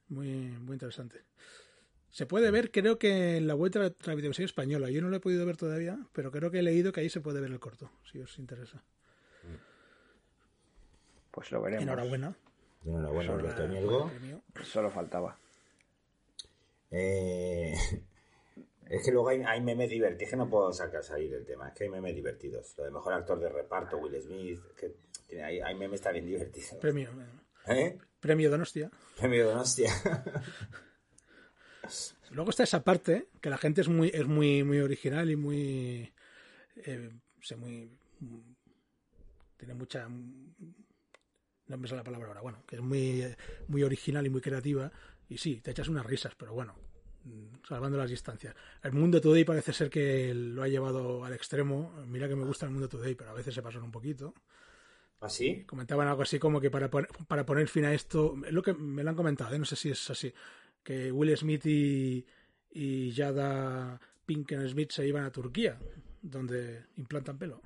Muy, 0.07 0.27
muy 0.27 0.73
interesante. 0.73 1.23
Se 2.11 2.25
puede 2.25 2.49
ver, 2.51 2.71
creo 2.71 2.97
que 2.97 3.37
en 3.37 3.47
la 3.47 3.55
web 3.55 3.71
de 3.71 3.79
la 3.79 3.89
televisión 3.91 4.45
española. 4.45 4.89
Yo 4.89 5.01
no 5.01 5.09
lo 5.09 5.15
he 5.17 5.19
podido 5.19 5.45
ver 5.45 5.57
todavía, 5.57 5.97
pero 6.13 6.31
creo 6.31 6.49
que 6.51 6.59
he 6.59 6.63
leído 6.63 6.91
que 6.91 7.01
ahí 7.01 7.09
se 7.09 7.21
puede 7.21 7.39
ver 7.39 7.51
el 7.51 7.59
corto, 7.59 7.91
si 8.11 8.19
os 8.19 8.37
interesa. 8.39 8.81
Pues 11.31 11.51
lo 11.51 11.61
veremos. 11.61 11.83
Enhorabuena. 11.83 12.35
Enhorabuena, 12.85 13.31
Sobre- 13.31 13.43
Alberto 13.49 13.67
Mielgo. 13.67 14.09
premio. 14.09 14.41
Solo 14.63 14.89
faltaba. 14.89 15.37
Eh, 16.91 17.73
es 18.89 19.05
que 19.05 19.11
luego 19.11 19.29
hay, 19.29 19.41
hay 19.43 19.61
memes 19.61 19.89
divertidos. 19.89 20.23
Es 20.23 20.29
que 20.31 20.37
no 20.37 20.49
puedo 20.49 20.73
sacar 20.73 21.03
salir 21.03 21.29
del 21.31 21.45
tema. 21.45 21.69
Es 21.69 21.75
que 21.75 21.83
hay 21.83 21.89
memes 21.91 22.15
divertidos. 22.15 22.73
Lo 22.77 22.85
de 22.85 22.91
mejor 22.91 23.13
actor 23.13 23.39
de 23.39 23.49
reparto, 23.49 23.97
Will 23.97 24.19
Smith. 24.21 24.59
Que 24.75 24.95
tiene- 25.27 25.43
hay, 25.43 25.59
hay 25.59 25.75
memes 25.75 26.01
también 26.01 26.25
divertidos. 26.25 26.71
Premio. 26.81 27.09
¿Eh? 27.67 27.97
Premio 28.19 28.49
Donostia. 28.49 28.89
Premio 29.17 29.47
Donostia. 29.47 29.91
Luego 32.31 32.49
está 32.49 32.63
esa 32.63 32.83
parte 32.83 33.29
que 33.41 33.49
la 33.49 33.57
gente 33.57 33.81
es 33.81 33.87
muy, 33.87 34.11
es 34.13 34.27
muy, 34.27 34.63
muy 34.63 34.79
original 34.79 35.29
y 35.29 35.35
muy, 35.35 36.13
eh, 36.75 37.09
sé, 37.41 37.55
muy, 37.55 37.91
tiene 39.57 39.73
mucha, 39.73 40.07
no 40.07 41.77
me 41.77 41.87
sale 41.87 41.99
la 41.99 42.03
palabra 42.03 42.27
ahora, 42.27 42.41
bueno, 42.41 42.63
que 42.67 42.75
es 42.75 42.81
muy, 42.81 43.23
muy 43.67 43.83
original 43.83 44.25
y 44.25 44.29
muy 44.29 44.41
creativa 44.41 44.91
y 45.27 45.37
sí, 45.37 45.61
te 45.61 45.71
echas 45.71 45.87
unas 45.87 46.05
risas, 46.05 46.33
pero 46.35 46.53
bueno, 46.53 46.75
mm, 47.23 47.65
salvando 47.67 47.97
las 47.97 48.09
distancias. 48.09 48.55
El 48.83 48.93
Mundo 48.93 49.21
Today 49.21 49.43
parece 49.43 49.73
ser 49.73 49.89
que 49.89 50.33
lo 50.33 50.63
ha 50.63 50.67
llevado 50.67 51.23
al 51.23 51.33
extremo. 51.33 51.93
Mira 52.07 52.27
que 52.27 52.35
me 52.35 52.45
gusta 52.45 52.65
el 52.65 52.71
Mundo 52.71 52.89
Today, 52.89 53.13
pero 53.13 53.29
a 53.29 53.33
veces 53.33 53.53
se 53.53 53.61
pasan 53.61 53.83
un 53.83 53.91
poquito. 53.91 54.33
¿Así? 55.19 55.65
Comentaban 55.65 56.07
algo 56.07 56.21
así 56.21 56.39
como 56.39 56.61
que 56.61 56.71
para, 56.71 56.89
para 56.89 57.45
poner 57.45 57.67
fin 57.67 57.85
a 57.85 57.93
esto, 57.93 58.35
es 58.45 58.53
lo 58.53 58.63
que 58.63 58.73
me 58.73 59.03
lo 59.03 59.09
han 59.09 59.15
comentado, 59.15 59.53
¿eh? 59.53 59.59
no 59.59 59.65
sé 59.65 59.75
si 59.75 59.91
es 59.91 60.09
así, 60.09 60.33
que 60.83 61.11
Will 61.11 61.35
Smith 61.37 61.65
y, 61.65 62.25
y 62.71 63.13
Jada 63.15 63.99
Pinkett 64.25 64.67
Smith 64.67 64.91
se 64.91 65.07
iban 65.07 65.25
a 65.25 65.31
Turquía, 65.31 65.77
donde 66.21 66.85
implantan 66.97 67.37
pelo. 67.37 67.61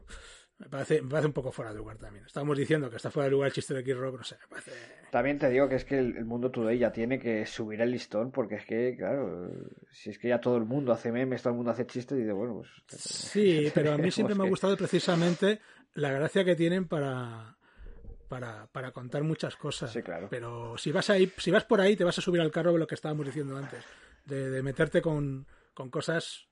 Me 0.59 0.69
parece, 0.69 1.01
me 1.01 1.09
parece 1.09 1.27
un 1.27 1.33
poco 1.33 1.51
fuera 1.51 1.71
de 1.71 1.77
lugar 1.77 1.97
también. 1.97 2.25
Estábamos 2.25 2.57
diciendo 2.57 2.89
que 2.89 2.95
está 2.95 3.11
fuera 3.11 3.25
de 3.25 3.31
lugar 3.31 3.47
el 3.47 3.53
chiste 3.53 3.73
de 3.73 3.83
Kid 3.83 3.95
Rock, 3.95 4.17
no 4.17 4.23
sé, 4.23 4.37
me 4.43 4.47
parece... 4.47 4.71
También 5.11 5.37
te 5.37 5.49
digo 5.49 5.67
que 5.67 5.75
es 5.75 5.85
que 5.85 5.99
el, 5.99 6.15
el 6.15 6.25
mundo 6.25 6.51
today 6.51 6.77
ya 6.77 6.91
tiene 6.91 7.19
que 7.19 7.45
subir 7.45 7.81
el 7.81 7.91
listón, 7.91 8.31
porque 8.31 8.55
es 8.55 8.65
que, 8.65 8.95
claro, 8.97 9.51
si 9.91 10.09
es 10.09 10.17
que 10.17 10.29
ya 10.29 10.39
todo 10.39 10.57
el 10.57 10.65
mundo 10.65 10.91
hace 10.91 11.11
memes, 11.11 11.41
todo 11.41 11.51
el 11.51 11.57
mundo 11.57 11.71
hace 11.71 11.85
chistes, 11.85 12.17
y 12.17 12.21
dice, 12.21 12.31
bueno, 12.31 12.61
pues. 12.87 12.99
Sí, 12.99 13.71
pero 13.75 13.93
a 13.93 13.97
mí 13.97 14.09
siempre 14.09 14.35
me 14.35 14.45
ha 14.45 14.49
gustado 14.49 14.77
precisamente 14.77 15.59
la 15.93 16.11
gracia 16.11 16.43
que 16.43 16.55
tienen 16.55 16.87
para, 16.87 17.57
para, 18.33 18.65
para 18.65 18.91
contar 18.91 19.21
muchas 19.21 19.55
cosas. 19.55 19.91
Sí, 19.93 20.01
claro. 20.01 20.27
Pero 20.31 20.75
si 20.75 20.91
vas 20.91 21.07
ahí, 21.11 21.31
si 21.37 21.51
vas 21.51 21.65
por 21.65 21.79
ahí, 21.79 21.95
te 21.95 22.03
vas 22.03 22.17
a 22.17 22.21
subir 22.21 22.41
al 22.41 22.49
carro 22.49 22.73
de 22.73 22.79
lo 22.79 22.87
que 22.87 22.95
estábamos 22.95 23.27
diciendo 23.27 23.55
antes, 23.55 23.85
de, 24.25 24.49
de 24.49 24.63
meterte 24.63 25.03
con, 25.03 25.45
con 25.75 25.91
cosas 25.91 26.47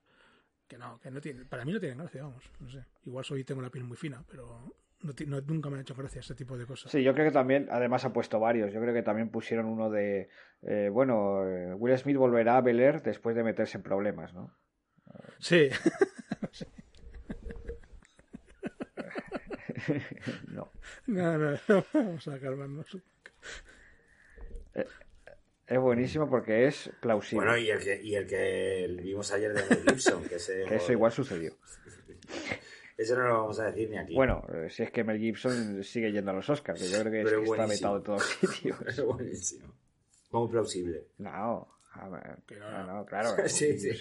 que 0.67 0.78
no, 0.78 1.00
que 1.00 1.10
no 1.10 1.20
tienen, 1.20 1.48
para 1.48 1.65
mí 1.65 1.72
no 1.74 1.80
tienen 1.80 1.98
gracia, 1.98 2.22
vamos, 2.22 2.44
no 2.60 2.70
sé. 2.70 2.86
Igual 3.06 3.26
soy 3.26 3.44
tengo 3.44 3.63
la 3.63 3.72
piel 3.72 3.84
muy 3.84 3.98
fina, 3.98 4.24
pero 4.30 4.76
no, 5.02 5.13
no- 5.26 5.41
nunca 5.41 5.70
me 5.72 5.78
han 5.78 5.82
hecho 5.82 5.96
gracia 5.96 6.20
ese 6.20 6.36
tipo 6.36 6.56
de 6.56 6.67
cosas. 6.67 6.91
Sí, 6.91 7.02
yo 7.02 7.15
creo 7.15 7.26
que 7.26 7.34
también, 7.34 7.67
además 7.72 8.06
ha 8.06 8.13
puesto 8.13 8.39
varios. 8.39 8.72
Yo 8.72 8.80
creo 8.80 8.94
que 8.94 9.02
también 9.02 9.30
pusieron 9.32 9.65
uno 9.65 9.89
de, 9.89 10.30
eh, 10.62 10.89
bueno, 10.94 11.48
eh, 11.48 11.74
Will 11.74 11.98
Smith 11.98 12.17
volverá 12.17 12.58
a 12.58 12.62
Bel 12.62 12.80
Air 12.80 13.02
después 13.02 13.36
de 13.36 13.44
meterse 13.44 13.78
en 13.80 13.84
problemas, 13.84 14.36
¿no? 14.36 14.56
Sí. 15.39 15.70
no. 20.48 20.72
no, 21.08 21.38
no, 21.38 21.52
no, 21.67 21.86
vamos 21.94 22.28
a 22.28 22.39
calmarnos. 22.39 22.98
Es 25.72 25.80
buenísimo 25.80 26.30
porque 26.30 26.67
es 26.67 26.91
plausible. 27.00 27.46
Bueno, 27.46 27.58
y 27.58 27.70
el 27.70 27.80
que, 27.80 28.02
y 28.04 28.15
el 28.15 28.28
que 28.28 28.94
vimos 29.02 29.32
ayer 29.32 29.54
de 29.54 29.63
Mel 29.63 29.84
Gibson, 29.88 30.24
que 30.26 30.36
ese, 30.36 30.65
Que 30.67 30.76
eso 30.76 30.91
igual 30.91 31.13
sucedió. 31.13 31.54
Eso 32.98 33.15
no 33.15 33.28
lo 33.28 33.34
vamos 33.36 33.60
a 33.62 33.67
decir 33.67 33.89
ni 33.89 33.98
aquí. 33.98 34.13
Bueno, 34.13 34.46
eh, 34.54 34.70
si 34.70 34.84
es 34.84 34.91
que 34.91 35.06
Mel 35.06 35.17
Gibson 35.17 35.82
sigue 35.82 36.12
yendo 36.12 36.32
a 36.32 36.34
los 36.34 36.50
Oscars, 36.50 36.78
que 36.78 36.89
yo 36.89 37.00
creo 37.00 37.12
que, 37.12 37.22
es 37.22 37.32
que 37.32 37.44
está 37.44 37.65
vetado 37.65 37.98
en 37.98 38.04
todos 38.04 38.24
sitios. 38.41 38.82
es 38.86 39.02
buenísimo. 39.02 39.74
Como 40.30 40.50
plausible. 40.50 41.08
No, 41.20 41.80
a 41.94 42.10
ver, 42.10 42.39
no. 42.60 42.86
no, 42.86 43.06
claro. 43.06 43.38
Mel 43.38 43.50
Sí, 43.50 43.80
sí. 43.80 43.98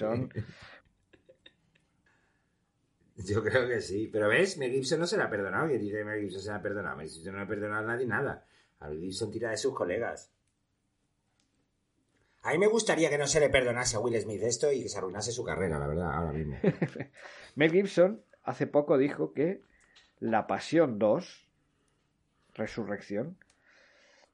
Yo 3.26 3.42
creo 3.42 3.68
que 3.68 3.80
sí. 3.80 4.08
Pero 4.12 4.28
ves, 4.28 4.56
Mel 4.58 4.70
Gibson 4.70 5.00
no 5.00 5.06
se 5.06 5.16
la 5.16 5.24
ha 5.24 5.30
perdonado. 5.30 5.68
Que 5.68 5.78
dice 5.78 6.04
Mel 6.04 6.20
Gibson 6.20 6.40
se 6.40 6.50
la 6.50 6.56
ha 6.56 6.62
perdonado. 6.62 6.96
Mel 6.96 7.08
Gibson 7.08 7.32
no 7.32 7.38
le 7.38 7.44
ha 7.44 7.48
perdonado 7.48 7.84
a 7.84 7.86
nadie 7.86 8.06
nada. 8.06 8.46
A 8.80 8.88
Mel 8.88 9.00
Gibson 9.00 9.30
tira 9.30 9.50
de 9.50 9.56
sus 9.56 9.74
colegas. 9.74 10.32
A 12.42 12.52
mí 12.52 12.58
me 12.58 12.68
gustaría 12.68 13.10
que 13.10 13.18
no 13.18 13.26
se 13.26 13.38
le 13.38 13.50
perdonase 13.50 13.96
a 13.96 14.00
Will 14.00 14.18
Smith 14.18 14.42
esto 14.42 14.72
y 14.72 14.82
que 14.82 14.88
se 14.88 14.96
arruinase 14.96 15.30
su 15.30 15.44
carrera, 15.44 15.78
la 15.78 15.86
verdad, 15.86 16.14
ahora 16.14 16.32
mismo. 16.32 16.58
Mel 17.54 17.70
Gibson 17.70 18.24
hace 18.42 18.66
poco 18.66 18.96
dijo 18.96 19.34
que 19.34 19.62
La 20.20 20.46
Pasión 20.46 20.98
2, 20.98 21.48
Resurrección, 22.54 23.36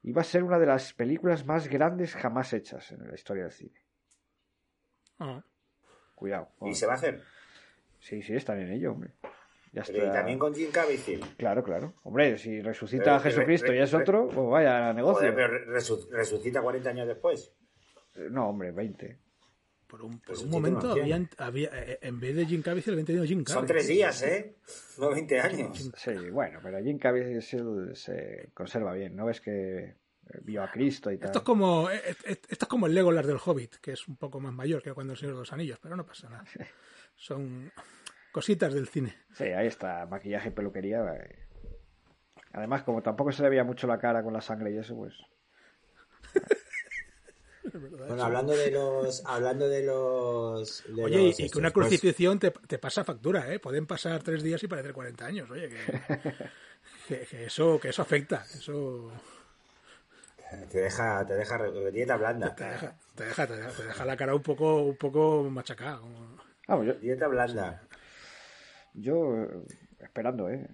iba 0.04 0.20
a 0.20 0.24
ser 0.24 0.44
una 0.44 0.60
de 0.60 0.66
las 0.66 0.92
películas 0.92 1.46
más 1.46 1.66
grandes 1.66 2.14
jamás 2.14 2.52
hechas 2.52 2.92
en 2.92 3.08
la 3.08 3.14
historia 3.14 3.42
del 3.42 3.52
cine. 3.52 3.82
Ah, 5.18 5.42
Cuidado. 6.14 6.48
¿Y 6.62 6.74
se 6.74 6.86
va 6.86 6.92
a 6.92 6.96
hacer? 6.96 7.22
Sí, 8.00 8.22
sí, 8.22 8.34
están 8.34 8.60
en 8.60 8.72
ello, 8.72 8.92
hombre. 8.92 9.12
Ya 9.72 9.82
Pero 9.86 9.98
y 9.98 10.00
está. 10.02 10.12
también 10.14 10.38
con 10.38 10.54
Jim 10.54 10.70
Caviezel. 10.70 11.20
Claro, 11.36 11.62
claro. 11.62 11.94
Hombre, 12.04 12.38
si 12.38 12.62
resucita 12.62 13.04
Pero 13.04 13.16
a 13.16 13.20
Jesucristo 13.20 13.68
re- 13.72 13.78
y 13.78 13.80
es 13.82 13.92
re- 13.92 13.98
otro, 14.02 14.28
pues 14.28 14.48
vaya 14.48 14.92
negocio. 14.94 15.30
Joder, 15.30 15.34
pero 15.34 15.66
resu- 15.78 16.08
resucita 16.10 16.62
40 16.62 16.90
años 16.90 17.06
después. 17.08 17.52
No, 18.30 18.48
hombre, 18.48 18.72
20. 18.72 19.18
por 19.86 20.02
un, 20.02 20.18
por 20.18 20.28
Pues 20.28 20.42
un 20.42 20.50
momento 20.50 20.92
habían, 20.92 21.28
había, 21.36 21.68
eh, 21.74 21.98
en 22.02 22.18
vez 22.18 22.34
de 22.34 22.46
Jim 22.46 22.62
Caviezel 22.62 22.94
habían 22.94 23.06
tenido 23.06 23.24
Jim 23.24 23.44
Carrey. 23.44 23.58
Son 23.60 23.66
tres 23.66 23.86
días, 23.86 24.22
¿eh? 24.22 24.56
No 24.98 25.10
20 25.10 25.40
años. 25.40 25.90
Sí, 25.96 26.12
bueno, 26.30 26.58
pero 26.62 26.82
Jim 26.82 26.98
Caviezel 26.98 27.94
se 27.94 28.50
conserva 28.54 28.94
bien, 28.94 29.14
¿no? 29.14 29.26
Ves 29.26 29.40
que 29.42 29.78
eh, 29.84 29.94
vio 30.42 30.62
a 30.62 30.70
Cristo 30.70 31.12
y 31.12 31.18
tal. 31.18 31.26
Esto 31.26 31.38
es 31.40 31.44
como 31.44 31.90
eh, 31.90 32.00
eh, 32.24 32.36
esto 32.48 32.64
es 32.64 32.68
como 32.68 32.86
el 32.86 32.94
Legolas 32.94 33.26
del 33.26 33.36
Hobbit, 33.44 33.76
que 33.76 33.92
es 33.92 34.08
un 34.08 34.16
poco 34.16 34.40
más 34.40 34.52
mayor 34.54 34.82
que 34.82 34.92
cuando 34.94 35.12
el 35.12 35.18
Señor 35.18 35.34
de 35.34 35.40
los 35.40 35.52
Anillos, 35.52 35.78
pero 35.82 35.94
no 35.96 36.06
pasa 36.06 36.30
nada. 36.30 36.44
Son 37.16 37.72
cositas 38.32 38.72
del 38.74 38.88
cine. 38.88 39.16
Sí, 39.34 39.44
ahí 39.44 39.66
está, 39.66 40.06
maquillaje 40.06 40.48
y 40.48 40.52
peluquería. 40.52 41.02
eh. 41.14 41.46
Además, 42.52 42.82
como 42.84 43.02
tampoco 43.02 43.32
se 43.32 43.42
le 43.42 43.50
veía 43.50 43.64
mucho 43.64 43.86
la 43.86 43.98
cara 43.98 44.22
con 44.22 44.32
la 44.32 44.40
sangre 44.40 44.70
y 44.72 44.78
eso, 44.78 44.94
pues... 44.96 45.14
Bueno, 47.72 48.22
hablando 48.22 48.56
de 48.56 48.70
los. 48.70 49.22
Hablando 49.26 49.68
de 49.68 49.84
los. 49.84 50.84
de 50.86 51.04
Oye, 51.04 51.20
y- 51.20 51.26
los 51.26 51.40
y 51.40 51.50
que 51.50 51.58
una 51.58 51.68
estos, 51.68 51.72
pues, 51.72 51.88
crucifixión 51.88 52.38
te, 52.38 52.50
te 52.50 52.78
pasa 52.78 53.04
factura, 53.04 53.52
¿eh? 53.52 53.58
Pueden 53.58 53.86
pasar 53.86 54.22
tres 54.22 54.42
días 54.42 54.62
y 54.62 54.68
parecer 54.68 54.92
40 54.94 55.26
años, 55.26 55.50
oye, 55.50 55.68
que, 55.68 55.76
que, 57.08 57.26
que 57.26 57.44
eso, 57.46 57.78
que 57.80 57.88
eso 57.90 58.00
afecta, 58.02 58.44
eso 58.54 59.12
te 60.70 60.78
deja, 60.78 61.26
te 61.26 61.34
deja 61.34 61.58
dieta 61.90 62.16
blanda. 62.16 62.54
te 62.54 62.64
deja, 62.64 62.96
te 63.14 63.24
deja, 63.24 63.46
te 63.46 63.56
deja, 63.56 63.70
te 63.72 63.82
deja 63.84 64.04
la 64.06 64.16
cara 64.16 64.34
un 64.34 64.42
poco, 64.42 64.76
un 64.82 64.96
poco 64.96 65.42
machacada. 65.50 65.98
como- 65.98 66.45
Vamos, 66.66 66.86
yo, 66.86 66.94
Dieta 66.94 67.28
blanda. 67.28 67.82
yo 68.94 69.42
eh, 69.42 69.48
esperando, 70.00 70.48
¿eh? 70.48 70.66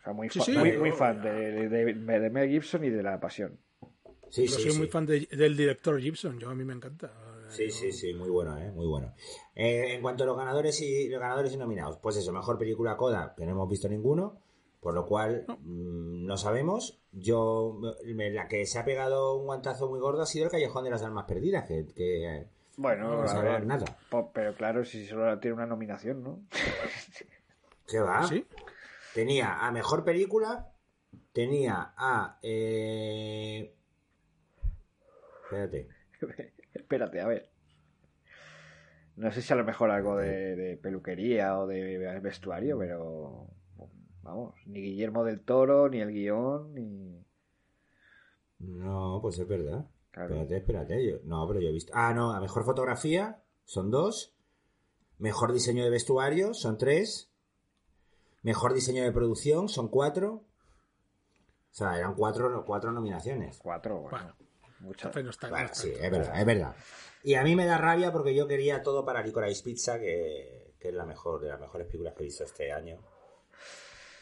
O 0.00 0.02
sea, 0.04 0.12
muy, 0.12 0.28
Sí, 0.30 0.38
fa- 0.40 0.44
sí, 0.44 0.56
muy, 0.56 0.72
yo- 0.72 0.80
muy 0.80 0.90
fan 0.92 1.22
de, 1.22 1.68
de, 1.68 1.94
de 1.94 2.30
Mel 2.30 2.48
Gibson 2.50 2.84
y 2.84 2.90
de 2.90 3.02
La 3.02 3.20
Pasión. 3.20 3.58
Sí, 4.28 4.46
Yo 4.46 4.56
sí, 4.56 4.62
soy 4.62 4.70
sí. 4.72 4.78
muy 4.78 4.86
fan 4.88 5.04
de- 5.06 5.28
del 5.30 5.56
director 5.56 6.00
Gibson, 6.00 6.38
yo 6.38 6.48
a 6.50 6.54
mí 6.54 6.64
me 6.64 6.72
encanta. 6.72 7.12
Sí, 7.50 7.70
sí, 7.70 7.92
sí, 7.92 8.14
muy 8.14 8.30
bueno, 8.30 8.56
¿eh? 8.56 8.70
Muy 8.72 8.86
bueno. 8.86 9.12
Eh, 9.54 9.92
en 9.94 10.00
cuanto 10.00 10.24
a 10.24 10.26
los 10.26 10.36
ganadores 10.38 10.80
y 10.80 11.08
los 11.10 11.20
ganadores 11.20 11.52
y 11.52 11.58
nominados, 11.58 11.98
pues 11.98 12.16
eso, 12.16 12.32
mejor 12.32 12.58
película 12.58 12.96
Coda, 12.96 13.34
que 13.36 13.44
no 13.44 13.52
hemos 13.52 13.68
visto 13.68 13.90
ninguno, 13.90 14.38
por 14.80 14.94
lo 14.94 15.04
cual 15.06 15.44
mm, 15.46 16.24
no 16.24 16.36
sabemos. 16.38 16.98
Yo, 17.12 17.78
me- 18.06 18.30
la 18.30 18.48
que 18.48 18.64
se 18.64 18.78
ha 18.78 18.86
pegado 18.86 19.36
un 19.36 19.44
guantazo 19.44 19.90
muy 19.90 20.00
gordo 20.00 20.22
ha 20.22 20.26
sido 20.26 20.46
el 20.46 20.50
Callejón 20.50 20.84
de 20.84 20.90
las 20.90 21.02
Almas 21.02 21.26
Perdidas, 21.26 21.68
que, 21.68 21.84
que 21.94 22.46
Bueno, 22.76 23.16
no 23.16 23.22
a 23.22 23.28
se 23.28 23.40
ver, 23.40 23.66
nada. 23.66 23.84
pero 24.32 24.54
claro, 24.54 24.84
si 24.84 25.06
solo 25.06 25.38
tiene 25.38 25.54
una 25.54 25.66
nominación, 25.66 26.22
¿no? 26.22 26.40
¿Qué 27.86 28.00
va? 28.00 28.26
¿Sí? 28.26 28.46
Tenía 29.14 29.66
a 29.66 29.70
mejor 29.72 30.04
película, 30.04 30.72
tenía 31.32 31.92
a. 31.96 32.38
Eh, 32.42 33.74
Espérate. 35.44 35.88
Espérate, 36.74 37.20
a 37.20 37.26
ver. 37.26 37.50
No 39.16 39.30
sé 39.30 39.42
si 39.42 39.52
a 39.52 39.56
lo 39.56 39.64
mejor 39.64 39.90
algo 39.90 40.16
de, 40.16 40.56
de 40.56 40.76
peluquería 40.78 41.58
o 41.58 41.66
de 41.66 42.20
vestuario, 42.20 42.78
pero 42.78 43.48
vamos, 44.22 44.54
ni 44.66 44.80
Guillermo 44.80 45.24
del 45.24 45.40
Toro, 45.40 45.90
ni 45.90 46.00
el 46.00 46.12
guion, 46.12 46.74
ni... 46.74 47.22
No, 48.60 49.18
pues 49.20 49.38
es 49.38 49.46
verdad. 49.46 49.84
Claro. 50.12 50.34
Espérate, 50.34 50.56
espérate. 50.58 51.06
yo- 51.06 51.18
No, 51.24 51.46
pero 51.48 51.60
yo 51.60 51.68
he 51.68 51.72
visto. 51.72 51.92
Ah, 51.94 52.12
no, 52.14 52.32
a 52.32 52.40
mejor 52.40 52.64
fotografía 52.64 53.42
son 53.64 53.90
dos. 53.90 54.34
Mejor 55.18 55.52
diseño 55.52 55.82
de 55.84 55.90
vestuario 55.90 56.54
son 56.54 56.78
tres. 56.78 57.30
Mejor 58.42 58.74
diseño 58.74 59.02
de 59.04 59.12
producción 59.12 59.68
son 59.68 59.88
cuatro. 59.88 60.44
O 61.70 61.74
sea, 61.74 61.96
eran 61.98 62.14
cuatro, 62.14 62.64
cuatro 62.66 62.92
nominaciones. 62.92 63.58
Cuatro, 63.58 64.00
bueno, 64.02 64.10
Bueno, 64.10 64.34
muchas. 64.80 65.14
No 65.16 65.30
está, 65.30 65.46
no 65.48 65.54
Bueno, 65.54 65.70
sí, 65.72 65.90
es 65.98 66.10
verdad, 66.10 66.38
es 66.38 66.44
verdad. 66.46 66.76
Y 67.24 67.34
a 67.34 67.42
mí 67.44 67.56
me 67.56 67.64
da 67.64 67.78
rabia 67.78 68.12
porque 68.12 68.34
yo 68.34 68.46
quería 68.46 68.82
todo 68.82 69.04
para 69.04 69.22
Licorice 69.22 69.62
Pizza, 69.62 69.98
que, 69.98 70.74
que 70.78 70.88
es 70.88 70.94
la 70.94 71.06
mejor 71.06 71.40
de 71.40 71.48
las 71.48 71.60
mejores 71.60 71.86
películas 71.86 72.14
que 72.14 72.24
he 72.24 72.26
visto 72.26 72.44
este 72.44 72.70
año. 72.72 72.98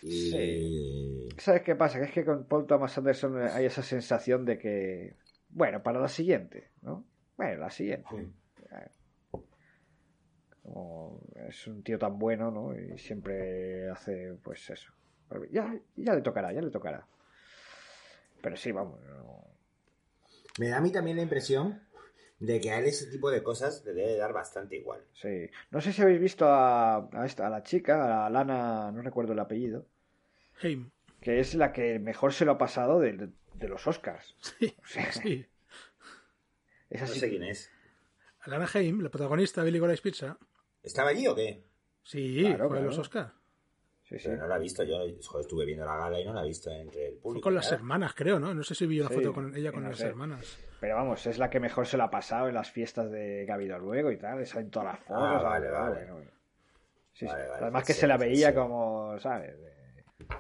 Y... 0.03 1.29
¿Sabes 1.39 1.63
qué 1.63 1.75
pasa? 1.75 1.99
Que 1.99 2.05
es 2.07 2.13
que 2.13 2.25
con 2.25 2.45
Paul 2.45 2.67
Thomas 2.67 2.97
Anderson 2.97 3.39
hay 3.43 3.67
esa 3.67 3.83
sensación 3.83 4.45
de 4.45 4.59
que, 4.59 5.17
bueno, 5.51 5.83
para 5.83 6.01
la 6.01 6.09
siguiente, 6.09 6.71
¿no? 6.83 7.05
Bueno, 7.37 7.61
la 7.61 7.71
siguiente. 7.71 8.29
Como 10.63 11.21
es 11.49 11.67
un 11.67 11.83
tío 11.83 11.99
tan 11.99 12.19
bueno, 12.19 12.51
¿no? 12.51 12.79
Y 12.79 12.99
siempre 12.99 13.89
hace, 13.91 14.35
pues 14.43 14.69
eso. 14.71 14.93
Ya, 15.51 15.75
ya 15.97 16.15
le 16.15 16.23
tocará, 16.23 16.53
ya 16.53 16.61
le 16.61 16.71
tocará. 16.71 17.07
Pero 18.43 18.57
sí, 18.57 18.73
vamos. 18.73 19.01
no- 19.07 19.45
Me 20.59 20.69
da 20.69 20.79
a 20.79 20.81
mí 20.81 20.91
también 20.93 21.17
la 21.17 21.23
impresión 21.23 21.83
de 22.39 22.61
que 22.61 22.71
a 22.71 22.79
él 22.79 22.87
ese 22.87 23.07
tipo 23.11 23.31
de 23.31 23.43
cosas 23.43 23.85
le 23.85 23.93
debe 23.93 24.17
dar 24.17 24.33
bastante 24.33 24.77
igual. 24.77 25.03
Sí. 25.13 25.49
No 25.71 25.81
sé 25.81 25.93
si 25.93 26.03
habéis 26.03 26.21
visto 26.21 26.47
a, 26.47 27.09
a, 27.13 27.27
esta, 27.27 27.47
a 27.47 27.51
la 27.51 27.63
chica, 27.63 28.27
a 28.27 28.31
Lana, 28.31 28.91
no 28.93 29.03
recuerdo 29.03 29.33
el 29.33 29.39
apellido, 29.41 29.87
que 31.21 31.41
es 31.41 31.55
la 31.55 31.73
que 31.73 31.99
mejor 31.99 32.33
se 32.33 32.45
lo 32.45 32.53
ha 32.53 32.59
pasado 32.59 32.99
de, 32.99 33.31
de 33.55 33.69
los 33.69 33.87
Oscars. 33.87 34.35
Sí, 34.41 34.75
sea, 34.85 35.13
sí. 35.13 35.47
Es 36.89 37.01
No 37.01 37.05
así. 37.07 37.21
sé 37.21 37.29
quién 37.31 37.45
es. 37.45 37.71
Alana 38.41 38.69
Haim, 38.73 39.01
la 39.01 39.11
protagonista 39.11 39.61
de 39.61 39.67
Billy 39.67 39.79
Gore's 39.79 40.01
Pizza. 40.01 40.39
¿Estaba 40.83 41.11
allí 41.11 41.27
o 41.27 41.35
qué? 41.35 41.63
Sí, 42.03 42.41
Claro, 42.41 42.69
fue 42.69 42.77
claro. 42.79 42.87
los 42.87 42.99
Oscar. 42.99 43.33
Sí, 44.03 44.19
sí. 44.19 44.25
Pero 44.29 44.39
no 44.39 44.49
la 44.49 44.57
he 44.57 44.61
visto. 44.61 44.83
Yo 44.83 44.97
joder, 45.25 45.43
estuve 45.43 45.65
viendo 45.67 45.85
la 45.85 45.97
gala 45.97 46.19
y 46.19 46.25
no 46.25 46.33
la 46.33 46.43
he 46.43 46.49
visto 46.49 46.71
entre 46.71 47.07
el 47.09 47.13
Fue 47.13 47.21
público. 47.21 47.45
con 47.45 47.55
las 47.55 47.71
hermanas, 47.71 48.13
creo, 48.15 48.41
¿no? 48.41 48.53
No 48.55 48.63
sé 48.65 48.75
si 48.75 48.87
vi 48.87 48.99
una 48.99 49.09
Sí, 49.11 49.15
foto 49.17 49.33
con 49.35 49.55
ella 49.55 49.71
con 49.71 49.83
no 49.85 49.91
las 49.91 49.99
sé. 49.99 50.07
hermanas. 50.09 50.59
Pero 50.81 50.97
vamos, 50.97 51.25
es 51.27 51.39
la 51.39 51.49
que 51.51 51.61
mejor 51.61 51.87
se 51.87 51.97
la 51.97 52.05
ha 52.05 52.11
pasado 52.11 52.49
en 52.49 52.55
las 52.55 52.71
fiestas 52.71 53.11
de 53.11 53.45
Gavido 53.47 53.79
luego 53.79 54.11
y 54.11 54.17
tal. 54.17 54.41
Esa 54.41 54.59
en 54.61 54.71
todas 54.71 54.95
las 54.95 54.99
fotos. 55.05 55.23
Ah, 55.23 55.43
vale, 55.43 55.71
vale. 55.71 56.11
bueno. 56.11 56.31
Sí, 57.13 57.19
sí. 57.21 57.27
Vale, 57.27 57.47
vale, 57.49 57.63
Además 57.63 57.85
que 57.85 57.93
sí, 57.93 58.01
se 58.01 58.07
la 58.09 58.17
veía 58.17 58.49
sí. 58.49 58.55
como, 58.55 59.17
¿sabes? 59.21 59.55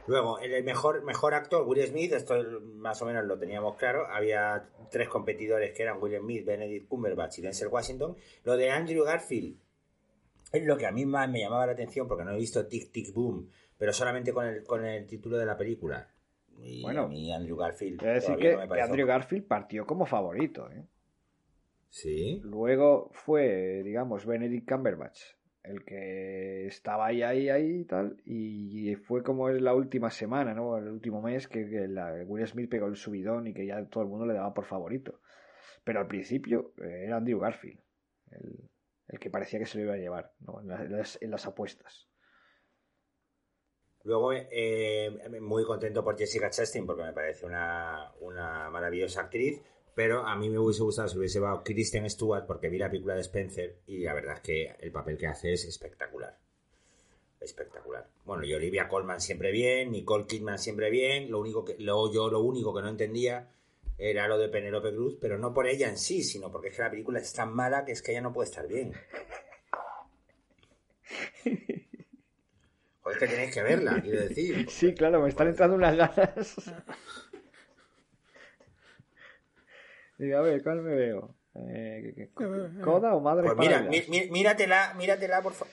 Luego, 0.07 0.38
el 0.40 0.64
mejor, 0.64 1.05
mejor 1.05 1.35
actor, 1.35 1.66
Will 1.66 1.87
Smith, 1.87 2.12
esto 2.12 2.35
más 2.74 3.00
o 3.03 3.07
menos 3.07 3.24
lo 3.24 3.38
teníamos 3.38 3.76
claro. 3.76 4.07
Había 4.07 4.68
tres 4.90 5.09
competidores 5.09 5.72
que 5.72 5.83
eran 5.83 6.03
Will 6.03 6.18
Smith, 6.18 6.44
Benedict 6.44 6.88
Cumberbatch 6.88 7.38
y 7.38 7.42
Denzel 7.42 7.68
Washington. 7.68 8.16
Lo 8.44 8.57
de 8.57 8.70
Andrew 8.70 9.05
Garfield 9.05 9.57
es 10.53 10.64
lo 10.64 10.76
que 10.76 10.87
a 10.87 10.92
mí 10.92 11.07
más 11.07 11.31
me 11.31 11.40
llamaba 11.40 11.66
la 11.66 11.72
atención 11.72 12.09
porque 12.09 12.24
no 12.24 12.33
he 12.33 12.38
visto 12.38 12.66
Tic 12.66 12.90
Tic 12.90 13.14
Boom, 13.14 13.48
pero 13.79 13.92
solamente 13.92 14.33
con 14.33 14.46
el, 14.46 14.64
con 14.64 14.85
el 14.85 15.07
título 15.07 15.38
de 15.38 15.46
la 15.46 15.57
película. 15.57 16.09
Y 16.59 16.83
Bueno, 16.83 17.09
mí 17.09 17.33
Andrew 17.33 17.57
Garfield. 17.57 17.98
Quiero 17.98 18.14
decir 18.14 18.37
que, 18.37 18.57
no 18.57 18.74
Andrew 18.74 19.07
Garfield 19.07 19.46
partió 19.46 19.87
como 19.87 20.07
favorito. 20.07 20.70
¿eh? 20.70 20.85
Sí. 21.88 22.40
Luego 22.44 23.11
fue, 23.12 23.83
digamos, 23.85 24.26
Benedict 24.26 24.68
Cumberbatch 24.68 25.20
el 25.62 25.85
que 25.85 26.66
estaba 26.66 27.07
ahí, 27.07 27.23
ahí, 27.23 27.49
ahí 27.49 27.81
y 27.81 27.85
tal. 27.85 28.20
Y 28.25 28.94
fue 28.96 29.23
como 29.23 29.49
en 29.51 29.64
la 29.64 29.75
última 29.75 30.11
semana, 30.11 30.55
¿no? 30.55 30.77
El 30.79 30.88
último 30.88 31.23
mes 31.23 31.49
que, 31.49 31.68
que 31.68 31.88
la, 31.88 32.12
Will 32.27 32.46
Smith 32.46 32.70
pegó 32.70 32.87
el 32.87 32.96
subidón 32.96 33.46
y 33.49 33.55
que 33.55 33.66
ya 33.66 33.85
todo 33.87 34.03
el 34.05 34.09
mundo 34.11 34.27
le 34.27 34.35
daba 34.35 34.55
por 34.55 34.64
favorito. 34.64 35.20
Pero 35.85 36.01
al 36.01 36.09
principio 36.09 36.75
eh, 36.79 37.05
era 37.07 37.18
Andrew 37.18 37.40
Garfield, 37.40 37.81
el, 38.33 38.70
el 39.09 39.18
que 39.20 39.31
parecía 39.31 39.59
que 39.61 39.66
se 39.66 39.79
lo 39.79 39.85
iba 39.85 39.94
a 39.94 39.99
llevar, 39.99 40.33
¿no? 40.40 40.61
En, 40.61 40.68
la- 40.68 40.85
en 40.85 40.92
las, 40.92 41.18
en 41.23 41.31
las 41.31 41.46
apuestas. 41.46 42.09
Luego, 44.05 44.33
eh, 44.33 45.11
muy 45.40 45.64
contento 45.64 46.03
por 46.03 46.16
Jessica 46.18 46.51
Chastain 46.51 46.87
porque 46.87 47.03
me 47.03 47.12
parece 47.12 47.44
una, 47.46 48.12
una 48.20 48.70
maravillosa 48.70 49.23
actriz. 49.23 49.61
Pero 49.94 50.26
a 50.26 50.37
mí 50.37 50.48
me 50.48 50.59
hubiese 50.59 50.83
gustado 50.83 51.09
si 51.09 51.18
hubiese 51.18 51.38
llevado 51.38 51.62
Kristen 51.64 52.09
Stewart 52.09 52.46
porque 52.46 52.68
vi 52.68 52.79
la 52.79 52.90
película 52.90 53.14
de 53.14 53.20
Spencer 53.20 53.81
y 53.87 53.98
la 53.98 54.14
verdad 54.14 54.37
es 54.37 54.40
que 54.40 54.74
el 54.79 54.92
papel 54.92 55.18
que 55.18 55.26
hace 55.26 55.53
es 55.53 55.64
espectacular. 55.64 56.38
Espectacular. 57.40 58.09
Bueno, 58.24 58.44
y 58.44 58.55
Olivia 58.55 58.87
Colman 58.88 59.20
siempre 59.20 59.50
bien, 59.50 59.90
Nicole 59.90 60.26
Kidman 60.26 60.59
siempre 60.59 60.90
bien. 60.90 61.31
Lo 61.31 61.40
único 61.40 61.64
que, 61.64 61.76
luego 61.79 62.12
yo 62.12 62.31
lo 62.31 62.40
único 62.40 62.74
que 62.74 62.83
no 62.83 62.88
entendía 62.88 63.50
era 63.98 64.29
lo 64.29 64.38
de 64.38 64.48
Penélope 64.48 64.92
Cruz, 64.94 65.18
pero 65.20 65.38
no 65.38 65.53
por 65.53 65.66
ella 65.66 65.88
en 65.88 65.98
sí, 65.98 66.22
sino 66.22 66.50
porque 66.50 66.68
es 66.68 66.76
que 66.76 66.83
la 66.83 66.90
película 66.90 67.18
es 67.20 67.33
tan 67.33 67.53
mala 67.53 67.85
que 67.85 67.92
es 67.92 68.03
que 68.03 68.12
ella 68.12 68.22
no 68.22 68.33
puede 68.33 68.48
estar 68.48 68.66
bien. 68.66 68.92
Joder, 73.00 73.18
que 73.18 73.26
tenéis 73.26 73.55
que 73.55 73.62
verla, 73.62 74.00
quiero 74.03 74.20
decir. 74.20 74.70
Sí, 74.70 74.94
claro, 74.94 75.20
me 75.22 75.29
están 75.29 75.48
entrando 75.48 75.76
unas 75.76 75.96
ganas. 75.96 76.55
Digo, 80.20 80.37
a 80.38 80.42
ver, 80.42 80.62
¿cuál 80.62 80.83
me 80.83 80.94
veo? 80.94 81.35
Eh, 81.54 82.12
¿qué- 82.14 82.28
qué- 82.37 82.80
¿Coda 82.83 83.14
o 83.14 83.20
Madre 83.20 83.46
Pues 83.46 83.59
mira, 83.59 83.80
mí- 83.80 84.04
mí- 84.09 84.28
míratela, 84.30 84.92
míratela 84.94 85.40
por, 85.42 85.54
fa- 85.54 85.66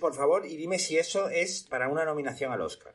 por 0.00 0.14
favor 0.14 0.46
y 0.46 0.56
dime 0.56 0.78
si 0.78 0.96
eso 0.98 1.28
es 1.28 1.66
para 1.68 1.88
una 1.88 2.04
nominación 2.04 2.50
al 2.50 2.62
Oscar. 2.62 2.94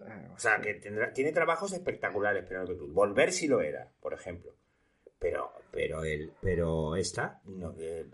Ah, 0.00 0.30
O 0.34 0.38
sea, 0.38 0.60
que 0.60 0.74
tendrá, 0.74 1.12
tiene 1.12 1.32
trabajos 1.32 1.72
espectaculares, 1.72 2.44
pero 2.48 2.64
Volver 2.88 3.32
sí 3.32 3.48
lo 3.48 3.60
era, 3.60 3.90
por 4.00 4.14
ejemplo. 4.14 4.54
Pero, 5.18 5.52
pero 5.72 6.04
el, 6.04 6.32
pero 6.40 6.96
esta, 6.96 7.40
no, 7.44 7.74
eh, 7.78 8.06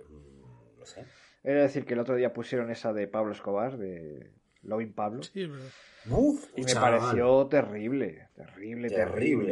no 0.79 0.87
sé. 0.87 1.05
De 1.43 1.53
decir 1.55 1.85
que 1.85 1.95
el 1.95 2.01
otro 2.01 2.15
día 2.17 2.33
pusieron 2.33 2.71
esa 2.71 2.93
de 2.93 3.09
Pablo 3.09 3.33
Escobar, 3.33 3.77
de 3.79 4.33
Loving 4.63 4.93
Pablo, 4.93 5.23
Sí, 5.23 5.47
pero- 5.47 6.19
Uf, 6.19 6.47
y 6.57 6.63
me 6.63 6.67
chaval. 6.73 6.99
pareció 6.99 7.47
terrible, 7.49 8.29
terrible, 8.35 8.89
terrible, 8.89 8.91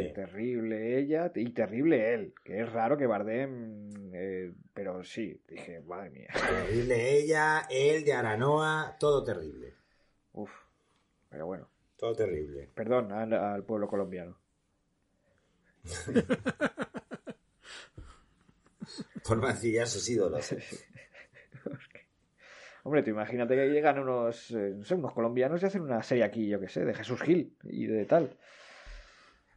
Terrible. 0.03 0.09
terrible 0.13 0.97
ella 0.99 1.31
y 1.35 1.49
terrible 1.51 2.13
él, 2.13 2.33
que 2.43 2.61
es 2.61 2.71
raro 2.71 2.97
que 2.97 3.05
Bardem, 3.05 3.89
eh, 4.13 4.51
pero 4.73 5.03
sí, 5.03 5.39
dije, 5.47 5.81
madre 5.81 6.09
mía, 6.09 6.27
terrible 6.33 7.17
ella, 7.19 7.67
él 7.69 8.03
de 8.03 8.13
Aranoa, 8.13 8.97
todo 8.99 9.23
terrible. 9.23 9.75
uff, 10.33 10.51
pero 11.29 11.45
bueno, 11.45 11.69
Todo 11.97 12.15
terrible. 12.15 12.67
perdón 12.73 13.11
al, 13.11 13.33
al 13.33 13.63
pueblo 13.63 13.87
colombiano. 13.87 14.35
Por 19.27 19.37
mancillar 19.37 19.87
sus 19.87 20.09
ídolos. 20.09 20.51
Hombre, 22.89 23.03
tú 23.03 23.11
imagínate 23.11 23.55
que 23.55 23.67
llegan 23.69 23.99
unos, 23.99 24.49
eh, 24.49 24.73
no 24.75 24.83
sé, 24.83 24.95
unos 24.95 25.13
colombianos 25.13 25.61
y 25.61 25.65
hacen 25.67 25.83
una 25.83 26.01
serie 26.01 26.23
aquí, 26.23 26.47
yo 26.47 26.59
que 26.59 26.69
sé, 26.69 26.85
de 26.85 26.95
Jesús 26.95 27.21
Gil 27.21 27.55
y 27.65 27.85
de 27.85 28.03
tal. 28.05 28.35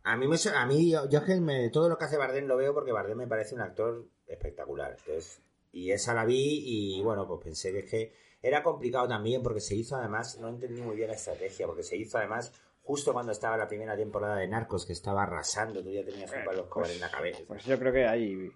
A 0.02 0.18
mí, 0.18 0.28
me, 0.28 0.36
a 0.54 0.66
mí 0.66 0.90
yo, 0.90 1.08
yo 1.08 1.20
es 1.20 1.24
que 1.24 1.40
me- 1.40 1.70
todo 1.70 1.88
lo 1.88 1.96
que 1.96 2.04
hace 2.04 2.18
Bardem 2.18 2.46
lo 2.46 2.58
veo 2.58 2.74
porque 2.74 2.92
Bardem 2.92 3.16
me 3.16 3.26
parece 3.26 3.54
un 3.54 3.62
actor 3.62 4.04
espectacular. 4.26 4.90
Entonces, 4.98 5.40
y 5.72 5.92
esa 5.92 6.12
la 6.12 6.26
vi 6.26 6.98
y 6.98 7.02
bueno, 7.02 7.26
pues 7.26 7.40
pensé 7.42 7.72
que 7.72 7.78
es 7.78 7.90
que 7.90 8.12
era 8.42 8.62
complicado 8.62 9.08
también 9.08 9.42
porque 9.42 9.60
se 9.60 9.76
hizo 9.76 9.96
además, 9.96 10.38
no 10.38 10.50
entendí 10.50 10.82
muy 10.82 10.94
bien 10.94 11.08
la 11.08 11.14
estrategia, 11.14 11.66
porque 11.66 11.84
se 11.84 11.96
hizo 11.96 12.18
además 12.18 12.52
justo 12.82 13.14
cuando 13.14 13.32
estaba 13.32 13.56
la 13.56 13.66
primera 13.66 13.96
temporada 13.96 14.36
de 14.36 14.46
Narcos 14.46 14.84
que 14.84 14.92
estaba 14.92 15.22
arrasando, 15.22 15.82
tú 15.82 15.90
ya 15.90 16.04
tenías 16.04 16.30
un 16.32 16.44
palo 16.44 16.64
Escobar 16.64 16.90
en 16.90 17.00
la 17.00 17.10
cabeza. 17.10 17.38
Pues 17.48 17.64
yo 17.64 17.78
creo 17.78 17.94
que 17.94 18.04
ahí, 18.06 18.50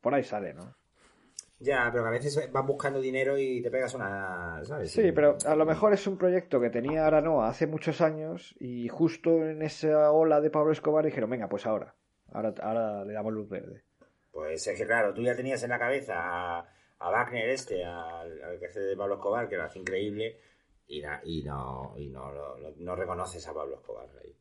por 0.00 0.14
ahí 0.14 0.22
sale, 0.22 0.54
¿no? 0.54 0.76
Ya, 1.60 1.88
pero 1.92 2.04
que 2.04 2.08
a 2.08 2.12
veces 2.12 2.50
vas 2.52 2.66
buscando 2.66 3.00
dinero 3.00 3.38
y 3.38 3.60
te 3.62 3.70
pegas 3.70 3.94
una, 3.94 4.60
¿sabes? 4.64 4.90
Sí, 4.90 5.12
pero 5.12 5.36
a 5.46 5.54
lo 5.54 5.66
mejor 5.66 5.92
es 5.92 6.06
un 6.06 6.16
proyecto 6.16 6.60
que 6.60 6.70
tenía 6.70 7.06
Aranoa 7.06 7.48
hace 7.48 7.66
muchos 7.66 8.00
años 8.00 8.54
y 8.58 8.88
justo 8.88 9.44
en 9.44 9.60
esa 9.62 10.10
ola 10.10 10.40
de 10.40 10.50
Pablo 10.50 10.72
Escobar 10.72 11.04
dijeron, 11.04 11.28
venga, 11.30 11.48
pues 11.48 11.66
ahora, 11.66 11.94
ahora, 12.32 12.54
ahora 12.62 13.04
le 13.04 13.12
damos 13.12 13.32
luz 13.34 13.48
verde. 13.48 13.84
Pues 14.32 14.66
es 14.66 14.78
que 14.78 14.86
claro, 14.86 15.12
tú 15.12 15.22
ya 15.22 15.36
tenías 15.36 15.62
en 15.62 15.70
la 15.70 15.78
cabeza 15.78 16.14
a, 16.16 16.68
a 16.98 17.10
Wagner 17.10 17.50
este, 17.50 17.84
al, 17.84 18.58
que 18.58 18.66
hace 18.66 18.80
de 18.80 18.96
Pablo 18.96 19.16
Escobar, 19.16 19.48
que 19.48 19.56
lo 19.56 19.64
hace 19.64 19.78
increíble, 19.80 20.40
y, 20.86 21.00
na- 21.02 21.20
y 21.24 21.42
no, 21.42 21.94
y 21.98 22.08
no, 22.08 22.32
no- 22.32 22.56
no 22.78 22.96
reconoces 22.96 23.46
a 23.48 23.52
Pablo 23.54 23.76
Escobar 23.76 24.08
ahí. 24.22 24.34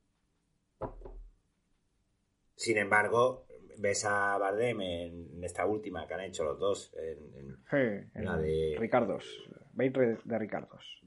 Sin 2.55 2.77
embargo, 2.77 3.47
ves 3.81 4.03
a 4.05 4.37
Bardem 4.37 4.81
en 4.81 5.43
esta 5.43 5.65
última 5.65 6.05
que 6.07 6.13
han 6.13 6.21
hecho 6.21 6.43
los 6.43 6.59
dos, 6.59 6.93
en- 6.97 7.33
en- 7.39 7.57
Sí, 7.69 8.09
La 8.21 8.37
de- 8.37 8.75
Ricardos, 8.77 9.25
20 9.73 10.17
de 10.23 10.37
Ricardos. 10.39 11.01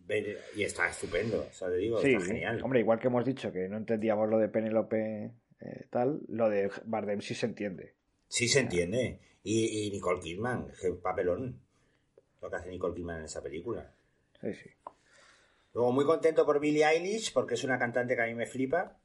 y 0.56 0.62
está 0.62 0.88
estupendo, 0.88 1.46
o 1.48 1.52
sea, 1.52 1.68
te 1.68 1.76
digo, 1.76 1.98
Sí, 2.00 2.14
está 2.14 2.26
genial. 2.26 2.62
hombre, 2.62 2.80
igual 2.80 2.98
que 2.98 3.06
hemos 3.08 3.24
dicho 3.24 3.52
que 3.52 3.68
no 3.68 3.76
entendíamos 3.76 4.28
lo 4.28 4.38
de 4.38 4.48
Penélope 4.48 5.32
eh, 5.60 5.86
tal, 5.90 6.20
lo 6.28 6.48
de 6.50 6.70
Bardem 6.84 7.20
sí 7.20 7.34
se 7.34 7.46
entiende. 7.46 7.94
Sí 8.28 8.48
se 8.48 8.60
entiende. 8.60 9.20
Y, 9.44 9.86
y 9.86 9.90
Nicole 9.90 10.20
Kidman, 10.20 10.68
papelón. 11.02 11.60
lo 12.40 12.50
que 12.50 12.56
hace 12.56 12.68
Nicole 12.70 12.94
Kidman 12.94 13.18
en 13.18 13.24
esa 13.26 13.42
película. 13.42 13.92
Sí, 14.40 14.52
sí. 14.54 14.70
Luego 15.74 15.92
muy 15.92 16.04
contento 16.04 16.44
por 16.44 16.58
Billie 16.60 16.84
Eilish, 16.84 17.32
porque 17.32 17.54
es 17.54 17.62
una 17.64 17.78
cantante 17.78 18.16
que 18.16 18.22
a 18.22 18.26
mí 18.26 18.34
me 18.34 18.46
flipa. 18.46 18.98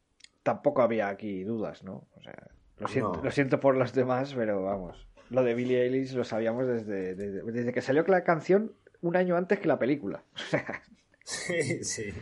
Tampoco 0.44 0.82
había 0.82 1.10
aquí 1.10 1.44
dudas, 1.44 1.84
¿no? 1.84 2.08
O 2.16 2.22
sea, 2.22 2.50
lo 2.80 2.88
siento, 2.88 3.14
No. 3.18 3.24
lo 3.24 3.32
siento 3.32 3.60
por 3.60 3.76
los 3.76 3.94
demás, 3.94 4.34
pero 4.36 4.64
vamos. 4.64 5.08
Lo 5.30 5.44
de 5.44 5.54
Billie 5.54 5.84
Eilish 5.84 6.14
lo 6.14 6.24
sabíamos 6.24 6.68
desde, 6.68 7.16
desde, 7.16 7.42
desde 7.44 7.74
que 7.74 7.82
salió 7.82 8.04
la 8.08 8.24
canción 8.24 8.74
un 9.02 9.16
año 9.16 9.36
antes 9.36 9.60
que 9.60 9.68
la 9.68 9.80
película. 9.80 10.24
Sí, 11.24 11.84
sí. 11.84 12.14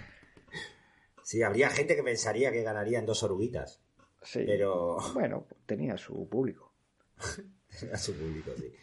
Sí, 1.22 1.44
habría 1.44 1.70
gente 1.70 1.96
que 1.96 2.02
pensaría 2.02 2.52
que 2.52 2.64
ganaría 2.64 2.98
en 2.98 3.06
dos 3.06 3.22
oruguitas, 3.22 3.80
sí. 4.24 4.44
pero 4.48 4.98
Bueno, 5.14 5.46
tenía 5.68 5.96
su 5.98 6.28
público. 6.28 6.72
a 7.94 7.98
su 7.98 8.16
público, 8.16 8.52
sí. 8.58 8.74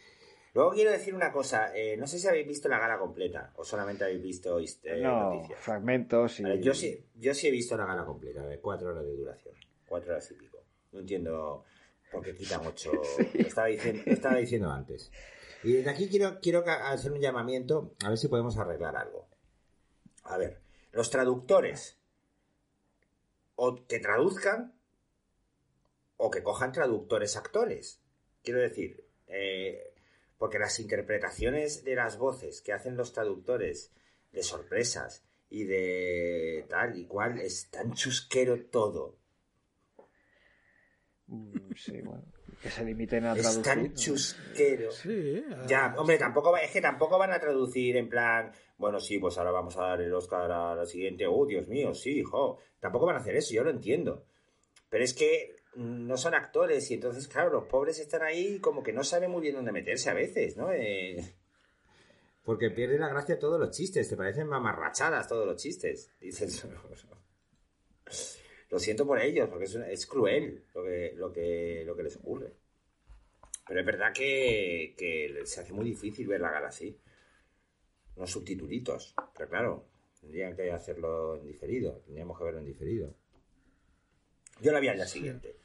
Luego 0.53 0.71
quiero 0.71 0.91
decir 0.91 1.13
una 1.15 1.31
cosa, 1.33 1.75
eh, 1.75 1.97
no 1.97 2.05
sé 2.07 2.19
si 2.19 2.27
habéis 2.27 2.47
visto 2.47 2.69
la 2.69 2.79
gala 2.79 2.99
completa 2.99 3.51
o 3.57 3.63
solamente 3.65 4.03
habéis 4.05 4.21
visto 4.21 4.59
eh, 4.59 5.01
no, 5.01 5.33
noticias. 5.33 5.59
fragmentos 5.59 6.39
y... 6.39 6.61
Yo 6.61 6.73
sí, 6.73 7.03
yo 7.15 7.33
sí 7.33 7.47
he 7.47 7.51
visto 7.51 7.75
la 7.75 7.85
gala 7.85 8.05
completa, 8.05 8.45
de 8.45 8.59
cuatro 8.59 8.89
horas 8.91 9.03
de 9.03 9.15
duración, 9.15 9.55
cuatro 9.87 10.11
horas 10.11 10.29
y 10.31 10.35
pico. 10.35 10.59
No 10.93 11.01
entiendo 11.01 11.65
por 12.11 12.23
qué 12.23 12.35
quitan 12.35 12.61
ocho. 12.67 12.91
Lo 12.93 13.47
estaba 13.47 13.67
diciendo, 13.67 14.03
estaba 14.05 14.37
diciendo 14.37 14.71
antes. 14.71 15.11
Y 15.63 15.73
desde 15.73 15.89
aquí 15.89 16.09
quiero, 16.09 16.39
quiero 16.41 16.63
hacer 16.67 17.11
un 17.11 17.19
llamamiento 17.19 17.95
a 18.03 18.09
ver 18.09 18.17
si 18.17 18.27
podemos 18.27 18.57
arreglar 18.57 18.95
algo. 18.95 19.27
A 20.23 20.37
ver, 20.37 20.61
los 20.91 21.09
traductores 21.09 21.97
o 23.55 23.85
que 23.87 23.99
traduzcan 23.99 24.73
o 26.17 26.31
que 26.31 26.43
cojan 26.43 26.71
traductores 26.71 27.35
actores. 27.35 28.01
Quiero 28.43 28.61
decir, 28.61 29.05
eh, 29.27 29.93
porque 30.37 30.59
las 30.59 30.79
interpretaciones 30.79 31.83
de 31.83 31.95
las 31.95 32.17
voces 32.17 32.61
que 32.61 32.73
hacen 32.73 32.97
los 32.97 33.13
traductores 33.13 33.91
de 34.31 34.43
sorpresas 34.43 35.23
y 35.49 35.63
de 35.65 36.65
tal 36.69 36.97
y 36.97 37.05
cual 37.05 37.39
es 37.39 37.69
tan 37.69 37.93
chusquero 37.93 38.65
todo. 38.65 39.17
Mm, 41.27 41.71
Sí, 41.75 42.01
bueno. 42.01 42.23
Que 42.61 42.69
se 42.69 42.85
limiten 42.85 43.25
a 43.25 43.33
Es 43.33 43.41
traducir. 43.41 43.63
tan 43.63 43.83
¿no? 43.83 43.93
chusquero. 43.95 44.91
Sí, 44.91 45.43
ah, 45.51 45.65
Ya, 45.67 45.95
hombre, 45.97 46.17
tampoco 46.17 46.51
va- 46.51 46.61
es 46.61 46.71
que 46.71 46.81
tampoco 46.81 47.17
van 47.17 47.31
a 47.33 47.39
traducir 47.39 47.97
en 47.97 48.07
plan, 48.09 48.51
bueno, 48.77 48.99
sí, 48.99 49.17
pues 49.19 49.37
ahora 49.37 49.51
vamos 49.51 49.75
a 49.77 49.81
dar 49.81 50.01
el 50.01 50.13
Oscar 50.13 50.51
a 50.51 50.75
la 50.75 50.85
siguiente, 50.85 51.25
oh, 51.27 51.45
Dios 51.45 51.67
mío, 51.67 51.93
sí, 51.93 52.21
jo. 52.23 52.59
Tampoco 52.79 53.05
van 53.07 53.15
a 53.15 53.19
hacer 53.19 53.35
eso, 53.35 53.53
yo 53.53 53.63
lo 53.63 53.71
entiendo. 53.71 54.25
Pero 54.89 55.03
es 55.03 55.13
que 55.13 55.55
no 55.75 56.15
son 56.17 56.35
actores 56.35 56.89
y 56.91 56.93
entonces, 56.93 57.27
claro, 57.27 57.49
los 57.51 57.65
pobres 57.65 57.99
están 57.99 58.21
ahí 58.21 58.59
como 58.59 58.83
que 58.83 58.93
no 58.93 59.03
saben 59.03 59.31
muy 59.31 59.41
bien 59.41 59.55
dónde 59.55 59.71
meterse 59.71 60.09
a 60.09 60.13
veces, 60.13 60.55
¿no? 60.55 60.71
Eh, 60.71 61.17
Porque 62.43 62.69
pierde 62.69 62.99
la 62.99 63.07
gracia 63.09 63.39
todos 63.39 63.59
los 63.59 63.71
chistes, 63.75 64.07
te 64.09 64.15
parecen 64.17 64.47
mamarrachadas 64.47 65.27
todos 65.27 65.47
los 65.47 65.55
chistes. 65.61 66.11
Dices, 66.19 66.63
lo 68.73 68.79
siento 68.79 69.05
por 69.05 69.21
ellos, 69.21 69.49
porque 69.49 69.65
es, 69.65 69.75
es 69.75 70.07
cruel 70.07 70.65
lo 70.73 70.83
que, 70.83 71.13
lo, 71.15 71.31
que, 71.31 71.83
lo 71.85 71.95
que 71.95 72.01
les 72.01 72.15
ocurre. 72.17 72.53
Pero 73.67 73.79
es 73.79 73.85
verdad 73.85 74.11
que, 74.11 74.95
que 74.97 75.41
se 75.45 75.61
hace 75.61 75.73
muy 75.73 75.85
difícil 75.85 76.27
ver 76.27 76.41
la 76.41 76.49
gala 76.49 76.69
así. 76.69 76.97
Unos 78.15 78.31
subtitulitos. 78.31 79.13
Pero 79.37 79.47
claro, 79.47 79.85
tendrían 80.19 80.55
que 80.55 80.71
hacerlo 80.71 81.35
en 81.37 81.45
diferido. 81.45 82.01
Tendríamos 82.05 82.35
que 82.35 82.43
verlo 82.45 82.59
en 82.61 82.65
diferido. 82.65 83.13
Yo 84.59 84.71
la 84.71 84.79
vi 84.79 84.87
al 84.87 84.95
día 84.95 85.05
siguiente. 85.05 85.55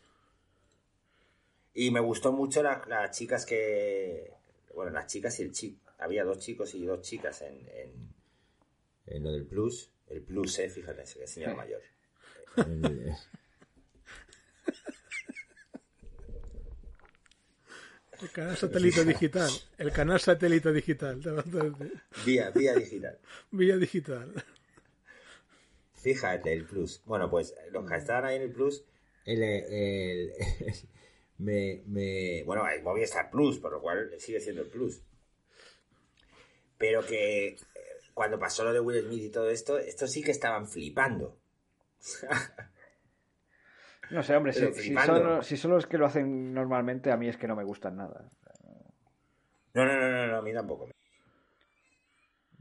Y 1.73 1.91
me 1.91 2.01
gustó 2.01 2.31
mucho 2.33 2.63
la- 2.63 2.85
las 2.89 3.17
chicas 3.17 3.47
que. 3.47 4.35
Bueno, 4.75 4.93
las 4.93 5.07
chicas 5.07 5.41
y 5.41 5.45
el 5.45 5.53
chico. 5.53 5.81
Había 5.97 6.25
dos 6.25 6.41
chicos 6.41 6.75
y 6.75 6.85
dos 6.85 7.01
chicas 7.01 7.41
en, 7.41 7.67
en, 7.71 8.15
en 9.07 9.23
lo 9.23 9.33
del 9.33 9.47
plus. 9.47 9.91
El 10.09 10.23
plus, 10.23 10.59
eh, 10.59 10.69
fíjate, 10.69 11.03
ese 11.03 11.27
señor 11.27 11.57
mayor. 11.57 11.81
El- 12.67 13.15
El 18.21 18.31
canal 18.33 18.57
satélite 18.57 19.05
digital. 19.05 19.51
El 19.79 19.93
canal 19.93 20.19
satélite 20.21 20.73
digital. 20.73 21.21
vía, 22.27 22.51
vía 22.51 22.75
digital. 22.75 23.19
Vía 23.53 23.77
digital. 23.77 24.33
Fíjate, 25.95 26.53
el 26.53 26.65
plus. 26.65 27.01
Bueno, 27.05 27.31
pues 27.31 27.55
los 27.71 27.89
que 27.89 27.97
estaban 27.97 28.25
ahí 28.25 28.37
en 28.37 28.43
el 28.43 28.53
plus, 28.53 28.85
el, 29.25 29.43
el- 29.43 29.69
el- 29.71 30.33
me, 31.39 31.83
me- 31.87 32.43
bueno, 32.45 32.65
hay 32.65 32.83
Movistar 32.83 33.31
Plus, 33.31 33.59
por 33.61 33.71
lo 33.73 33.81
cual 33.81 34.11
sigue 34.19 34.41
siendo 34.41 34.63
el 34.63 34.69
plus. 34.69 35.01
Pero 36.77 37.05
que 37.07 37.49
eh, 37.49 37.57
cuando 38.15 38.39
pasó 38.39 38.65
lo 38.65 38.73
de 38.73 38.81
Will 38.81 39.05
Smith 39.05 39.23
y 39.25 39.31
todo 39.31 39.49
esto, 39.51 39.79
estos 39.79 40.11
sí 40.11 40.23
que 40.23 40.33
estaban 40.33 40.67
flipando. 40.69 41.37
No 44.11 44.23
sé, 44.23 44.35
hombre, 44.37 44.53
si, 44.55 44.73
si 44.73 44.95
son, 45.07 45.45
si 45.45 45.57
son 45.59 45.71
los 45.73 45.87
que 45.87 45.99
lo 45.99 46.07
hacen 46.07 46.55
normalmente, 46.55 47.13
a 47.13 47.19
mí 47.19 47.29
es 47.29 47.37
que 47.37 47.47
no 47.47 47.55
me 47.55 47.63
gustan 47.65 47.97
nada. 47.99 48.31
No, 49.75 49.85
no, 49.85 49.93
no, 50.01 50.11
no, 50.11 50.27
no, 50.29 50.37
a 50.39 50.43
mí 50.43 50.53
tampoco. 50.55 50.89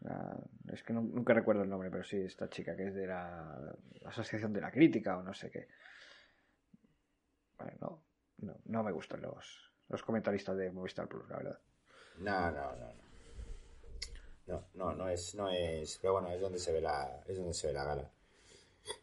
Ah, 0.05 0.37
Es 0.73 0.83
que 0.83 0.91
no- 0.91 1.01
nunca 1.01 1.33
recuerdo 1.33 1.63
el 1.63 1.69
nombre, 1.69 1.89
pero 1.89 2.03
sí, 2.03 2.17
esta 2.21 2.49
chica 2.49 2.75
que 2.75 2.87
es 2.87 2.95
de 2.95 3.07
la 3.07 3.73
Asociación 4.05 4.51
de 4.51 4.59
la 4.61 4.71
Crítica 4.71 5.17
o 5.17 5.23
no 5.23 5.33
sé 5.33 5.49
qué. 5.49 5.67
Bueno, 7.57 7.73
no, 7.79 8.03
no, 8.39 8.55
no 8.65 8.83
me 8.83 8.91
gustan 8.91 9.21
los, 9.21 9.71
los 9.87 10.03
comentaristas 10.03 10.57
de 10.57 10.69
Movistar 10.71 11.07
Plus, 11.07 11.29
la 11.29 11.37
verdad. 11.37 11.59
No, 12.19 12.51
no, 12.51 12.75
no, 12.75 12.93
no. 12.93 13.07
No, 14.47 14.67
no, 14.73 14.93
no 14.95 15.09
es, 15.09 15.33
no 15.35 15.49
es. 15.49 15.97
Pero 16.01 16.13
bueno, 16.13 16.29
es 16.29 16.41
donde 16.41 16.59
se 16.59 16.71
ve 16.73 16.81
la, 16.81 17.21
es 17.25 17.37
donde 17.37 17.53
se 17.53 17.67
ve 17.67 17.73
la 17.73 17.83
gala. 17.85 18.11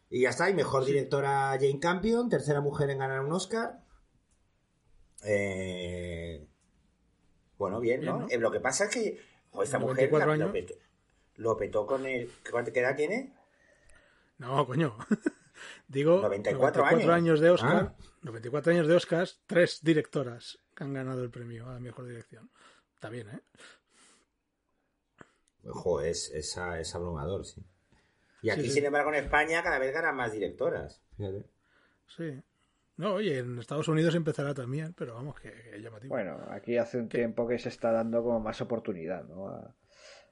Y 0.09 0.21
ya 0.21 0.29
está, 0.29 0.49
y 0.49 0.53
mejor 0.53 0.85
directora 0.85 1.51
Jane 1.59 1.79
Campion, 1.79 2.29
tercera 2.29 2.61
mujer 2.61 2.89
en 2.89 2.99
ganar 2.99 3.21
un 3.21 3.31
Oscar. 3.33 3.83
Eh, 5.23 6.47
bueno, 7.57 7.79
bien, 7.79 8.01
¿no? 8.03 8.17
Bien, 8.17 8.27
¿no? 8.27 8.33
Eh, 8.33 8.37
lo 8.39 8.51
que 8.51 8.59
pasa 8.59 8.85
es 8.85 8.89
que 8.93 9.21
jo, 9.51 9.63
esta 9.63 9.79
mujer 9.79 10.09
94 10.09 10.19
la- 10.19 10.37
lo, 10.37 10.43
años. 10.43 10.51
petó, 10.53 10.73
lo 11.35 11.57
petó 11.57 11.85
con 11.85 12.05
el. 12.05 12.31
¿Cuánta 12.49 12.71
qué 12.71 12.79
edad 12.81 12.95
tiene? 12.95 13.33
No, 14.37 14.65
coño. 14.65 14.97
Digo, 15.87 16.21
94 16.21 16.83
94 16.83 16.85
años. 16.85 17.09
años 17.09 17.39
de 17.39 17.49
Oscar. 17.49 17.95
Ah. 17.97 18.05
94 18.21 18.71
años 18.73 18.87
de 18.87 18.95
Oscar, 18.95 19.27
tres 19.47 19.79
directoras 19.83 20.59
que 20.75 20.83
han 20.83 20.93
ganado 20.93 21.23
el 21.23 21.29
premio 21.31 21.69
a 21.69 21.73
la 21.73 21.79
mejor 21.79 22.05
dirección. 22.07 22.49
Está 22.95 23.09
bien, 23.09 23.29
¿eh? 23.29 23.39
Ojo, 25.67 26.01
es, 26.01 26.29
es, 26.31 26.57
es 26.79 26.95
abrumador, 26.95 27.45
sí. 27.45 27.63
Y 28.45 28.49
aquí, 28.51 28.61
Sí, 28.61 28.67
sí. 28.67 28.73
sin 28.75 28.85
embargo, 28.85 29.09
en 29.09 29.23
España 29.23 29.63
cada 29.63 29.79
vez 29.79 29.93
ganan 29.93 30.15
más 30.15 30.31
directoras. 30.31 31.01
Fíjate. 31.17 31.45
Sí. 32.07 32.41
No, 32.97 33.15
oye, 33.15 33.39
en 33.39 33.57
Estados 33.59 33.87
Unidos 33.87 34.13
empezará 34.15 34.53
también, 34.53 34.93
pero 34.93 35.15
vamos, 35.15 35.39
que, 35.39 35.51
que 35.51 35.81
llamativo. 35.81 36.13
Bueno, 36.13 36.39
aquí 36.49 36.77
hace 36.77 36.97
un 36.99 37.09
tiempo 37.09 37.47
que 37.47 37.57
se 37.59 37.69
está 37.69 37.91
dando 37.91 38.23
como 38.23 38.39
más 38.39 38.61
oportunidad 38.61 39.25
¿no? 39.25 39.49
a, 39.49 39.75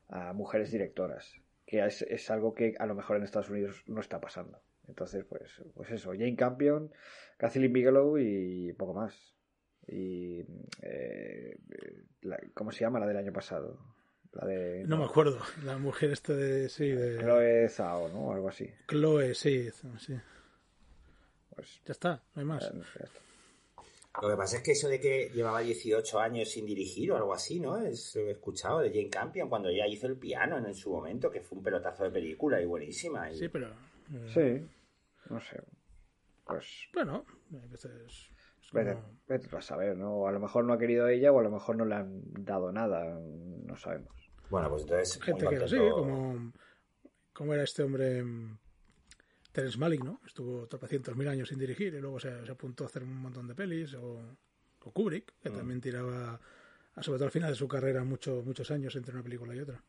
a 0.09 0.33
mujeres 0.33 0.71
directoras, 0.71 1.33
que 1.65 1.83
es, 1.85 2.03
es 2.03 2.29
algo 2.29 2.53
que 2.53 2.75
a 2.79 2.85
lo 2.85 2.95
mejor 2.95 3.17
en 3.17 3.23
Estados 3.23 3.49
Unidos 3.49 3.83
no 3.87 3.99
está 3.99 4.21
pasando. 4.21 4.61
Entonces, 4.87 5.25
pues, 5.25 5.61
pues 5.73 5.89
eso, 5.91 6.11
Jane 6.11 6.35
Campion, 6.35 6.91
Kathleen 7.37 7.73
Bigelow 7.73 8.17
y 8.17 8.73
poco 8.73 8.93
más. 8.93 9.33
Y, 9.87 10.45
eh, 10.81 11.57
la- 12.21 12.39
¿cómo 12.53 12.71
se 12.71 12.81
llama 12.81 12.99
la 12.99 13.07
del 13.07 13.17
año 13.17 13.33
pasado? 13.33 13.77
La 14.33 14.47
de... 14.47 14.83
no 14.87 14.97
me 14.97 15.05
acuerdo. 15.05 15.39
La 15.63 15.77
mujer 15.77 16.11
esta 16.11 16.33
de... 16.33 16.69
Sí, 16.69 16.89
de... 16.89 17.19
Chloe 17.19 17.69
Zhao, 17.69 18.09
¿no? 18.09 18.27
O 18.27 18.33
algo 18.33 18.49
así. 18.49 18.69
Chloe, 18.87 19.33
sí, 19.35 19.69
sí. 19.99 20.15
Pues, 21.55 21.81
Ya 21.85 21.91
está, 21.91 22.23
no 22.33 22.39
hay 22.41 22.45
más. 22.45 22.63
ya 22.71 22.79
está. 23.05 23.19
Lo 24.21 24.29
que 24.29 24.37
pasa 24.37 24.57
es 24.57 24.63
que 24.63 24.71
eso 24.73 24.89
de 24.89 24.99
que 24.99 25.31
llevaba 25.33 25.61
18 25.61 26.19
años 26.19 26.49
sin 26.49 26.67
dirigir 26.67 27.11
o 27.11 27.15
algo 27.17 27.33
así, 27.33 27.59
¿no? 27.59 27.77
Es 27.77 28.15
lo 28.15 28.21
que 28.21 28.27
he 28.29 28.31
escuchado 28.33 28.79
de 28.79 28.89
Jane 28.89 29.09
Campion 29.09 29.49
cuando 29.49 29.71
ya 29.71 29.87
hizo 29.87 30.05
el 30.05 30.17
piano 30.17 30.57
en, 30.57 30.73
su 30.75 30.91
momento, 30.91 31.31
que 31.31 31.41
fue 31.41 31.57
un 31.57 31.63
pelotazo 31.63 32.03
de 32.03 32.11
película 32.11 32.61
y 32.61 32.65
buenísima. 32.65 33.31
y- 33.31 33.37
Sí, 33.37 33.49
pero... 33.49 33.69
eh, 33.69 34.27
Sí, 34.31 34.67
no 35.31 35.39
sé. 35.41 35.63
Pues 36.45 36.67
Bueno, 36.93 37.25
a 37.53 37.67
veces... 37.71 37.91
es 38.61 38.71
Vete, 38.71 38.97
vete 39.27 39.55
a 39.55 39.61
saber, 39.61 39.97
¿no? 39.97 40.27
A 40.27 40.31
lo 40.31 40.39
mejor 40.39 40.65
no 40.65 40.73
ha 40.73 40.79
querido 40.79 41.07
ella 41.07 41.31
o 41.31 41.39
a 41.39 41.43
lo 41.43 41.51
mejor 41.51 41.75
no 41.75 41.85
le 41.85 41.95
han 41.95 42.21
dado 42.43 42.71
nada, 42.71 43.19
no 43.19 43.75
sabemos. 43.77 44.22
Bueno, 44.49 44.69
pues 44.69 44.83
entonces. 44.83 45.17
muy 45.19 45.25
gente 45.25 45.47
que 45.47 45.55
era 45.55 45.65
así, 45.65 45.77
contento. 45.77 45.95
como, 45.97 46.53
como 47.33 47.53
era 47.53 47.63
este 47.63 47.83
hombre 47.83 48.23
mm, 48.23 48.57
Terence 49.51 49.77
Malick, 49.77 50.03
¿no? 50.03 50.21
Estuvo 50.25 50.67
tropecientos 50.67 51.15
mil 51.15 51.27
años 51.27 51.49
sin 51.49 51.59
dirigir 51.59 51.93
y 51.93 51.99
luego 51.99 52.19
se, 52.19 52.45
se 52.45 52.51
apuntó 52.51 52.83
a 52.83 52.87
hacer 52.87 53.03
un 53.03 53.15
montón 53.15 53.47
de 53.47 53.55
pelis, 53.55 53.93
o, 53.95 54.19
o 54.81 54.91
Kubrick, 54.91 55.33
que 55.41 55.49
también 55.49 55.79
tiraba, 55.81 56.39
a- 56.95 57.03
sobre 57.03 57.17
todo 57.17 57.25
al 57.25 57.31
final 57.31 57.49
de 57.51 57.55
su 57.55 57.67
carrera, 57.67 58.03
mucho, 58.03 58.41
muchos 58.45 58.69
años 58.71 58.95
entre 58.95 59.13
una 59.13 59.23
película 59.23 59.55
y 59.55 59.59
otra. 59.61 59.83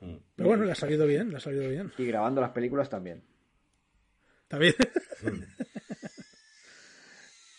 Mm. 0.00 0.16
Pero 0.36 0.48
bueno, 0.48 0.64
le 0.64 0.72
ha 0.72 0.76
salido 0.76 1.06
bien, 1.06 1.30
le 1.30 1.36
ha 1.36 1.40
salido 1.40 1.68
bien. 1.68 1.92
Y 1.96 2.04
grabando 2.06 2.40
las 2.40 2.50
películas 2.50 2.90
también. 2.90 3.22
¿Está 4.42 4.58
bien? 4.58 4.74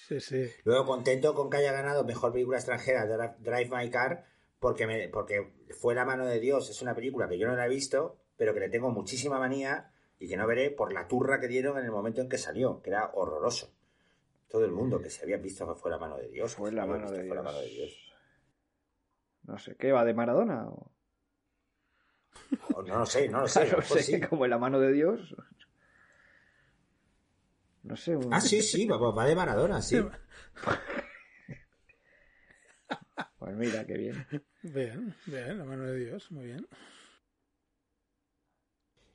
sí, 0.07 0.19
sí. 0.19 0.49
Luego 0.65 0.85
contento 0.85 1.33
con 1.33 1.49
que 1.49 1.57
haya 1.57 1.71
ganado 1.71 2.03
mejor 2.03 2.31
película 2.33 2.57
extranjera 2.57 3.05
Drive 3.39 3.69
My 3.71 3.89
Car, 3.89 4.25
porque, 4.63 4.87
me, 4.87 5.09
porque 5.09 5.51
fue 5.77 5.93
La 5.93 6.05
mano 6.05 6.25
de 6.25 6.39
Dios, 6.39 6.69
es 6.69 6.81
una 6.81 6.95
película 6.95 7.27
que 7.27 7.37
yo 7.37 7.47
no 7.47 7.55
la 7.55 7.65
he 7.65 7.69
visto, 7.69 8.17
pero 8.37 8.53
que 8.53 8.61
le 8.61 8.69
tengo 8.69 8.89
muchísima 8.91 9.37
manía 9.37 9.91
y 10.17 10.29
que 10.29 10.37
no 10.37 10.47
veré 10.47 10.71
por 10.71 10.93
la 10.93 11.05
turra 11.05 11.39
que 11.41 11.49
dieron 11.49 11.77
en 11.77 11.83
el 11.83 11.91
momento 11.91 12.21
en 12.21 12.29
que 12.29 12.37
salió, 12.37 12.81
que 12.81 12.89
era 12.89 13.11
horroroso. 13.13 13.75
Todo 14.47 14.63
el 14.63 14.71
mundo 14.71 15.01
que 15.01 15.09
se 15.09 15.23
había 15.23 15.35
visto 15.35 15.67
que 15.67 15.75
fue 15.79 15.91
La 15.91 15.97
mano 15.97 16.17
de 16.17 16.29
Dios. 16.29 16.55
Fue 16.55 16.71
la 16.71 16.85
mano 16.85 17.11
de 17.11 17.17
fue 17.27 17.35
La 17.35 17.41
Dios. 17.41 17.43
mano 17.45 17.59
de 17.59 17.67
Dios. 17.67 18.13
No 19.43 19.57
sé, 19.59 19.75
¿qué 19.75 19.91
va 19.91 20.05
de 20.05 20.13
Maradona? 20.13 20.69
o? 20.69 20.91
O 22.75 22.81
no 22.83 22.99
lo 22.99 23.05
sé, 23.05 23.27
no 23.27 23.41
lo 23.41 23.47
sé. 23.49 23.69
no 23.75 23.81
sé, 23.81 24.01
sí. 24.01 24.21
como 24.21 24.45
en 24.45 24.51
la 24.51 24.57
mano 24.57 24.79
de 24.79 24.93
Dios. 24.93 25.35
No 27.83 27.97
sé. 27.97 28.15
un- 28.15 28.33
Ah, 28.33 28.39
sí, 28.39 28.61
sí, 28.61 28.87
va, 28.87 28.97
va 28.97 29.25
de 29.25 29.35
Maradona, 29.35 29.81
sí. 29.81 29.99
Pues 33.43 33.57
mira, 33.57 33.85
qué 33.85 33.97
bien. 33.97 34.25
Bien, 34.61 35.13
bien, 35.25 35.57
la 35.57 35.65
mano 35.65 35.83
de 35.83 35.99
Dios, 35.99 36.31
muy 36.31 36.45
bien. 36.45 36.65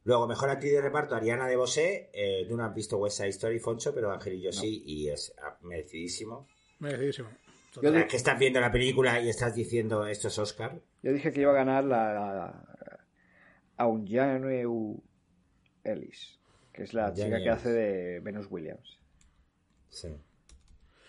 Luego, 0.05 0.27
mejor 0.27 0.51
actriz 0.51 0.73
de 0.73 0.83
reparto, 0.83 1.15
Ariana 1.15 1.49
de 1.49 1.57
Bosé. 1.57 2.11
Eh, 2.13 2.45
tú 2.47 2.55
no 2.55 2.67
has 2.67 2.75
visto 2.75 2.99
West 2.99 3.17
Side 3.17 3.31
Story, 3.31 3.59
Foncho, 3.59 3.95
pero 3.95 4.13
Ángel 4.13 4.35
y 4.35 4.43
yo 4.43 4.53
sí, 4.53 4.83
y 4.85 5.09
es 5.09 5.35
ah, 5.43 5.57
merecidísimo. 5.63 6.47
Merecidísimo. 6.79 7.31
Yo 7.81 7.91
que 8.07 8.17
estás 8.17 8.39
viendo 8.39 8.61
la 8.61 8.71
película 8.71 9.19
y 9.19 9.31
estás 9.31 9.55
diciendo 9.55 10.07
esto 10.07 10.29
es 10.29 10.39
Oscar. 10.39 10.79
Yo 11.03 11.13
dije 11.15 11.33
que 11.33 11.41
iba 11.41 11.53
a 11.53 11.55
ganar 11.55 11.85
la, 11.85 12.13
la 12.13 13.07
Aunjanue 13.79 14.67
Ellis, 15.85 16.39
que 16.75 16.83
es 16.83 16.93
la 16.93 17.15
chica 17.15 17.39
que 17.39 17.49
hace 17.49 17.71
de 17.71 18.21
Venus 18.21 18.47
Williams. 18.51 18.99
Sí. 19.89 20.09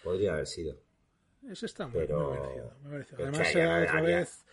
Podría 0.05 0.31
haber 0.31 0.47
sido. 0.47 0.79
Ese 1.47 1.65
está 1.65 1.87
muy, 1.87 2.01
Pero- 2.01 2.29
muy 2.31 2.39
merecido. 2.39 2.73
muy 2.81 2.91
merecido. 2.91 3.17
Además, 3.23 3.53
da 3.53 3.75
haya- 3.75 3.83
otra 3.83 4.01
vez 4.01 4.45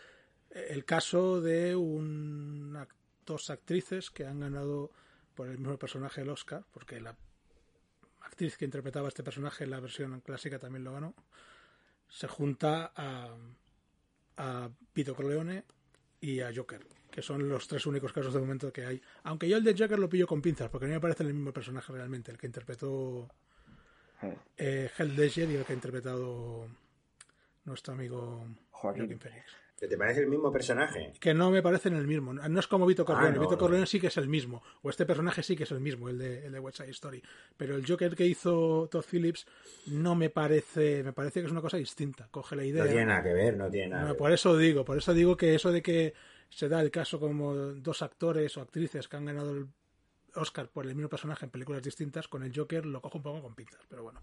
eh, 0.50 0.66
el 0.70 0.84
caso 0.84 1.40
de 1.40 1.74
un 1.76 2.78
dos 3.24 3.50
actrices 3.50 4.10
que 4.10 4.24
han 4.26 4.40
ganado 4.40 4.90
por 5.34 5.48
el 5.48 5.58
mismo 5.58 5.76
personaje 5.78 6.20
el 6.22 6.28
Oscar, 6.30 6.64
porque 6.72 7.00
la 7.00 7.16
actriz 8.20 8.56
que 8.56 8.64
interpretaba 8.64 9.08
este 9.08 9.22
personaje 9.24 9.64
en 9.64 9.70
la 9.70 9.80
versión 9.80 10.20
clásica 10.20 10.58
también 10.58 10.84
lo 10.84 10.92
ganó. 10.92 11.14
Se 12.08 12.28
junta 12.28 12.92
a, 12.94 13.36
a 14.36 14.70
Vito 14.94 15.14
Corleone 15.14 15.64
y 16.20 16.40
a 16.40 16.52
Joker, 16.54 16.86
que 17.10 17.20
son 17.20 17.48
los 17.48 17.66
tres 17.66 17.84
únicos 17.86 18.12
casos 18.12 18.32
de 18.32 18.40
momento 18.40 18.72
que 18.72 18.86
hay. 18.86 19.02
Aunque 19.24 19.48
yo 19.48 19.56
el 19.56 19.64
de 19.64 19.74
Joker 19.76 19.98
lo 19.98 20.08
pillo 20.08 20.26
con 20.26 20.40
pinzas, 20.40 20.70
porque 20.70 20.86
no 20.86 20.92
me 20.94 21.00
parece 21.00 21.24
el 21.24 21.34
mismo 21.34 21.52
personaje 21.52 21.92
realmente, 21.92 22.30
el 22.30 22.38
que 22.38 22.46
interpretó 22.46 23.28
Eh, 24.56 24.90
Heath 24.96 25.08
Ledger 25.16 25.50
y 25.50 25.56
el 25.56 25.64
que 25.64 25.72
ha 25.72 25.76
interpretado 25.76 26.68
nuestro 27.64 27.94
amigo 27.94 28.46
Joaquín. 28.70 29.02
Joaquin 29.02 29.20
Phoenix. 29.20 29.44
¿Que 29.78 29.88
¿Te 29.88 29.98
parece 29.98 30.20
el 30.20 30.28
mismo 30.28 30.50
personaje? 30.50 31.12
Que 31.20 31.34
no 31.34 31.50
me 31.50 31.60
parecen 31.60 31.94
el 31.96 32.06
mismo. 32.06 32.32
No 32.32 32.60
es 32.60 32.66
como 32.66 32.86
Vito 32.86 33.04
Corleone. 33.04 33.28
Ah, 33.28 33.32
no, 33.34 33.40
Vito 33.42 33.52
no. 33.52 33.58
Corleone 33.58 33.84
sí 33.86 34.00
que 34.00 34.06
es 34.06 34.16
el 34.16 34.26
mismo. 34.26 34.62
O 34.80 34.88
este 34.88 35.04
personaje 35.04 35.42
sí 35.42 35.54
que 35.54 35.64
es 35.64 35.70
el 35.70 35.80
mismo, 35.80 36.08
el 36.08 36.16
de, 36.16 36.46
el 36.46 36.52
de 36.52 36.58
West 36.60 36.78
Side 36.78 36.90
Story. 36.92 37.22
Pero 37.58 37.76
el 37.76 37.86
Joker 37.86 38.16
que 38.16 38.24
hizo 38.24 38.88
Todd 38.90 39.04
Phillips 39.04 39.46
no 39.88 40.14
me 40.14 40.30
parece. 40.30 41.02
Me 41.04 41.12
parece 41.12 41.40
que 41.40 41.46
es 41.46 41.52
una 41.52 41.60
cosa 41.60 41.76
distinta. 41.76 42.26
Coge 42.30 42.56
la 42.56 42.64
idea. 42.64 42.84
No 42.84 42.88
tiene 42.88 43.04
nada 43.04 43.22
que 43.22 43.34
ver, 43.34 43.54
no 43.58 43.68
tiene 43.68 43.88
nada 43.88 44.00
No, 44.00 44.06
que 44.06 44.12
ver. 44.12 44.18
por 44.18 44.32
eso 44.32 44.56
digo, 44.56 44.82
por 44.82 44.96
eso 44.96 45.12
digo 45.12 45.36
que 45.36 45.54
eso 45.54 45.70
de 45.70 45.82
que 45.82 46.14
se 46.48 46.70
da 46.70 46.80
el 46.80 46.90
caso 46.90 47.20
como 47.20 47.54
dos 47.54 48.00
actores 48.00 48.56
o 48.56 48.62
actrices 48.62 49.08
que 49.08 49.16
han 49.18 49.26
ganado 49.26 49.50
el 49.50 49.66
Oscar 50.36 50.68
por 50.68 50.86
el 50.86 50.94
mismo 50.94 51.08
personaje 51.08 51.44
en 51.44 51.50
películas 51.50 51.82
distintas, 51.82 52.28
con 52.28 52.42
el 52.42 52.52
Joker 52.54 52.86
lo 52.86 53.00
cojo 53.00 53.18
un 53.18 53.24
poco 53.24 53.42
con 53.42 53.54
pinzas, 53.54 53.80
pero 53.88 54.02
bueno. 54.02 54.20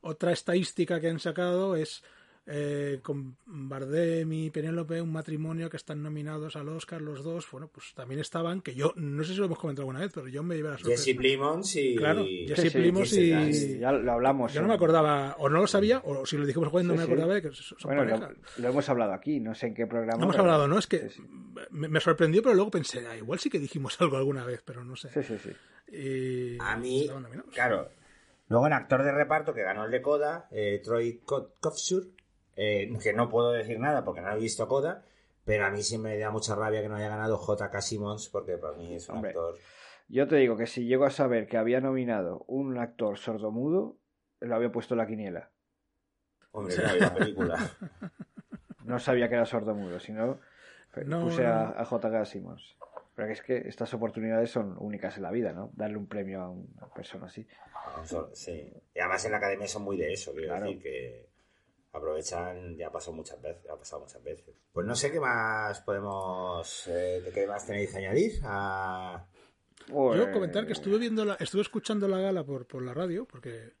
Otra 0.00 0.32
estadística 0.32 1.00
que 1.00 1.08
han 1.08 1.18
sacado 1.18 1.76
es 1.76 2.02
eh, 2.46 3.00
con 3.02 3.36
Bardem 3.46 4.30
y 4.32 4.50
Penélope, 4.50 5.00
un 5.00 5.10
matrimonio 5.12 5.70
que 5.70 5.78
están 5.78 6.02
nominados 6.02 6.56
al 6.56 6.68
Oscar 6.68 7.00
los 7.00 7.24
dos. 7.24 7.50
Bueno, 7.50 7.68
pues 7.68 7.94
también 7.94 8.20
estaban, 8.20 8.60
que 8.60 8.74
yo 8.74 8.92
no 8.96 9.24
sé 9.24 9.32
si 9.32 9.38
lo 9.38 9.46
hemos 9.46 9.58
comentado 9.58 9.82
alguna 9.82 10.00
vez, 10.00 10.12
pero 10.14 10.28
yo 10.28 10.42
me 10.42 10.54
llevé 10.56 10.68
la 10.70 10.76
sorpresa. 10.78 11.02
Jesse 11.04 11.16
Plimons 11.16 11.76
y... 11.76 11.96
Claro, 11.96 12.24
Jesse 12.24 12.60
sí, 12.60 12.70
Plimos 12.70 13.08
Jesse 13.10 13.74
y... 13.74 13.78
Ya 13.78 13.92
lo 13.92 14.12
hablamos. 14.12 14.52
Yo 14.52 14.60
no 14.62 14.68
me 14.68 14.74
acordaba, 14.74 15.36
o 15.38 15.48
no 15.48 15.60
lo 15.60 15.66
sabía, 15.66 16.02
o 16.04 16.26
si 16.26 16.36
lo 16.36 16.44
dijimos 16.44 16.68
jugando 16.68 16.94
no 16.94 17.00
Sí, 17.00 17.00
me 17.00 17.06
sí. 17.06 17.12
acordaba 17.12 17.34
de 17.34 17.42
que 17.42 17.52
son 17.52 17.76
Bueno, 17.84 18.02
pareja. 18.02 18.28
lo, 18.56 18.62
lo 18.62 18.68
hemos 18.68 18.88
hablado 18.90 19.12
aquí, 19.14 19.40
no 19.40 19.54
sé 19.54 19.68
en 19.68 19.74
qué 19.74 19.86
programa. 19.86 20.18
No 20.18 20.24
hemos 20.24 20.36
pero- 20.36 20.44
hablado, 20.44 20.68
¿no? 20.68 20.78
Es 20.78 20.86
que 20.86 21.08
Sí, 21.08 21.16
sí. 21.16 21.22
me, 21.70 21.88
me 21.88 22.00
sorprendió, 22.00 22.42
pero 22.42 22.54
luego 22.54 22.70
pensé, 22.70 23.06
ah, 23.06 23.16
igual 23.16 23.38
sí 23.38 23.48
que 23.48 23.58
dijimos 23.58 23.96
algo 24.02 24.16
alguna 24.18 24.44
vez, 24.44 24.62
pero 24.64 24.84
no 24.84 24.96
sé. 24.96 25.08
Sí, 25.10 25.22
sí, 25.22 25.38
sí. 25.38 25.50
Y- 25.96 26.58
A 26.60 26.76
mí, 26.76 27.02
estaban 27.02 27.22
nominados. 27.22 27.50
claro. 27.54 27.88
Luego 28.48 28.66
en 28.66 28.74
actor 28.74 29.02
de 29.02 29.10
reparto 29.10 29.54
que 29.54 29.62
ganó 29.62 29.86
el 29.86 29.90
de 29.90 30.02
Coda, 30.02 30.48
eh, 30.50 30.80
Troy 30.84 31.20
Ko- 31.24 31.52
Kotsur, 31.60 32.08
eh, 32.56 32.90
que 33.02 33.12
no 33.12 33.28
puedo 33.28 33.52
decir 33.52 33.78
nada 33.80 34.04
porque 34.04 34.20
no 34.20 34.30
he 34.32 34.38
visto 34.38 34.66
Coda, 34.68 35.04
pero 35.44 35.66
a 35.66 35.70
mí 35.70 35.82
sí 35.82 35.98
me 35.98 36.16
da 36.18 36.30
mucha 36.30 36.54
rabia 36.54 36.82
que 36.82 36.88
no 36.88 36.96
haya 36.96 37.08
ganado 37.08 37.36
J.K. 37.36 37.80
Simmons 37.80 38.28
porque 38.28 38.56
para 38.58 38.76
mí 38.76 38.94
es 38.94 39.08
un 39.08 39.16
Hombre. 39.16 39.30
actor... 39.30 39.54
Yo 40.08 40.28
te 40.28 40.36
digo 40.36 40.56
que 40.56 40.66
si 40.66 40.84
llego 40.84 41.04
a 41.06 41.10
saber 41.10 41.46
que 41.46 41.56
había 41.56 41.80
nominado 41.80 42.44
un 42.46 42.76
actor 42.78 43.16
sordomudo, 43.18 43.96
lo 44.40 44.54
había 44.54 44.70
puesto 44.70 44.94
en 44.94 44.98
la 44.98 45.06
quiniela. 45.06 45.50
Hombre, 46.52 46.76
no, 46.76 46.94
la 46.96 47.14
película. 47.14 47.70
No 48.84 48.98
sabía 48.98 49.30
que 49.30 49.34
era 49.36 49.46
sordomudo, 49.46 49.98
sino 49.98 50.38
No, 51.06 51.22
puse 51.22 51.42
no. 51.42 51.48
a, 51.48 51.80
a 51.80 51.84
J.K. 51.86 52.24
Simmons. 52.26 52.76
Pero 53.16 53.28
que 53.28 53.32
es 53.32 53.42
que 53.42 53.56
estas 53.68 53.94
oportunidades 53.94 54.50
son 54.50 54.76
únicas 54.78 55.16
en 55.16 55.22
la 55.22 55.30
vida, 55.30 55.52
¿no? 55.54 55.70
Darle 55.74 55.96
un 55.96 56.06
premio 56.06 56.42
a 56.42 56.50
una 56.50 56.88
persona 56.94 57.26
así. 57.26 57.46
Sí. 58.34 58.72
Y 58.94 58.98
además 58.98 59.24
en 59.24 59.30
la 59.32 59.38
academia 59.38 59.68
son 59.68 59.84
muy 59.84 59.96
de 59.96 60.12
eso, 60.12 60.32
quiero 60.32 60.48
Claro. 60.48 60.66
decir 60.66 60.82
que 60.82 61.28
aprovechan, 61.94 62.76
ya 62.76 62.90
pasó 62.90 63.12
muchas 63.12 63.40
veces, 63.40 63.70
ha 63.70 63.76
pasado 63.76 64.02
muchas 64.02 64.22
veces. 64.22 64.54
Pues 64.72 64.86
no 64.86 64.94
sé 64.94 65.12
qué 65.12 65.20
más 65.20 65.80
podemos, 65.80 66.86
eh, 66.88 67.22
de 67.24 67.30
qué 67.32 67.46
más 67.46 67.66
tenéis 67.66 67.90
que 67.90 67.98
añadir 67.98 68.40
a... 68.44 69.24
Pues, 69.88 70.18
Yo 70.18 70.32
comentar 70.32 70.66
que 70.66 70.72
estuve 70.72 70.98
viendo 70.98 71.24
la, 71.24 71.34
estuve 71.34 71.62
escuchando 71.62 72.08
la 72.08 72.18
gala 72.18 72.44
por, 72.44 72.66
por 72.66 72.82
la 72.82 72.94
radio, 72.94 73.26
porque 73.26 73.72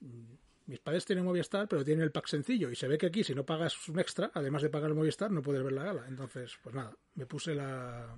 mm, 0.00 0.34
mis 0.66 0.80
padres 0.80 1.04
tienen 1.04 1.24
Movistar, 1.24 1.66
pero 1.68 1.84
tienen 1.84 2.04
el 2.04 2.12
pack 2.12 2.26
sencillo, 2.26 2.70
y 2.70 2.76
se 2.76 2.88
ve 2.88 2.98
que 2.98 3.06
aquí 3.06 3.24
si 3.24 3.34
no 3.34 3.46
pagas 3.46 3.88
un 3.88 3.98
extra, 3.98 4.30
además 4.34 4.62
de 4.62 4.70
pagar 4.70 4.90
el 4.90 4.96
Movistar, 4.96 5.30
no 5.30 5.42
puedes 5.42 5.62
ver 5.62 5.72
la 5.72 5.84
gala. 5.84 6.04
Entonces, 6.08 6.58
pues 6.62 6.74
nada, 6.74 6.94
me 7.14 7.26
puse 7.26 7.54
la, 7.54 8.16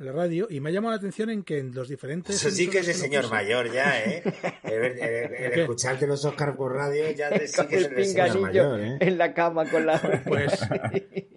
la 0.00 0.12
radio 0.12 0.46
y 0.50 0.60
me 0.60 0.70
ha 0.70 0.72
llamado 0.72 0.92
la 0.92 0.96
atención 0.98 1.30
en 1.30 1.42
que 1.42 1.58
en 1.58 1.74
los 1.74 1.88
diferentes... 1.88 2.36
Eso 2.36 2.50
sí 2.50 2.68
que 2.68 2.78
es 2.78 2.86
de 2.86 2.92
emisoras 2.92 3.10
señor 3.26 3.30
mayor 3.30 3.72
ya, 3.72 4.04
¿eh? 4.04 4.22
El, 4.64 4.72
el- 4.72 4.98
el- 4.98 5.34
el 5.52 5.60
escucharte 5.60 6.06
los 6.06 6.24
Oscars 6.24 6.56
por 6.56 6.72
radio 6.74 7.10
ya 7.12 7.28
de- 7.30 7.46
sí 7.48 7.66
que 7.66 7.76
es 7.76 7.84
el 7.86 8.04
señor 8.06 8.26
pinganillo 8.26 8.40
mayor, 8.40 8.80
¿eh? 8.80 8.96
en 9.00 9.18
la 9.18 9.34
cama 9.34 9.68
con 9.70 9.86
la... 9.86 9.98
Pues, 10.26 10.58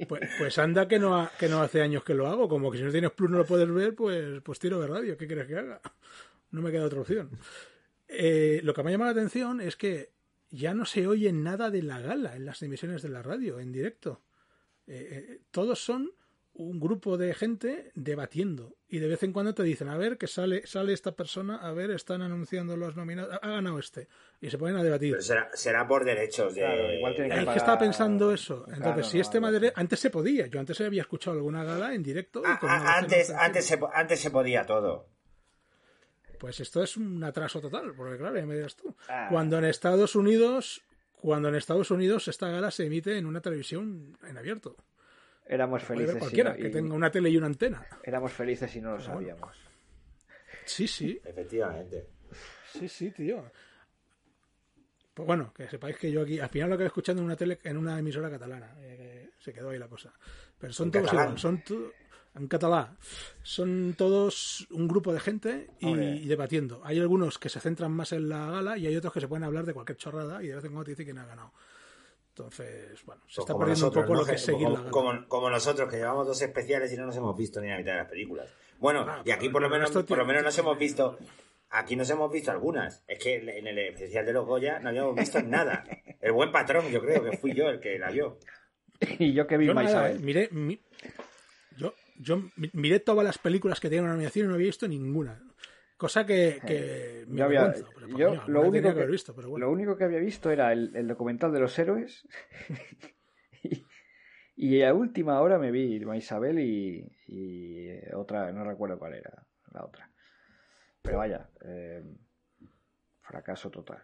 pues, 0.08 0.30
pues 0.38 0.58
anda 0.60 0.88
que 0.88 1.00
no, 1.00 1.16
ha- 1.20 1.32
que 1.40 1.48
no 1.48 1.62
hace 1.62 1.82
años 1.82 2.04
que 2.04 2.14
lo 2.14 2.28
hago. 2.28 2.48
Como 2.50 2.72
que 2.72 2.78
si 2.78 2.84
no 2.84 2.92
tienes 2.92 3.12
plus 3.12 3.30
no 3.32 3.38
lo 3.38 3.46
puedes 3.46 3.72
ver, 3.72 3.96
pues, 3.96 4.42
pues 4.44 4.60
tiro 4.60 4.80
de 4.82 4.88
radio. 4.88 5.18
¿Qué 5.18 5.28
quieres 5.28 5.48
que 5.48 5.56
haga? 5.58 5.82
No 6.52 6.62
me 6.62 6.72
queda 6.72 6.84
otra 6.86 7.02
opción. 7.02 7.30
Eh, 8.08 8.60
lo 8.64 8.74
que 8.74 8.84
me 8.84 8.90
ha 8.90 8.92
llamado 8.94 9.14
la 9.14 9.20
atención 9.20 9.62
es 9.62 9.76
que 9.76 10.12
ya 10.52 10.74
no 10.74 10.86
se 10.86 11.08
oye 11.08 11.32
nada 11.34 11.72
de 11.72 11.82
la 11.82 12.00
gala 12.00 12.36
en 12.36 12.46
las 12.46 12.62
emisiones 12.62 13.02
de 13.02 13.10
la 13.10 13.24
radio, 13.24 13.60
en 13.60 13.72
directo. 13.72 14.22
Eh, 14.86 15.08
eh, 15.12 15.40
todos 15.52 15.84
son 15.84 16.12
un 16.56 16.80
grupo 16.80 17.18
de 17.18 17.34
gente 17.34 17.92
debatiendo 17.96 18.76
y 18.88 19.00
de 19.00 19.08
vez 19.08 19.24
en 19.24 19.34
cuando 19.34 19.56
te 19.56 19.64
dicen 19.64 19.90
a 19.90 19.98
ver 19.98 20.20
que 20.20 20.28
sale 20.28 20.68
sale 20.68 20.94
esta 20.94 21.14
persona 21.16 21.56
a 21.58 21.72
ver 21.74 21.90
están 21.90 22.22
anunciando 22.22 22.78
los 22.78 22.96
nominados 22.96 23.40
ha 23.42 23.48
ganado 23.50 23.80
este 23.80 24.08
y 24.40 24.52
se 24.52 24.60
ponen 24.60 24.76
a 24.78 24.84
debatir 24.84 25.14
Pero 25.14 25.24
será, 25.24 25.50
será 25.54 25.88
por 25.88 26.06
derechos 26.06 26.54
de... 26.54 26.62
Claro, 26.62 26.94
igual 26.94 27.16
tiene 27.16 27.30
que 27.32 27.36
pagar- 27.38 27.58
estaba 27.58 27.80
pensando 27.80 28.32
eso. 28.32 28.66
Entonces, 28.68 28.82
Claro, 28.82 29.04
si 29.04 29.18
no, 29.18 29.22
este 29.22 29.38
así. 29.68 29.74
Antes 29.76 30.00
se 30.00 30.10
podía. 30.12 30.46
Yo 30.46 30.60
antes 30.60 30.80
había 30.82 31.02
escuchado 31.02 31.38
alguna 31.38 31.64
gala 31.64 31.96
en 31.96 32.04
directo. 32.04 32.42
y 32.42 32.48
Ah, 32.48 32.58
con 32.60 32.70
ah, 32.70 32.98
antes, 32.98 33.32
antes, 33.32 33.66
se, 33.66 33.80
antes 33.92 34.20
se 34.20 34.30
podía 34.30 34.64
todo. 34.64 35.08
Pues 36.40 36.60
esto 36.60 36.84
es 36.84 36.98
un 36.98 37.24
atraso 37.24 37.62
total, 37.62 37.94
porque 37.96 38.18
claro, 38.18 38.36
ya 38.36 38.46
me 38.46 38.56
dirás 38.56 38.76
tú. 38.76 38.96
Ah. 39.08 39.28
Cuando 39.32 39.58
en 39.58 39.66
Estados 39.66 40.16
Unidos. 40.16 40.84
Cuando 41.14 41.48
en 41.48 41.56
Estados 41.56 41.90
Unidos 41.90 42.28
esta 42.28 42.50
gala 42.50 42.70
se 42.70 42.86
emite 42.86 43.18
en 43.18 43.26
una 43.26 43.40
televisión 43.42 44.18
en 44.28 44.38
abierto. 44.38 44.76
Éramos 45.46 45.84
Puede 45.84 46.00
ver 46.00 46.08
felices 46.08 46.20
cualquiera 46.20 46.50
no- 46.52 46.56
que 46.58 46.70
tenga 46.70 46.94
una 46.96 47.12
tele 47.12 47.30
y 47.30 47.38
una 47.38 47.48
antena. 47.48 47.86
éramos 48.04 48.32
felices 48.32 48.74
y 48.76 48.82
no 48.82 48.96
lo 48.98 49.02
sabíamos. 49.02 49.56
Sí, 50.66 50.88
sí. 50.88 51.20
Efectivamente. 51.24 52.08
Sí, 52.72 52.88
sí, 52.88 53.12
tío. 53.12 53.44
Pues 55.14 55.28
bueno, 55.28 55.54
que 55.54 55.68
sepáis 55.70 55.98
que 55.98 56.12
yo 56.12 56.22
aquí, 56.22 56.40
al 56.40 56.50
final 56.50 56.70
lo 56.72 56.78
que 56.78 56.86
escuchando 56.86 57.22
en 57.22 57.26
una 57.28 57.36
tele, 57.36 57.60
en 57.64 57.78
una 57.78 58.00
emisora 58.00 58.32
catalana, 58.32 58.74
eh, 58.80 59.30
que 59.38 59.44
se 59.44 59.54
quedó 59.54 59.70
ahí 59.70 59.78
la 59.78 59.88
cosa. 59.88 60.12
Pero 60.58 60.74
son 60.74 60.88
¿En 60.88 60.92
todos 60.92 61.06
catalán? 61.06 61.26
igual, 61.28 61.40
son 61.40 61.64
to- 61.64 61.92
en 62.36 62.48
catalán. 62.48 62.98
Son 63.44 63.94
todos 63.96 64.66
un 64.72 64.88
grupo 64.88 65.14
de 65.14 65.20
gente 65.20 65.68
y 65.80 66.26
debatiendo. 66.28 66.82
Hay 66.84 67.00
algunos 67.00 67.38
que 67.38 67.50
se 67.50 67.60
centran 67.60 67.92
más 67.92 68.12
en 68.12 68.28
la 68.30 68.50
gala 68.50 68.76
y 68.78 68.88
hay 68.88 68.96
otros 68.96 69.14
que 69.14 69.20
se 69.22 69.28
pueden 69.28 69.44
hablar 69.44 69.66
de 69.68 69.74
cualquier 69.76 69.98
chorrada 70.00 70.42
y 70.42 70.48
de 70.48 70.56
vez 70.56 70.64
en 70.64 70.72
cuando 70.72 70.86
te 70.86 70.92
dicen 70.92 71.06
quién 71.06 71.18
ha 71.20 71.26
ganado. 71.28 71.54
Entonces, 72.36 73.06
bueno, 73.06 73.22
se 73.28 73.36
Pues 73.36 73.38
está 73.38 73.54
como 73.54 73.60
perdiendo 73.66 73.86
un 73.88 73.94
nosotros, 73.94 74.04
poco 74.06 74.14
¿no? 74.16 74.20
lo 74.22 74.26
que 74.26 74.36
es 74.36 74.42
seguir 74.42 74.64
como, 74.64 74.74
la 74.76 74.80
gala. 74.80 74.92
como- 74.92 75.28
como 75.28 75.50
nosotros, 75.52 75.90
que 75.90 75.98
llevamos 75.98 76.26
dos 76.26 76.42
especiales 76.42 76.92
y 76.92 76.98
no 76.98 77.06
nos 77.06 77.16
hemos 77.16 77.38
visto 77.38 77.62
ni 77.62 77.70
la 77.70 77.78
mitad 77.78 77.92
de 77.92 77.98
las 78.00 78.10
películas. 78.10 78.50
Bueno, 78.80 79.06
Ah, 79.08 79.22
y 79.24 79.30
aquí 79.32 79.50
por 79.50 79.62
lo 79.62 79.70
menos, 79.70 79.92
por 79.92 80.04
tiene- 80.04 80.22
lo 80.24 80.28
menos 80.28 80.44
nos 80.44 80.58
hemos 80.58 80.78
visto... 80.78 81.18
Aquí 81.70 81.96
nos 81.96 82.10
hemos 82.10 82.32
visto 82.32 82.50
algunas. 82.52 83.04
Es 83.08 83.18
que 83.24 83.36
en 83.36 83.68
el 83.68 83.78
especial 83.80 84.26
de 84.26 84.34
los 84.34 84.46
Goya 84.46 84.80
no 84.80 84.90
habíamos 84.90 85.16
visto 85.16 85.40
nada. 85.44 85.84
El 86.22 86.32
buen 86.32 86.52
patrón, 86.52 86.88
yo 86.90 87.02
creo 87.02 87.24
que 87.24 87.38
fui 87.38 87.54
yo 87.54 87.70
el 87.70 87.80
que 87.80 87.98
la 88.00 88.10
vio. 88.12 88.38
y 89.20 89.34
yo 89.34 89.46
que 89.48 89.58
vi 89.58 89.68
Yo 89.68 89.74
más 89.76 89.86
nada, 89.86 90.12
eh, 90.12 90.18
miré, 90.20 90.50
mi- 90.52 90.82
yo, 91.78 91.94
yo 92.20 92.38
mi- 92.56 92.70
miré 92.74 93.00
todas 93.00 93.24
las 93.26 93.38
películas 93.38 93.80
que 93.80 93.90
tenían 93.90 94.06
una 94.06 94.14
nominación 94.14 94.46
y 94.46 94.50
no 94.50 94.56
había 94.56 94.68
visto 94.68 94.88
ninguna. 94.88 95.40
Cosa 95.98 96.26
que, 96.26 96.60
que 96.66 97.26
me 97.28 97.40
Yo, 97.40 97.46
había- 97.46 97.72
pero, 97.72 98.18
yo 98.18 98.44
lo, 98.48 98.62
único 98.62 98.84
que, 98.84 98.90
haber 98.90 99.12
visto, 99.12 99.34
pero 99.36 99.50
bueno. 99.50 99.66
lo 99.68 99.72
único 99.72 99.96
que 99.96 100.04
había 100.04 100.20
visto 100.20 100.52
era 100.52 100.74
el, 100.74 100.96
el 100.96 101.08
documental 101.08 101.52
de 101.54 101.60
los 101.60 101.78
héroes. 101.80 102.28
y, 103.64 103.86
y 104.56 104.82
a 104.84 104.94
última 104.94 105.40
hora 105.42 105.58
me 105.58 105.72
vi 105.72 106.00
Ma 106.02 106.18
Isabel 106.18 106.60
y, 106.60 107.10
y 107.28 107.90
otra, 108.14 108.52
no 108.52 108.64
recuerdo 108.64 108.98
cuál 109.00 109.14
era 109.14 109.46
la 109.72 109.86
otra. 109.86 110.10
Pero 111.02 111.18
vaya, 111.20 111.50
eh, 111.66 112.04
fracaso 113.22 113.70
total. 113.70 114.04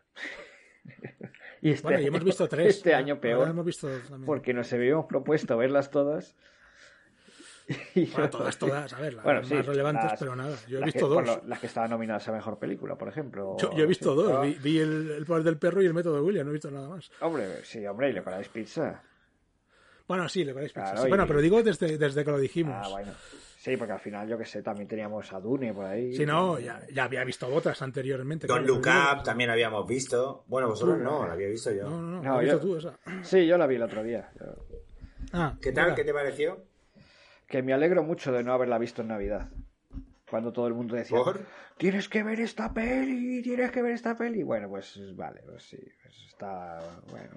y 1.62 1.72
este, 1.72 1.84
Bueno, 1.88 2.02
y 2.02 2.06
hemos 2.08 2.24
visto 2.24 2.48
tres. 2.48 2.78
Este 2.78 2.94
año 2.94 3.20
peor, 3.20 3.50
hemos 3.50 3.66
visto 3.66 3.90
porque 4.26 4.54
nos 4.54 4.72
habíamos 4.74 5.06
propuesto 5.06 5.58
verlas 5.58 5.92
todas. 5.92 6.36
Bueno, 7.96 8.08
yo- 8.26 8.30
todas, 8.30 8.58
todas, 8.58 8.94
a 8.94 9.00
ver, 9.00 9.14
las 9.14 9.24
Bueno, 9.24 9.44
sí, 9.44 9.54
más 9.54 9.66
relevantes, 9.66 10.06
las- 10.12 10.20
pero 10.20 10.36
nada. 10.36 10.56
Yo 10.68 10.80
he 10.80 10.84
visto 10.86 11.10
que- 11.10 11.24
dos. 11.30 11.40
las 11.46 11.60
que 11.60 11.68
estaban 11.68 11.90
nominadas 11.92 12.28
a 12.28 12.32
mejor 12.32 12.58
película, 12.58 12.96
por 12.98 13.08
ejemplo. 13.10 13.56
Yo, 13.60 13.72
yo 13.76 13.84
he 13.84 13.88
visto 13.88 14.12
Sí. 14.16 14.22
dos. 14.24 14.42
Vi, 14.44 14.54
vi 14.56 14.80
el, 14.80 15.12
el 15.12 15.26
poder 15.26 15.44
del 15.44 15.58
perro 15.58 15.82
y 15.82 15.86
el 15.86 15.94
método 15.94 16.16
de 16.16 16.22
William, 16.22 16.46
no 16.46 16.52
he 16.52 16.54
visto 16.54 16.72
nada 16.72 16.90
más. 16.90 17.12
Hombre, 17.22 17.64
sí, 17.64 17.86
hombre, 17.86 18.10
y 18.10 18.14
le 18.14 18.22
paráis 18.22 18.48
pizza. 18.50 19.04
Bueno, 20.08 20.28
sí, 20.28 20.44
le 20.44 20.54
paráis 20.54 20.74
Claro, 20.74 20.90
pizza. 20.90 21.02
Sí, 21.04 21.08
y- 21.08 21.10
Bueno, 21.10 21.28
pero 21.28 21.42
digo 21.42 21.62
desde, 21.62 21.98
desde 21.98 22.26
que 22.26 22.32
lo 22.32 22.40
dijimos. 22.40 22.76
Ah, 22.84 22.90
bueno. 22.90 23.12
Sí, 23.60 23.76
porque 23.76 23.92
al 23.94 24.00
final, 24.00 24.28
yo 24.28 24.38
que 24.38 24.46
sé, 24.46 24.64
también 24.64 24.88
teníamos 24.88 25.32
a 25.34 25.40
Dune 25.42 25.74
por 25.74 25.86
ahí. 25.86 26.16
Si 26.16 26.26
no, 26.26 26.58
ya, 26.60 26.82
ya 26.94 27.04
había 27.04 27.24
visto 27.26 27.46
otras 27.54 27.82
anteriormente. 27.82 28.48
Don 28.48 28.66
Look 28.66 28.88
Up 28.88 29.22
también 29.24 29.50
habíamos 29.50 29.86
visto. 29.86 30.46
Bueno, 30.48 30.70
vosotros 30.70 30.98
no, 30.98 31.28
la 31.28 31.34
había 31.34 31.50
visto 31.50 31.70
yo. 31.72 31.84
No, 31.84 32.02
no, 32.02 32.08
no, 32.10 32.24
No, 32.24 32.24
¿la 32.24 32.36
has 32.36 32.42
visto 32.42 32.58
yo- 32.58 32.64
tú 32.64 32.78
esa? 32.78 32.98
Sí, 33.22 33.46
yo 33.46 33.58
la 33.58 33.68
vi 33.68 33.76
el 33.76 33.84
otro 33.84 34.02
día. 34.02 34.32
Yo- 34.40 34.56
Ah, 35.34 35.56
¿Qué 35.62 35.74
tal? 35.74 35.84
mira. 35.88 35.96
¿Qué 35.98 36.04
te 36.06 36.14
pareció? 36.14 36.64
Que 37.50 37.64
me 37.64 37.74
alegro 37.74 38.04
mucho 38.04 38.32
de 38.32 38.44
no 38.44 38.54
haberla 38.54 38.78
visto 38.78 39.02
en 39.02 39.08
Navidad. 39.10 39.50
Cuando 40.30 40.54
todo 40.54 40.68
el 40.68 40.76
mundo 40.76 40.96
decía, 40.96 41.18
¿Por? 41.18 41.40
tienes 41.78 42.08
que 42.08 42.22
ver 42.22 42.40
esta 42.40 42.72
peli, 42.74 43.42
tienes 43.42 43.72
que 43.72 43.82
ver 43.82 43.94
esta 43.94 44.16
peli. 44.16 44.44
Bueno, 44.44 44.70
pues 44.70 45.00
vale, 45.16 45.42
pues 45.44 45.64
sí, 45.64 45.80
pues 46.04 46.16
está, 46.28 46.80
bueno, 47.10 47.36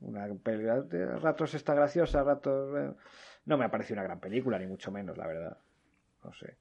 una 0.00 0.28
peli, 0.34 0.68
a 0.68 0.82
ratos 1.18 1.54
está 1.54 1.72
graciosa, 1.74 2.20
a 2.20 2.24
ratos... 2.24 2.70
bueno, 2.70 2.96
no 3.46 3.56
me 3.56 3.64
ha 3.64 3.70
parecido 3.70 3.94
una 3.94 4.02
gran 4.02 4.20
película, 4.20 4.58
ni 4.58 4.66
mucho 4.66 4.92
menos, 4.92 5.16
la 5.16 5.26
verdad. 5.26 5.56
No 6.22 6.32
sé. 6.34 6.58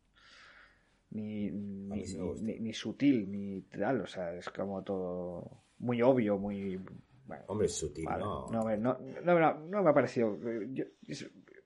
Ni, 1.11 1.51
ni, 1.51 2.73
sutil, 2.73 3.29
ni 3.29 3.61
tal, 3.63 4.01
o 4.01 4.07
sea, 4.07 4.33
es 4.33 4.49
como 4.49 4.81
todo 4.83 5.63
muy 5.79 6.01
obvio, 6.01 6.37
muy... 6.37 6.79
Bueno, 7.25 7.43
Hombre, 7.47 7.67
sutil, 7.67 8.05
Vale. 8.05 8.23
¿no? 8.23 8.47
No, 8.51 8.63
me- 8.63 8.77
no, 8.77 8.97
no, 9.21 9.83
me 9.83 9.89
ha 9.89 9.93
parecido. 9.93 10.37
yo- 10.71 10.85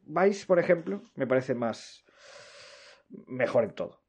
Vice, 0.07 0.45
por 0.45 0.59
ejemplo, 0.59 1.01
me 1.15 1.27
parece 1.27 1.53
más. 1.55 2.03
mejor 3.27 3.63
en 3.65 3.71
todo. 3.73 4.01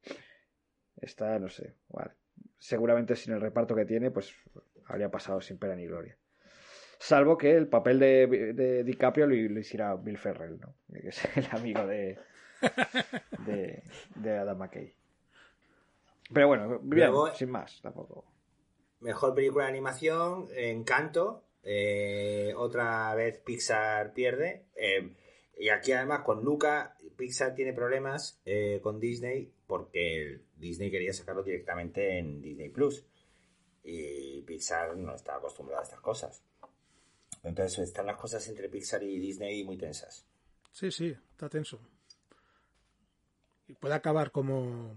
Esta, 1.00 1.38
no 1.38 1.48
sé. 1.48 1.74
Vale. 1.88 2.12
Seguramente 2.58 3.14
sin 3.16 3.34
el 3.34 3.40
reparto 3.40 3.74
que 3.74 3.84
tiene, 3.84 4.10
pues 4.10 4.34
habría 4.86 5.10
pasado 5.10 5.40
sin 5.40 5.58
pena 5.58 5.74
ni 5.76 5.86
gloria. 5.86 6.16
Salvo 6.98 7.38
que 7.38 7.56
el 7.56 7.68
papel 7.68 8.00
de, 8.00 8.26
de 8.54 8.82
DiCaprio 8.84 9.26
lo, 9.26 9.34
lo 9.34 9.60
hiciera 9.60 9.94
Bill 9.94 10.18
Ferrell, 10.18 10.58
¿no? 10.58 10.74
Que 10.92 11.08
es 11.08 11.24
el 11.36 11.46
amigo 11.52 11.86
de. 11.86 12.18
de, 13.46 13.82
de 14.16 14.36
Adam 14.38 14.58
McKay. 14.58 14.92
Pero 16.32 16.48
bueno, 16.48 16.80
bien, 16.82 17.10
Luego- 17.10 17.32
sin 17.34 17.50
más, 17.50 17.80
tampoco. 17.80 18.24
Mejor 19.00 19.34
película 19.34 19.64
de 19.64 19.70
animación, 19.70 20.48
Encanto. 20.56 21.44
eh, 21.62 22.52
otra 22.56 23.14
vez 23.14 23.38
Pixar 23.38 24.12
pierde. 24.12 24.64
eh, 24.74 25.14
y 25.58 25.68
aquí 25.70 25.92
además 25.92 26.22
con 26.24 26.44
Luca, 26.44 26.96
Pixar 27.16 27.54
tiene 27.54 27.72
problemas 27.72 28.40
eh, 28.44 28.80
con 28.82 29.00
Disney 29.00 29.52
porque 29.66 30.42
Disney 30.56 30.90
quería 30.90 31.12
sacarlo 31.12 31.42
directamente 31.42 32.18
en 32.18 32.40
Disney 32.40 32.68
Plus. 32.70 33.04
Y 33.82 34.42
Pixar 34.42 34.96
no 34.96 35.14
está 35.14 35.36
acostumbrado 35.36 35.80
a 35.80 35.84
estas 35.84 36.00
cosas. 36.00 36.42
Entonces 37.42 37.78
están 37.80 38.06
las 38.06 38.16
cosas 38.16 38.46
entre 38.48 38.68
Pixar 38.68 39.02
y 39.02 39.18
Disney 39.18 39.64
muy 39.64 39.76
tensas. 39.78 40.26
Sí, 40.72 40.90
sí, 40.90 41.16
está 41.30 41.48
tenso. 41.48 41.80
Y 43.66 43.74
puede 43.74 43.94
acabar 43.94 44.30
como 44.30 44.96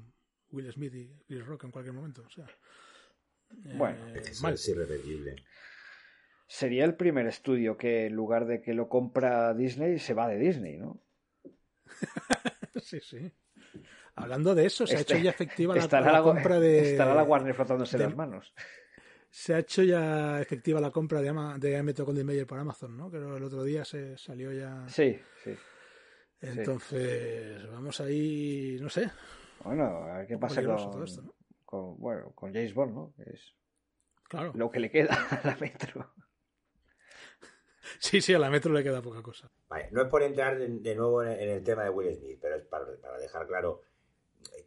Will 0.52 0.72
Smith 0.72 0.94
y 0.96 1.08
Chris 1.28 1.46
Rock 1.46 1.64
en 1.66 1.72
cualquier 1.72 1.94
momento. 1.94 2.24
O 2.26 2.30
sea, 2.30 2.46
eh, 2.46 3.76
Bueno, 3.78 4.08
Eso 4.16 4.44
mal. 4.44 4.54
es 4.54 4.68
irrepetible. 4.70 5.36
Sería 6.54 6.84
el 6.84 6.96
primer 6.96 7.28
estudio 7.28 7.78
que 7.78 8.08
en 8.08 8.14
lugar 8.14 8.46
de 8.46 8.62
que 8.62 8.74
lo 8.74 8.90
compra 8.90 9.54
Disney, 9.54 10.00
se 10.00 10.14
va 10.14 10.28
de 10.28 10.38
Disney, 10.38 10.76
¿no? 10.78 11.00
Sí, 12.82 13.00
sí. 13.00 13.32
Hablando 14.16 14.54
de 14.54 14.66
eso, 14.66 14.86
se 14.86 14.98
ha 14.98 15.00
Este- 15.00 15.14
hecho 15.14 15.24
ya 15.24 15.30
efectiva 15.30 15.74
la, 15.76 15.88
la 16.02 16.12
la, 16.12 16.22
compra 16.22 16.60
de. 16.60 16.92
estará 16.92 17.16
la 17.16 17.24
Warner 17.24 17.54
frotándose 17.54 17.98
de- 17.98 18.04
las 18.04 18.16
manos. 18.18 18.54
Se 19.30 19.54
ha 19.54 19.60
hecho 19.60 19.82
ya 19.84 20.42
efectiva 20.42 20.82
la 20.82 20.92
compra 20.92 21.22
de, 21.22 21.30
Ama- 21.30 21.58
de 21.58 21.78
Ameto 21.78 22.06
Mayer 22.06 22.46
por 22.46 22.60
Amazon, 22.60 22.98
¿no? 22.98 23.10
Que 23.10 23.16
el 23.18 23.44
otro 23.44 23.64
día 23.64 23.86
se 23.86 24.18
salió 24.18 24.52
ya. 24.52 24.84
Sí, 24.90 25.18
sí. 25.46 25.56
Entonces, 26.42 27.66
vamos 27.72 28.02
ahí, 28.02 28.78
no 28.82 28.90
sé. 28.90 29.10
Bueno, 29.64 29.86
a 29.86 30.18
ver 30.18 30.28
qué 30.28 30.38
pasa 30.38 30.62
con, 30.66 30.76
todo 30.76 31.04
esto, 31.06 31.22
¿no? 31.22 31.34
con, 31.64 31.98
bueno, 31.98 32.32
con 32.36 32.52
James 32.54 32.74
Bond, 32.74 32.94
¿no? 32.94 33.14
Es 33.26 33.54
Claro. 34.28 34.52
lo 34.54 34.70
que 34.70 34.80
le 34.82 34.92
queda 34.92 35.14
a 35.30 35.48
la 35.48 35.56
Metro. 35.56 36.14
Sí, 38.00 38.22
sí, 38.22 38.34
a 38.34 38.40
la 38.40 38.50
Metro 38.50 38.74
le 38.74 38.84
queda 38.84 39.02
poca 39.02 39.22
cosa. 39.22 39.50
Vale, 39.70 39.90
no 39.92 40.02
es 40.04 40.08
por 40.08 40.24
entrar 40.24 40.58
de, 40.58 40.96
nuevo 40.96 41.24
en, 41.24 41.50
el 41.50 41.64
tema 41.64 41.84
de 41.84 41.90
Will 41.90 42.16
Smith, 42.16 42.40
pero 42.42 42.56
es 42.56 42.64
para, 42.64 42.86
dejar 43.20 43.48
claro 43.48 43.82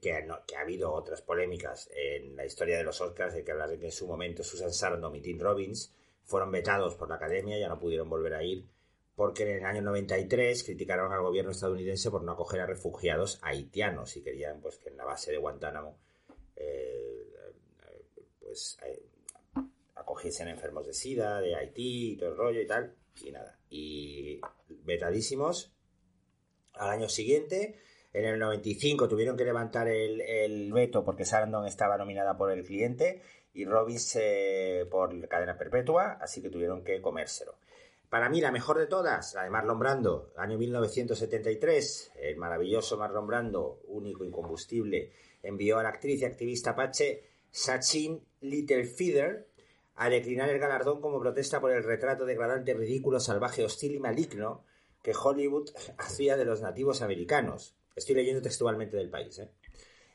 que, 0.00 0.12
ha 0.12 0.60
habido 0.60 0.92
otras 0.92 1.22
polémicas 1.22 1.90
en 1.94 2.36
la 2.36 2.44
historia 2.44 2.76
de 2.76 2.84
los 2.84 3.00
Oscars, 3.00 3.34
hay 3.34 3.44
que 3.44 3.54
de 3.54 3.78
que 3.78 3.86
en 3.86 3.92
su 3.92 4.06
momento 4.06 4.42
Susan 4.42 4.72
Sarandon 4.72 5.14
y 5.16 5.20
Tim 5.20 5.40
Robbins 5.40 5.92
fueron 6.24 6.50
vetados 6.50 6.94
por 6.94 7.08
la 7.08 7.16
academia, 7.16 7.58
ya 7.58 7.68
no 7.68 7.78
pudieron 7.78 8.08
volver 8.08 8.34
a 8.34 8.42
ir, 8.42 8.66
porque 9.14 9.44
en 9.44 9.58
el 9.58 9.64
año 9.64 9.82
93 9.82 10.64
criticaron 10.64 11.12
al 11.12 11.22
gobierno 11.22 11.50
estadounidense 11.50 12.10
por 12.10 12.22
no 12.22 12.32
acoger 12.32 12.60
a 12.60 12.66
refugiados 12.66 13.38
haitianos 13.42 14.16
y 14.16 14.22
querían 14.22 14.60
pues 14.60 14.78
que 14.78 14.88
en 14.88 14.96
la 14.96 15.04
base 15.04 15.30
de 15.30 15.38
Guantánamo 15.38 15.98
eh, 16.56 17.26
eh, 17.86 18.04
pues 18.40 18.78
eh, 18.84 19.02
acogiesen 19.94 20.48
enfermos 20.48 20.86
de 20.86 20.94
SIDA, 20.94 21.40
de 21.40 21.54
Haití 21.54 22.12
y 22.12 22.16
todo 22.16 22.30
el 22.30 22.36
rollo 22.36 22.60
y 22.60 22.66
tal, 22.66 22.94
y 23.22 23.30
nada. 23.30 23.58
Y 23.68 24.40
vetadísimos 24.68 25.74
al 26.74 26.90
año 26.90 27.08
siguiente. 27.08 27.78
En 28.12 28.24
el 28.24 28.38
95 28.38 29.08
tuvieron 29.08 29.36
que 29.36 29.44
levantar 29.44 29.88
el, 29.88 30.72
veto 30.72 31.04
porque 31.04 31.24
Sarandon 31.24 31.66
estaba 31.66 31.98
nominada 31.98 32.36
por 32.36 32.52
el 32.52 32.64
cliente 32.64 33.22
y 33.52 33.64
Robbins 33.64 34.16
eh, 34.20 34.86
por 34.90 35.26
cadena 35.28 35.58
perpetua, 35.58 36.18
así 36.20 36.40
que 36.40 36.50
tuvieron 36.50 36.84
que 36.84 37.00
comérselo. 37.00 37.56
Para 38.08 38.28
mí 38.28 38.40
la 38.40 38.52
mejor 38.52 38.78
de 38.78 38.86
todas, 38.86 39.34
la 39.34 39.42
de 39.42 39.50
Marlon 39.50 39.80
Brando, 39.80 40.32
año 40.36 40.56
1973, 40.56 42.12
el 42.20 42.36
maravilloso 42.36 42.96
Marlon 42.96 43.26
Brando, 43.26 43.80
único 43.88 44.24
incombustible, 44.24 45.10
envió 45.42 45.78
a 45.78 45.82
la 45.82 45.88
actriz 45.88 46.22
y 46.22 46.24
activista 46.24 46.70
apache 46.70 47.24
Sachin 47.50 48.24
Littlefeather 48.40 49.48
a 49.96 50.08
declinar 50.08 50.48
el 50.50 50.58
galardón 50.58 51.00
como 51.00 51.20
protesta 51.20 51.60
por 51.60 51.72
el 51.72 51.84
retrato 51.84 52.24
degradante, 52.24 52.74
ridículo, 52.74 53.20
salvaje, 53.20 53.64
hostil 53.64 53.94
y 53.94 54.00
maligno 54.00 54.64
que 55.02 55.12
Hollywood 55.14 55.70
hacía 55.98 56.36
de 56.36 56.44
los 56.44 56.62
nativos 56.62 57.02
americanos. 57.02 57.76
Estoy 57.94 58.16
leyendo 58.16 58.42
textualmente 58.42 58.96
del 58.96 59.10
país. 59.10 59.38
¿eh? 59.38 59.50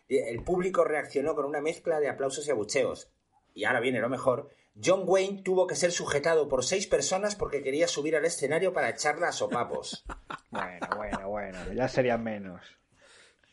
El 0.09 0.43
público 0.43 0.84
reaccionó 0.84 1.36
con 1.36 1.45
una 1.45 1.61
mezcla 1.61 1.99
de 1.99 2.09
aplausos 2.09 2.47
y 2.47 2.51
abucheos. 2.51 3.11
Y 3.53 3.65
ahora 3.65 3.80
viene 3.80 3.99
lo 3.99 4.09
mejor. 4.09 4.49
John 4.84 5.03
Wayne 5.05 5.43
tuvo 5.43 5.67
que 5.67 5.75
ser 5.75 5.91
sujetado 5.91 6.47
por 6.47 6.65
seis 6.65 6.88
personas 6.88 7.36
porque 7.36 7.61
quería 7.61 7.88
subir 7.88 8.15
al 8.15 8.25
escenario 8.25 8.73
para 8.73 8.89
echarla 8.89 9.30
a 9.30 9.32
sopapos. 9.32 10.03
Bueno, 10.51 10.88
bueno, 10.97 11.30
bueno. 11.30 11.73
Ya 11.73 11.88
serían 11.88 12.23
menos. 12.23 12.59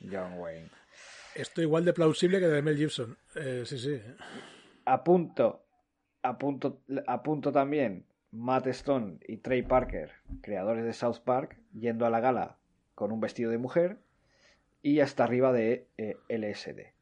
John 0.00 0.38
Wayne. 0.38 0.70
Esto 1.34 1.60
igual 1.60 1.84
de 1.84 1.92
plausible 1.92 2.40
que 2.40 2.46
de 2.46 2.62
Mel 2.62 2.78
Gibson. 2.78 3.18
Eh, 3.34 3.64
sí, 3.66 3.78
sí. 3.78 4.00
Apunto, 4.86 5.65
apunto, 6.28 6.80
apunto 7.06 7.52
también 7.52 8.04
Matt 8.32 8.66
Stone 8.68 9.18
y 9.26 9.38
Trey 9.38 9.62
Parker, 9.62 10.12
creadores 10.42 10.84
de 10.84 10.92
South 10.92 11.18
Park, 11.24 11.58
yendo 11.72 12.06
a 12.06 12.10
la 12.10 12.20
gala 12.20 12.56
con 12.94 13.12
un 13.12 13.20
vestido 13.20 13.50
de 13.50 13.58
mujer 13.58 13.98
y 14.82 15.00
hasta 15.00 15.24
arriba 15.24 15.52
de 15.52 15.86
eh, 15.98 16.16
LSD. 16.28 16.92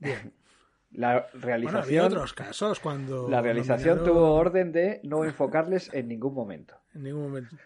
La 0.90 1.12
Bueno, 1.12 1.28
había 1.32 1.40
realización, 1.42 2.06
otros 2.06 2.32
casos 2.32 2.80
cuando. 2.80 3.28
la 3.28 3.42
realización 3.42 3.98
nominaron- 3.98 4.04
tuvo 4.06 4.34
orden 4.34 4.72
de 4.72 5.00
no 5.04 5.22
enfocarles 5.24 5.92
en 5.92 6.08
ningún 6.08 6.32
momento. 6.34 6.76
En 6.94 7.02
ningún 7.02 7.24
momento. 7.24 7.56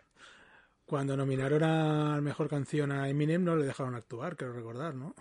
Cuando 0.86 1.16
nominaron 1.16 1.62
a 1.62 2.20
mejor 2.20 2.48
canción 2.48 2.90
a 2.90 3.08
Eminem 3.08 3.44
no 3.44 3.54
le 3.56 3.64
dejaron 3.64 3.94
actuar, 3.94 4.36
quiero 4.36 4.52
recordar, 4.52 4.94
¿no? 4.94 5.14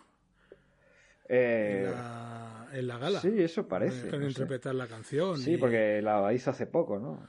En, 1.33 1.37
Eh, 1.37 1.89
la, 1.89 2.67
en 2.73 2.87
la 2.87 2.97
gala. 2.97 3.21
sí, 3.21 3.31
eso 3.41 3.65
parece. 3.67 4.03
dejaron 4.03 4.19
no 4.21 4.25
sé. 4.27 4.31
interpretar 4.31 4.75
la 4.75 4.87
canción. 4.87 5.37
Sí, 5.37 5.53
y- 5.53 5.57
porque 5.57 6.01
la 6.01 6.33
hizo 6.33 6.51
hace 6.51 6.67
poco, 6.67 6.99
¿no? 6.99 7.25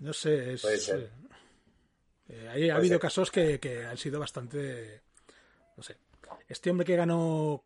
No 0.00 0.12
sé, 0.12 0.54
es. 0.54 0.62
Puede 0.62 0.78
ser. 0.78 1.00
eh, 1.00 1.10
eh, 2.28 2.48
ahí 2.48 2.70
ha 2.70 2.76
habido 2.76 2.94
ser. 2.94 3.00
casos 3.00 3.30
que, 3.30 3.58
que 3.60 3.84
han 3.86 3.96
sido 3.96 4.18
bastante. 4.20 5.00
No 5.76 5.82
sé. 5.82 5.96
Este 6.48 6.70
hombre 6.70 6.84
que 6.84 6.96
ganó. 6.96 7.64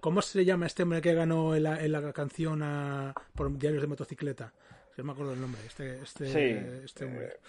¿Cómo 0.00 0.22
se 0.22 0.44
llama 0.44 0.66
este 0.66 0.82
hombre 0.84 1.00
que 1.00 1.14
ganó 1.14 1.56
en 1.56 1.64
la, 1.64 1.82
en 1.82 1.90
la 1.92 2.12
canción 2.12 2.62
a- 2.62 3.12
por 3.34 3.50
diarios 3.58 3.82
de 3.82 3.88
motocicleta? 3.88 4.52
Si 4.94 5.00
no 5.00 5.06
me 5.06 5.12
acuerdo 5.12 5.32
el 5.32 5.40
nombre. 5.40 5.60
Este, 5.66 6.00
este, 6.00 6.26
Sí. 6.32 6.82
este 6.84 7.04
hombre. 7.06 7.40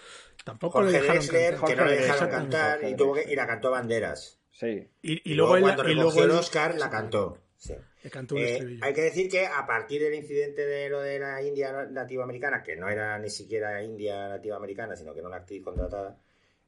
Tampoco 0.44 0.82
le 0.82 0.86
Jorge 0.86 1.02
dejaron 1.02 1.28
Drexler, 1.28 1.52
cantar. 1.56 1.70
que 1.70 1.76
no 1.76 1.86
le 1.86 1.96
dejaron 1.98 2.30
cantar 2.30 2.84
y, 2.84 2.96
tuvo 2.96 3.14
que, 3.14 3.32
y 3.32 3.36
la 3.36 3.46
cantó 3.46 3.68
a 3.68 3.72
banderas. 3.72 4.37
Sí. 4.60 4.90
Y, 5.04 5.14
y 5.14 5.22
Y 5.24 5.34
luego, 5.36 5.52
cuando 5.60 5.68
y 5.88 5.94
luego 5.94 6.10
recogió 6.10 6.24
él- 6.24 6.32
el 6.32 6.38
Oscar 6.38 6.76
la 6.76 6.90
cantó. 6.90 7.38
Sí. 7.58 7.74
le 8.04 8.10
cantó 8.10 8.36
un 8.36 8.42
Eh, 8.42 8.52
estribillo. 8.54 8.86
hay 8.86 8.94
que 8.94 9.02
decir 9.02 9.30
que 9.30 9.46
a 9.46 9.66
partir 9.68 10.02
del 10.02 10.14
incidente 10.16 10.66
de 10.66 10.90
lo 10.90 11.00
de 11.02 11.20
la 11.20 11.42
India 11.44 11.86
nativa 11.92 12.24
americana, 12.24 12.64
que 12.64 12.76
no 12.76 12.88
era 12.90 13.18
ni 13.20 13.30
siquiera 13.30 13.84
India 13.84 14.28
nativa 14.30 14.56
americana, 14.56 14.96
sino 14.96 15.14
que 15.14 15.20
era 15.20 15.28
una 15.28 15.38
actriz 15.38 15.64
contratada, 15.64 16.18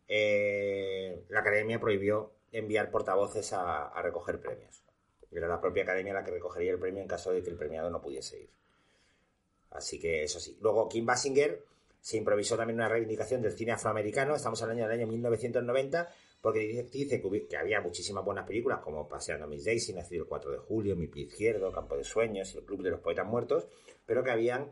eh, 0.08 1.24
la 1.30 1.40
academia 1.40 1.80
prohibió 1.80 2.32
enviar 2.52 2.90
portavoces 2.92 3.54
a, 3.54 3.88
a 3.88 4.02
recoger 4.02 4.40
premios. 4.40 4.84
Era 5.32 5.48
la 5.48 5.62
propia 5.62 5.84
academia 5.84 6.14
la 6.14 6.24
que 6.24 6.32
recogería 6.32 6.72
el 6.72 6.80
premio 6.80 7.02
en 7.02 7.08
caso 7.08 7.32
de 7.32 7.42
que 7.44 7.50
el 7.52 7.56
premiado 7.56 7.90
no 7.90 8.02
pudiese 8.02 8.40
ir. 8.42 8.50
Así 9.72 10.00
que 10.00 10.24
eso 10.24 10.40
sí. 10.40 10.58
Luego 10.62 10.90
Kim 10.90 11.06
Basinger 11.06 11.64
se 12.02 12.18
improvisó 12.18 12.58
también 12.58 12.80
una 12.80 12.90
reivindicación 12.90 13.42
del 13.42 13.52
cine 13.54 13.74
afroamericano, 13.74 14.36
estamos 14.36 14.62
hablando 14.64 14.84
del 14.88 14.92
año 15.00 15.06
1990, 15.08 16.10
porque 16.42 16.60
dice, 16.92 17.22
que 17.50 17.58
había 17.58 17.82
muchísimas 17.82 18.24
buenas 18.24 18.48
películas 18.48 18.80
como 18.82 19.08
Paseando 19.08 19.46
a 19.46 19.48
Miss 19.48 19.66
Daisy, 19.66 19.94
Nacido 19.94 20.24
el 20.24 20.30
4 20.30 20.52
de 20.52 20.58
julio, 20.60 20.96
Mi 20.96 21.08
pie 21.08 21.24
izquierdo, 21.24 21.72
Campo 21.72 21.98
de 21.98 22.04
Sueños, 22.04 22.56
El 22.56 22.64
Club 22.64 22.84
de 22.84 22.92
los 22.92 23.02
Poetas 23.02 23.28
Muertos, 23.28 23.68
pero 24.06 24.24
que 24.24 24.32
habían 24.32 24.72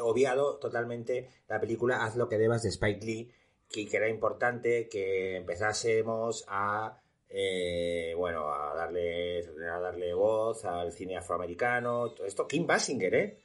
obviado 0.00 0.58
totalmente 0.58 1.30
la 1.48 1.60
película 1.60 2.04
Haz 2.04 2.16
lo 2.16 2.28
que 2.28 2.38
debas 2.38 2.62
de 2.62 2.68
Spike 2.68 3.04
Lee, 3.04 3.32
que, 3.68 3.86
que 3.86 3.96
era 3.96 4.08
importante 4.08 4.88
que 4.88 5.36
empezásemos 5.36 6.44
a 6.48 7.00
eh, 7.30 8.14
bueno 8.16 8.50
a 8.50 8.74
darle 8.74 9.44
a 9.70 9.78
darle 9.78 10.14
voz 10.14 10.64
al 10.64 10.92
cine 10.92 11.16
afroamericano, 11.16 12.12
todo 12.12 12.26
esto 12.26 12.46
Kim 12.46 12.66
Basinger, 12.66 13.14
¿eh? 13.14 13.38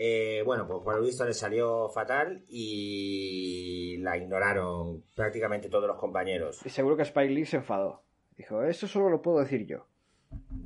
Eh, 0.00 0.42
bueno, 0.46 0.64
pues 0.68 0.80
por 0.84 0.94
lo 0.94 1.02
visto 1.02 1.26
le 1.26 1.34
salió 1.34 1.88
fatal 1.88 2.44
y 2.48 3.96
la 3.98 4.16
ignoraron 4.16 5.02
prácticamente 5.16 5.68
todos 5.68 5.88
los 5.88 5.98
compañeros. 5.98 6.60
Y 6.64 6.68
seguro 6.68 6.96
que 6.96 7.02
Spike 7.02 7.34
Lee 7.34 7.44
se 7.44 7.56
enfadó. 7.56 8.00
Dijo, 8.36 8.62
eso 8.62 8.86
solo 8.86 9.10
lo 9.10 9.20
puedo 9.20 9.40
decir 9.40 9.66
yo. 9.66 9.86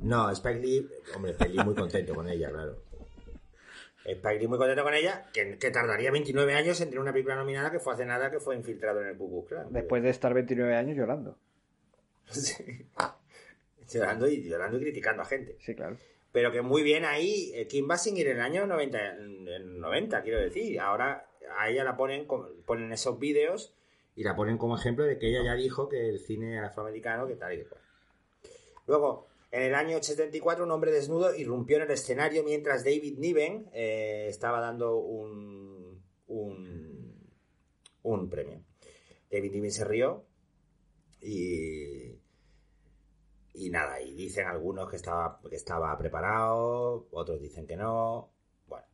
No, 0.01 0.29
Spike 0.29 0.59
Lee, 0.59 0.87
hombre, 1.15 1.31
Spike 1.31 1.51
Lee 1.51 1.63
muy 1.63 1.73
contento 1.73 2.13
con 2.13 2.29
ella, 2.29 2.51
claro. 2.51 2.83
Spike 4.05 4.37
Lee 4.39 4.47
muy 4.47 4.59
contento 4.59 4.83
con 4.83 4.93
ella, 4.93 5.25
que, 5.33 5.57
que 5.57 5.71
tardaría 5.71 6.11
29 6.11 6.53
años 6.53 6.79
en 6.81 6.89
tener 6.89 6.99
una 6.99 7.11
película 7.11 7.35
nominada 7.35 7.71
que 7.71 7.79
fue 7.79 7.95
hace 7.95 8.05
nada 8.05 8.29
que 8.29 8.39
fue 8.39 8.55
infiltrado 8.55 9.01
en 9.01 9.07
el 9.07 9.17
Klux 9.17 9.49
Klan. 9.49 9.73
Después 9.73 10.03
de 10.03 10.11
estar 10.11 10.31
29 10.35 10.75
años 10.75 10.95
llorando. 10.95 11.37
Sí. 12.29 13.99
Llorando 13.99 14.27
y, 14.27 14.43
llorando 14.43 14.77
y 14.77 14.81
criticando 14.81 15.23
a 15.23 15.25
gente. 15.25 15.57
Sí, 15.59 15.75
claro. 15.75 15.97
Pero 16.33 16.51
que 16.51 16.63
muy 16.63 16.81
bien 16.81 17.05
ahí, 17.05 17.51
eh, 17.53 17.67
Kim 17.67 17.87
Basinger 17.87 18.27
en 18.27 18.37
el 18.37 18.41
año 18.41 18.65
90, 18.65 19.17
en 19.17 19.47
el 19.47 19.79
90 19.79 20.23
quiero 20.23 20.41
decir. 20.41 20.79
Ahora 20.79 21.29
a 21.57 21.69
ella 21.69 21.83
la 21.83 21.95
ponen, 21.95 22.27
ponen 22.65 22.91
esos 22.91 23.19
vídeos 23.19 23.75
y 24.15 24.23
la 24.23 24.35
ponen 24.35 24.57
como 24.57 24.75
ejemplo 24.75 25.05
de 25.05 25.19
que 25.19 25.29
ella 25.29 25.43
ya 25.43 25.53
dijo 25.53 25.87
que 25.87 26.09
el 26.09 26.19
cine 26.19 26.59
afroamericano, 26.59 27.27
que 27.27 27.35
tal 27.35 27.53
y 27.53 27.57
que. 27.57 27.67
Luego, 28.87 29.27
en 29.51 29.61
el 29.61 29.75
año 29.75 30.01
74, 30.01 30.65
un 30.65 30.71
hombre 30.71 30.91
desnudo 30.91 31.35
irrumpió 31.35 31.77
en 31.77 31.83
el 31.83 31.91
escenario 31.91 32.43
mientras 32.43 32.83
David 32.83 33.19
Niven 33.19 33.69
eh, 33.71 34.25
estaba 34.27 34.59
dando 34.59 34.97
un, 34.97 36.01
un, 36.27 37.29
un 38.01 38.29
premio. 38.29 38.59
David 39.31 39.51
Niven 39.51 39.71
se 39.71 39.85
rió 39.85 40.25
y, 41.21 42.12
y 43.53 43.69
nada, 43.69 44.01
y 44.01 44.13
dicen 44.15 44.47
algunos 44.47 44.89
que 44.89 44.95
estaba, 44.95 45.39
que 45.49 45.55
estaba 45.55 45.95
preparado, 45.97 47.07
otros 47.11 47.39
dicen 47.41 47.67
que 47.67 47.75
no. 47.77 48.31
Bueno, 48.67 48.85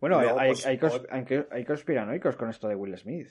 Bueno, 0.00 0.20
Luego, 0.22 0.38
hay, 0.40 0.50
pues, 0.50 0.66
hay, 0.66 0.78
cons- 0.78 1.06
hay 1.10 1.46
hay 1.50 1.64
conspiranoicos 1.64 2.36
con 2.36 2.48
esto 2.50 2.68
de 2.68 2.74
Will 2.74 2.96
Smith. 2.96 3.28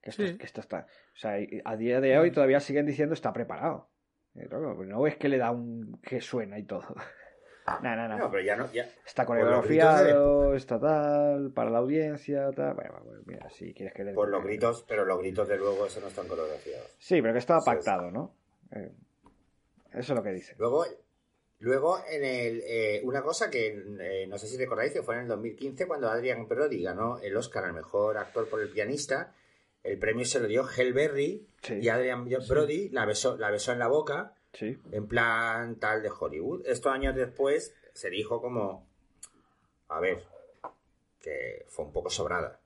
Que 0.00 0.10
esto, 0.10 0.26
Sí. 0.26 0.36
que 0.36 0.46
esto 0.46 0.60
está. 0.60 0.86
O 1.14 1.16
sea, 1.16 1.36
a 1.64 1.76
día 1.76 2.00
de 2.00 2.18
hoy 2.18 2.32
todavía 2.32 2.58
siguen 2.60 2.86
diciendo 2.86 3.14
está 3.14 3.32
preparado. 3.32 3.88
No 4.34 5.06
es 5.06 5.16
que 5.16 5.28
le 5.28 5.38
da 5.38 5.50
un. 5.50 6.00
que 6.02 6.20
suena 6.20 6.58
y 6.58 6.64
todo. 6.64 6.82
No, 7.66 7.96
no, 7.96 8.08
no. 8.08 8.18
no, 8.18 8.30
pero 8.30 8.42
ya 8.42 8.56
no, 8.56 8.70
ya, 8.72 8.88
Está 9.06 9.24
coreografiado, 9.24 10.54
está 10.54 10.80
tal, 10.80 11.52
para 11.52 11.70
la 11.70 11.78
audiencia, 11.78 12.50
tal. 12.52 12.74
Bueno, 12.74 13.00
bueno, 13.04 13.22
mira, 13.26 13.48
si 13.50 13.72
quieres 13.72 13.94
que 13.94 14.04
le. 14.04 14.14
por 14.14 14.28
los 14.28 14.42
gritos, 14.42 14.84
pero 14.88 15.04
los 15.04 15.18
gritos 15.18 15.46
de 15.48 15.56
luego 15.58 15.86
eso 15.86 16.00
no 16.00 16.08
están 16.08 16.26
coreografiados. 16.28 16.90
Sí, 16.98 17.20
pero 17.22 17.32
que 17.32 17.38
estaba 17.38 17.60
pactado, 17.64 18.10
¿no? 18.10 18.34
Eh, 18.72 18.90
eso 19.92 20.12
es 20.12 20.16
lo 20.16 20.22
que 20.22 20.32
dice. 20.32 20.54
Luego, 20.58 20.84
luego 21.60 21.98
en 22.10 22.24
el, 22.24 22.62
eh, 22.66 23.00
una 23.04 23.22
cosa 23.22 23.50
que 23.50 23.68
eh, 24.00 24.26
no 24.26 24.38
sé 24.38 24.46
si 24.48 24.56
recordáis 24.56 24.92
que 24.92 25.02
fue 25.02 25.14
en 25.16 25.22
el 25.22 25.28
2015 25.28 25.86
cuando 25.86 26.08
Adrian 26.10 26.48
Brody 26.48 26.82
ganó 26.82 27.18
el 27.20 27.36
Oscar 27.36 27.64
al 27.64 27.74
mejor 27.74 28.16
actor 28.18 28.48
por 28.48 28.60
el 28.60 28.70
pianista. 28.70 29.34
El 29.84 29.98
premio 29.98 30.24
se 30.24 30.40
lo 30.40 30.46
dio 30.46 30.64
Hell 30.68 30.92
Berry 30.92 31.46
Sí. 31.62 31.74
y 31.74 31.88
Adrian 31.88 32.24
Brody 32.48 32.88
la 32.90 33.04
besó, 33.04 33.36
la 33.36 33.50
besó 33.50 33.72
en 33.72 33.78
la 33.80 33.88
boca 33.88 34.34
Sí. 34.52 34.78
en 34.92 35.06
plan 35.08 35.76
tal 35.76 36.02
de 36.02 36.10
Hollywood. 36.10 36.66
Estos 36.66 36.92
años 36.92 37.14
después 37.14 37.74
se 37.94 38.10
dijo 38.10 38.40
como, 38.40 38.86
a 39.88 40.00
ver, 40.00 40.22
que 41.20 41.64
fue 41.68 41.84
un 41.86 41.92
poco 41.92 42.10
sobrada. 42.10 42.60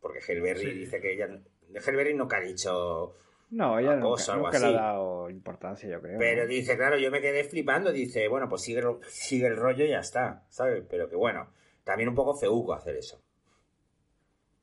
Porque 0.00 0.20
Hellberry 0.26 0.60
Sí. 0.62 0.70
dice 0.72 1.00
que 1.00 1.12
ella... 1.14 1.28
Hellberry 1.74 2.14
nunca 2.14 2.38
ha 2.38 2.40
dicho... 2.40 3.14
No, 3.50 3.78
ella 3.78 3.94
Acoso, 3.94 4.36
nunca, 4.36 4.52
nunca 4.52 4.58
le 4.58 4.66
ha 4.76 4.80
dado 4.80 5.30
importancia, 5.30 5.88
yo 5.88 6.00
creo. 6.02 6.18
Pero 6.18 6.42
¿no? 6.42 6.48
dice, 6.48 6.76
claro, 6.76 6.98
yo 6.98 7.10
me 7.10 7.20
quedé 7.22 7.44
flipando. 7.44 7.90
Dice, 7.92 8.28
bueno, 8.28 8.46
pues 8.48 8.62
sigue, 8.62 8.80
el- 8.80 8.98
sigue 9.08 9.46
el 9.46 9.56
rollo 9.56 9.84
y 9.86 9.88
ya 9.88 10.00
está, 10.00 10.44
¿sabes? 10.50 10.84
Pero 10.88 11.08
que 11.08 11.16
bueno, 11.16 11.50
también 11.82 12.10
un 12.10 12.14
poco 12.14 12.34
feuco 12.36 12.74
hacer 12.74 12.96
eso. 12.96 13.20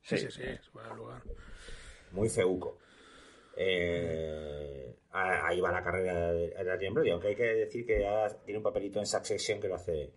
Sí, 0.02 0.16
sí, 0.18 0.30
sí, 0.30 0.42
es 0.44 0.70
lugar. 0.96 1.22
Muy 2.12 2.28
feuco. 2.28 2.78
Eh, 3.56 4.94
ahí 5.12 5.60
va 5.60 5.72
la 5.72 5.82
carrera 5.82 6.32
de, 6.32 6.48
de 6.50 6.70
Adrian 6.70 6.92
Brody, 6.94 7.10
aunque 7.10 7.28
hay 7.28 7.36
que 7.36 7.44
decir 7.54 7.86
que 7.86 8.00
ya 8.00 8.28
tiene 8.44 8.58
un 8.58 8.64
papelito 8.64 8.98
en 8.98 9.06
Succession 9.06 9.60
que 9.60 9.68
lo 9.68 9.74
hace 9.76 10.12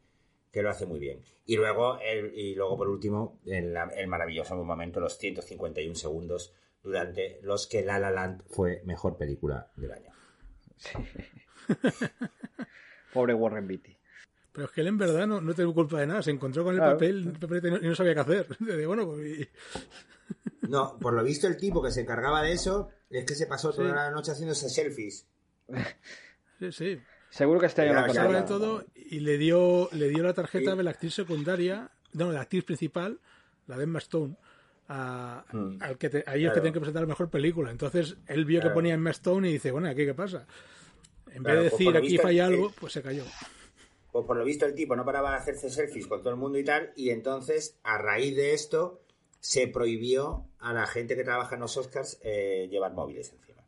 que 0.52 0.62
lo 0.64 0.70
hace 0.72 0.86
muy 0.88 1.00
bien. 1.00 1.22
Y 1.46 1.58
luego, 1.58 2.00
el, 2.00 2.34
y 2.34 2.56
luego 2.56 2.76
por 2.76 2.90
último, 2.90 3.40
el, 3.46 3.76
el 3.96 4.08
maravilloso 4.08 4.56
momento, 4.56 5.00
los 5.00 5.16
151 5.18 5.94
segundos 5.96 6.54
durante 6.82 7.40
los 7.44 7.68
que 7.68 7.84
La 7.84 8.00
La 8.00 8.10
Land 8.10 8.44
fue 8.48 8.82
mejor 8.84 9.16
película 9.18 9.72
del 9.76 9.92
año. 9.92 10.12
Pobre 13.14 13.34
Warren 13.36 13.68
Beatty. 13.68 13.96
Pero 14.52 14.66
es 14.66 14.72
que 14.72 14.82
él 14.82 14.88
en 14.88 14.98
verdad 14.98 15.28
no, 15.28 15.40
no 15.40 15.54
tuvo 15.54 15.74
culpa 15.74 16.00
de 16.00 16.08
nada. 16.08 16.24
Se 16.24 16.32
encontró 16.32 16.64
con 16.64 16.74
el 16.74 16.80
Claro. 16.80 16.96
papel, 16.96 17.28
el 17.28 17.40
papel 17.40 17.80
y 17.84 17.88
no- 17.88 17.96
sabía 17.96 18.14
qué 18.16 18.20
hacer. 18.22 18.48
De, 18.60 18.86
bueno, 18.86 19.06
pues, 19.06 19.20
y- 19.28 19.48
No, 20.70 20.98
por 21.00 21.14
lo 21.14 21.24
visto 21.24 21.48
el 21.48 21.58
tipo 21.58 21.82
que 21.82 21.90
se 21.92 22.02
encargaba 22.02 22.44
de 22.44 22.52
eso 22.54 22.90
es 23.10 23.26
que 23.26 23.34
se 23.36 23.48
pasó 23.48 23.74
toda 23.74 23.90
Sí. 23.90 23.96
la 23.96 24.12
noche 24.12 24.32
haciéndose 24.32 24.70
selfies. 24.70 25.26
sí, 26.60 26.72
sí. 26.72 27.02
Seguro 27.32 27.60
que 27.60 27.68
no 27.68 28.00
ha 28.00 28.08
ya, 28.08 28.24
Sobre 28.24 28.42
todo, 28.44 28.86
y 28.96 29.20
le 29.20 29.38
dio, 29.38 29.88
le 29.92 30.10
dio 30.10 30.24
la 30.24 30.34
tarjeta 30.34 30.72
Sí. 30.72 30.78
de 30.78 30.84
la 30.84 30.92
actriz 30.92 31.14
secundaria, 31.14 31.92
no, 32.14 32.28
de 32.30 32.34
la 32.34 32.42
actriz 32.42 32.64
principal, 32.64 33.20
la 33.68 33.78
de 33.78 33.84
Emma 33.84 34.00
Stone, 34.00 34.36
a, 34.88 35.46
Hmm. 35.52 35.78
al 35.80 35.98
que 36.00 36.10
te- 36.10 36.24
a 36.26 36.34
ellos 36.36 36.48
Claro. 36.50 36.54
que 36.56 36.60
tienen 36.62 36.74
que 36.74 36.80
presentar 36.80 37.02
la 37.04 37.08
mejor 37.08 37.30
película. 37.30 37.70
Entonces 37.72 38.18
él 38.28 38.46
vio 38.46 38.60
que 38.60 38.64
Claro. 38.64 38.74
ponía 38.76 38.96
Emma 38.96 39.12
Stone 39.12 39.48
y 39.48 39.54
dice, 39.54 39.70
bueno, 39.72 39.88
¿aquí 39.90 40.06
qué 40.06 40.16
pasa? 40.16 40.48
En 41.32 41.44
Claro, 41.44 41.62
vez 41.62 41.66
de 41.66 41.70
pues 41.78 41.80
decir 41.80 41.98
aquí 41.98 42.18
falla 42.18 42.48
el- 42.48 42.54
algo, 42.54 42.72
pues 42.80 42.94
se 42.94 43.04
cayó. 43.04 43.24
Pues 44.12 44.26
por 44.26 44.36
lo 44.38 44.44
visto 44.44 44.66
el 44.66 44.74
tipo 44.74 44.96
no 44.96 45.06
paraba 45.06 45.30
de 45.32 45.38
hacerse 45.38 45.70
selfies 45.70 46.08
con 46.08 46.22
todo 46.22 46.32
el 46.32 46.40
mundo 46.40 46.58
y 46.58 46.64
tal, 46.64 46.92
y 46.96 47.12
entonces 47.12 47.78
a 47.84 48.00
raíz 48.00 48.36
de 48.36 48.54
esto 48.56 49.02
se 49.40 49.68
prohibió 49.68 50.46
a 50.60 50.74
la 50.74 50.86
gente 50.88 51.16
que 51.16 51.24
trabaja 51.24 51.56
en 51.56 51.62
los 51.62 51.78
Oscars 51.78 52.20
eh, 52.24 52.68
llevar 52.70 52.94
móviles 52.94 53.32
encima. 53.34 53.64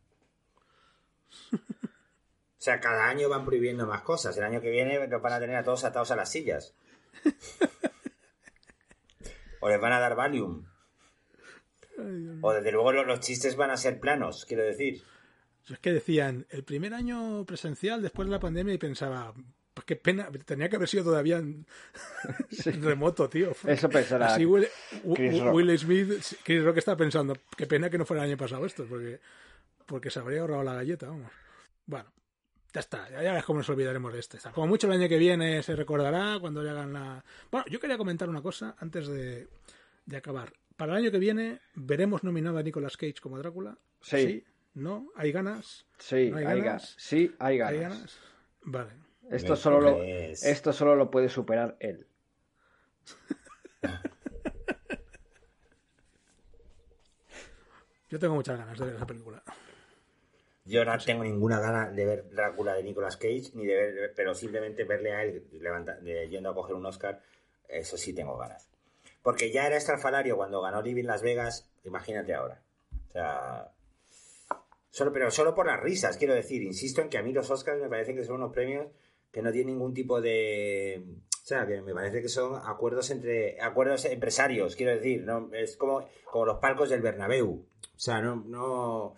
O 1.82 2.64
sea, 2.64 2.78
cada 2.78 3.08
año 3.08 3.28
van 3.28 3.44
prohibiendo 3.44 3.88
más 3.88 4.02
cosas. 4.02 4.36
El 4.38 4.44
año 4.44 4.60
que 4.60 4.70
viene 4.70 5.08
nos 5.08 5.20
van 5.20 5.32
a 5.32 5.40
tener 5.40 5.56
a 5.56 5.64
todos 5.64 5.82
atados 5.82 6.12
a 6.12 6.16
las 6.16 6.30
sillas. 6.30 6.76
O 9.60 9.68
les 9.68 9.80
van 9.80 9.92
a 9.92 9.98
dar 9.98 10.14
Valium. 10.14 10.64
O 12.40 12.52
desde 12.52 12.70
luego 12.70 12.92
lo- 12.92 13.04
los 13.04 13.18
chistes 13.18 13.56
van 13.56 13.70
a 13.72 13.76
ser 13.76 13.98
planos, 13.98 14.44
quiero 14.44 14.62
decir. 14.62 15.02
Es 15.68 15.78
que 15.80 15.92
decían, 15.92 16.46
el 16.50 16.62
primer 16.62 16.94
año 16.94 17.44
presencial 17.46 18.00
después 18.00 18.26
de 18.28 18.32
la 18.32 18.38
pandemia 18.40 18.74
y 18.74 18.78
pensaba, 18.78 19.34
pues 19.74 19.84
qué 19.86 19.96
pena, 19.96 20.28
tenía 20.44 20.68
que 20.68 20.76
haber 20.76 20.88
sido 20.88 21.04
todavía 21.04 21.38
en, 21.38 21.66
remoto, 22.82 23.28
tío. 23.28 23.52
Eso 23.66 23.88
pensará 23.88 24.34
Así 24.34 24.44
Will, 24.44 24.68
Chris 25.14 25.32
Will- 25.34 25.44
Rock. 25.44 25.54
Will 25.54 25.78
Smith, 25.78 26.10
Chris 26.44 26.62
Rock 26.64 26.76
está 26.78 26.96
pensando, 26.96 27.34
qué 27.56 27.66
pena 27.66 27.88
que 27.90 27.98
no 27.98 28.04
fuera 28.04 28.22
el 28.24 28.30
año 28.30 28.36
pasado 28.38 28.66
esto, 28.66 28.84
porque, 28.88 29.20
porque 29.86 30.10
se 30.10 30.18
habría 30.20 30.40
ahorrado 30.42 30.62
la 30.64 30.74
galleta, 30.74 31.06
vamos. 31.08 31.30
Bueno, 31.86 32.12
Ya 32.74 32.80
está, 32.80 33.08
ya, 33.10 33.22
ya 33.22 33.32
ves 33.34 33.44
cómo 33.44 33.58
nos 33.60 33.68
olvidaremos 33.70 34.12
de 34.12 34.20
este. 34.20 34.38
Como 34.54 34.66
mucho 34.66 34.86
el 34.86 34.94
año 34.94 35.08
que 35.08 35.18
viene 35.18 35.62
se 35.62 35.74
recordará 35.76 36.38
cuando 36.40 36.62
le 36.62 36.70
hagan 36.70 36.92
la. 36.92 37.24
Bueno, 37.50 37.66
yo 37.68 37.78
quería 37.80 37.98
comentar 37.98 38.28
una 38.28 38.40
cosa 38.42 38.76
antes 38.78 39.08
de, 39.08 39.48
de 40.06 40.16
acabar. 40.16 40.52
Para 40.76 40.92
el 40.92 40.98
año 41.04 41.10
que 41.10 41.18
viene, 41.18 41.60
¿veremos 41.74 42.24
nominado 42.24 42.56
a 42.58 42.62
Nicolas 42.62 42.96
Cage 42.96 43.16
como 43.20 43.38
Drácula? 43.38 43.76
Sí. 44.00 44.42
¿No? 44.74 45.10
¿Hay 45.16 45.32
ganas? 45.32 45.84
Sí, 45.98 46.30
¿No 46.30 46.38
hay, 46.38 46.44
hay 46.46 46.60
ganas. 46.60 46.64
ganas? 46.64 46.94
Sí, 46.98 47.34
hay 47.38 47.58
ganas. 47.58 47.72
¿Hay 47.74 47.80
ganas? 47.80 48.18
Vale. 48.62 48.90
Esto, 49.30 49.56
solo 49.56 49.80
lo, 49.80 50.02
esto 50.02 50.72
solo 50.72 50.96
lo 50.96 51.10
puede 51.10 51.28
superar 51.28 51.76
él. 51.80 52.06
Yo 58.10 58.18
tengo 58.18 58.34
muchas 58.34 58.58
ganas 58.58 58.78
de 58.78 58.84
ver 58.86 58.94
esa 58.96 59.06
película. 59.06 59.42
Yo 60.64 60.84
no 60.84 60.96
tengo 60.98 61.24
ninguna 61.24 61.58
gana 61.60 61.90
de 61.90 62.04
ver 62.04 62.30
Drácula 62.30 62.74
de 62.74 62.82
Nicolas 62.84 63.16
Cage, 63.16 63.50
ni 63.54 63.66
de 63.66 63.74
ver, 63.74 64.12
pero 64.14 64.34
simplemente 64.34 64.84
verle 64.84 65.12
a 65.12 65.22
él 65.24 65.44
levanta- 65.52 65.96
de- 65.96 66.28
yendo 66.28 66.50
a 66.50 66.54
coger 66.54 66.76
un 66.76 66.86
Oscar, 66.86 67.20
eso 67.68 67.96
sí 67.96 68.12
tengo 68.14 68.36
ganas. 68.36 68.68
Porque 69.22 69.50
ya 69.50 69.66
era 69.66 69.76
estrafalario 69.76 70.36
cuando 70.36 70.60
ganó 70.60 70.82
Living 70.82 71.04
Las 71.04 71.22
Vegas, 71.22 71.68
imagínate 71.84 72.34
ahora. 72.34 72.60
O 73.08 73.12
sea, 73.12 73.72
solo, 74.90 75.12
pero 75.12 75.30
solo 75.30 75.54
por 75.54 75.66
las 75.66 75.80
risas, 75.80 76.16
quiero 76.16 76.34
decir. 76.34 76.62
Insisto 76.62 77.00
en 77.00 77.08
que 77.08 77.18
a 77.18 77.22
mí 77.22 77.32
los 77.32 77.50
Oscars 77.50 77.80
me 77.80 77.88
parecen 77.88 78.16
que 78.16 78.24
son 78.24 78.36
unos 78.36 78.52
premios 78.52 78.88
que 79.32 79.42
no 79.42 79.50
tienen 79.50 79.74
ningún 79.74 79.94
tipo 79.94 80.20
de... 80.20 81.02
O 81.42 81.44
sea, 81.44 81.66
que 81.66 81.80
me 81.82 81.92
parece 81.92 82.22
que 82.22 82.28
son 82.28 82.54
acuerdos 82.64 83.10
entre 83.10 83.60
acuerdos 83.60 84.04
empresarios, 84.04 84.76
quiero 84.76 84.94
decir, 84.94 85.22
no 85.24 85.50
es 85.52 85.76
como, 85.76 86.06
como 86.30 86.46
los 86.46 86.58
palcos 86.58 86.88
del 86.90 87.02
Bernabéu. 87.02 87.50
O 87.50 87.98
sea, 87.98 88.20
no, 88.22 88.36
no, 88.46 89.14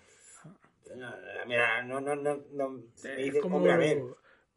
no, 0.97 1.11
mira, 1.47 1.83
no, 1.83 2.01
no, 2.01 2.17
no, 2.17 2.41
no 2.53 2.71
me 2.71 2.83
Es 3.11 3.17
dices, 3.19 3.43
como... 3.43 3.57
hombre, 3.59 3.73
a 3.73 3.77
ver, 3.77 4.03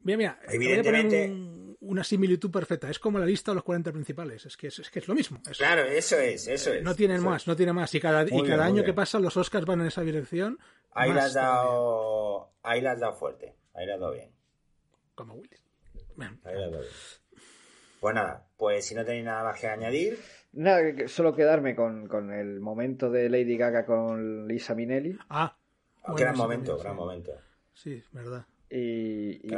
Mira, 0.03 0.18
mira, 0.18 0.39
Evidentemente- 0.47 1.30
un- 1.30 1.76
una 1.82 2.03
similitud 2.03 2.49
perfecta. 2.51 2.89
Es 2.89 2.99
como 2.99 3.20
la 3.20 3.26
lista 3.26 3.51
de 3.51 3.55
los 3.55 3.64
40 3.64 3.91
principales. 3.91 4.45
Es 4.45 4.55
que 4.58 4.68
es, 4.68 4.80
es 4.80 4.89
que 4.89 4.99
es 4.99 5.08
lo 5.08 5.16
mismo. 5.16 5.39
Es- 5.49 5.58
claro, 5.58 5.82
eso 5.84 6.18
es, 6.18 6.47
eso 6.47 6.72
es. 6.74 6.84
no 6.84 6.95
tienen 6.95 7.22
más, 7.24 7.41
es. 7.43 7.47
no 7.47 7.55
tiene 7.55 7.74
más. 7.74 7.93
Y 7.95 7.99
cada, 7.99 8.24
y 8.24 8.32
bien, 8.32 8.45
cada 8.45 8.66
año 8.66 8.84
que 8.84 8.93
pasa, 8.93 9.20
los 9.20 9.36
Oscars 9.38 9.66
van 9.66 9.82
en 9.82 9.88
esa 9.88 10.01
dirección. 10.01 10.60
Ahí 10.91 11.10
más 11.10 11.18
la 11.18 11.24
has 11.26 11.34
dado, 11.34 12.51
ahí 12.64 12.82
la 12.82 12.91
has 12.91 12.99
dado 12.99 13.14
fuerte, 13.14 13.55
ahí 13.74 13.86
la 13.86 13.95
has 13.95 13.99
dado 13.99 14.14
bien, 14.14 14.32
Como 15.18 15.34
Willis. 15.34 15.63
Bueno. 16.15 16.38
Pues 17.99 18.13
nada, 18.15 18.45
pues 18.55 18.86
si 18.86 18.93
no 18.93 19.03
tenéis 19.03 19.26
nada 19.26 19.43
más 19.43 19.59
que 19.59 19.68
añadir, 19.68 20.20
Nada, 20.53 21.07
solo 21.07 21.36
quedarme 21.36 21.76
con, 21.76 22.07
con 22.07 22.32
el 22.32 22.59
momento 22.59 23.09
de 23.09 23.28
Lady 23.30 23.57
Gaga 23.57 23.86
con 23.86 24.47
Lisa 24.47 24.76
Minnelli. 24.76 25.18
Ah, 25.30 25.57
bueno, 26.03 26.15
gran 26.15 26.38
momento, 26.38 26.78
también, 26.78 26.84
gran 26.84 26.93
sí. 26.93 26.99
momento. 26.99 27.32
Sí, 27.74 28.03
verdad. 28.11 28.45
Y, 28.70 29.49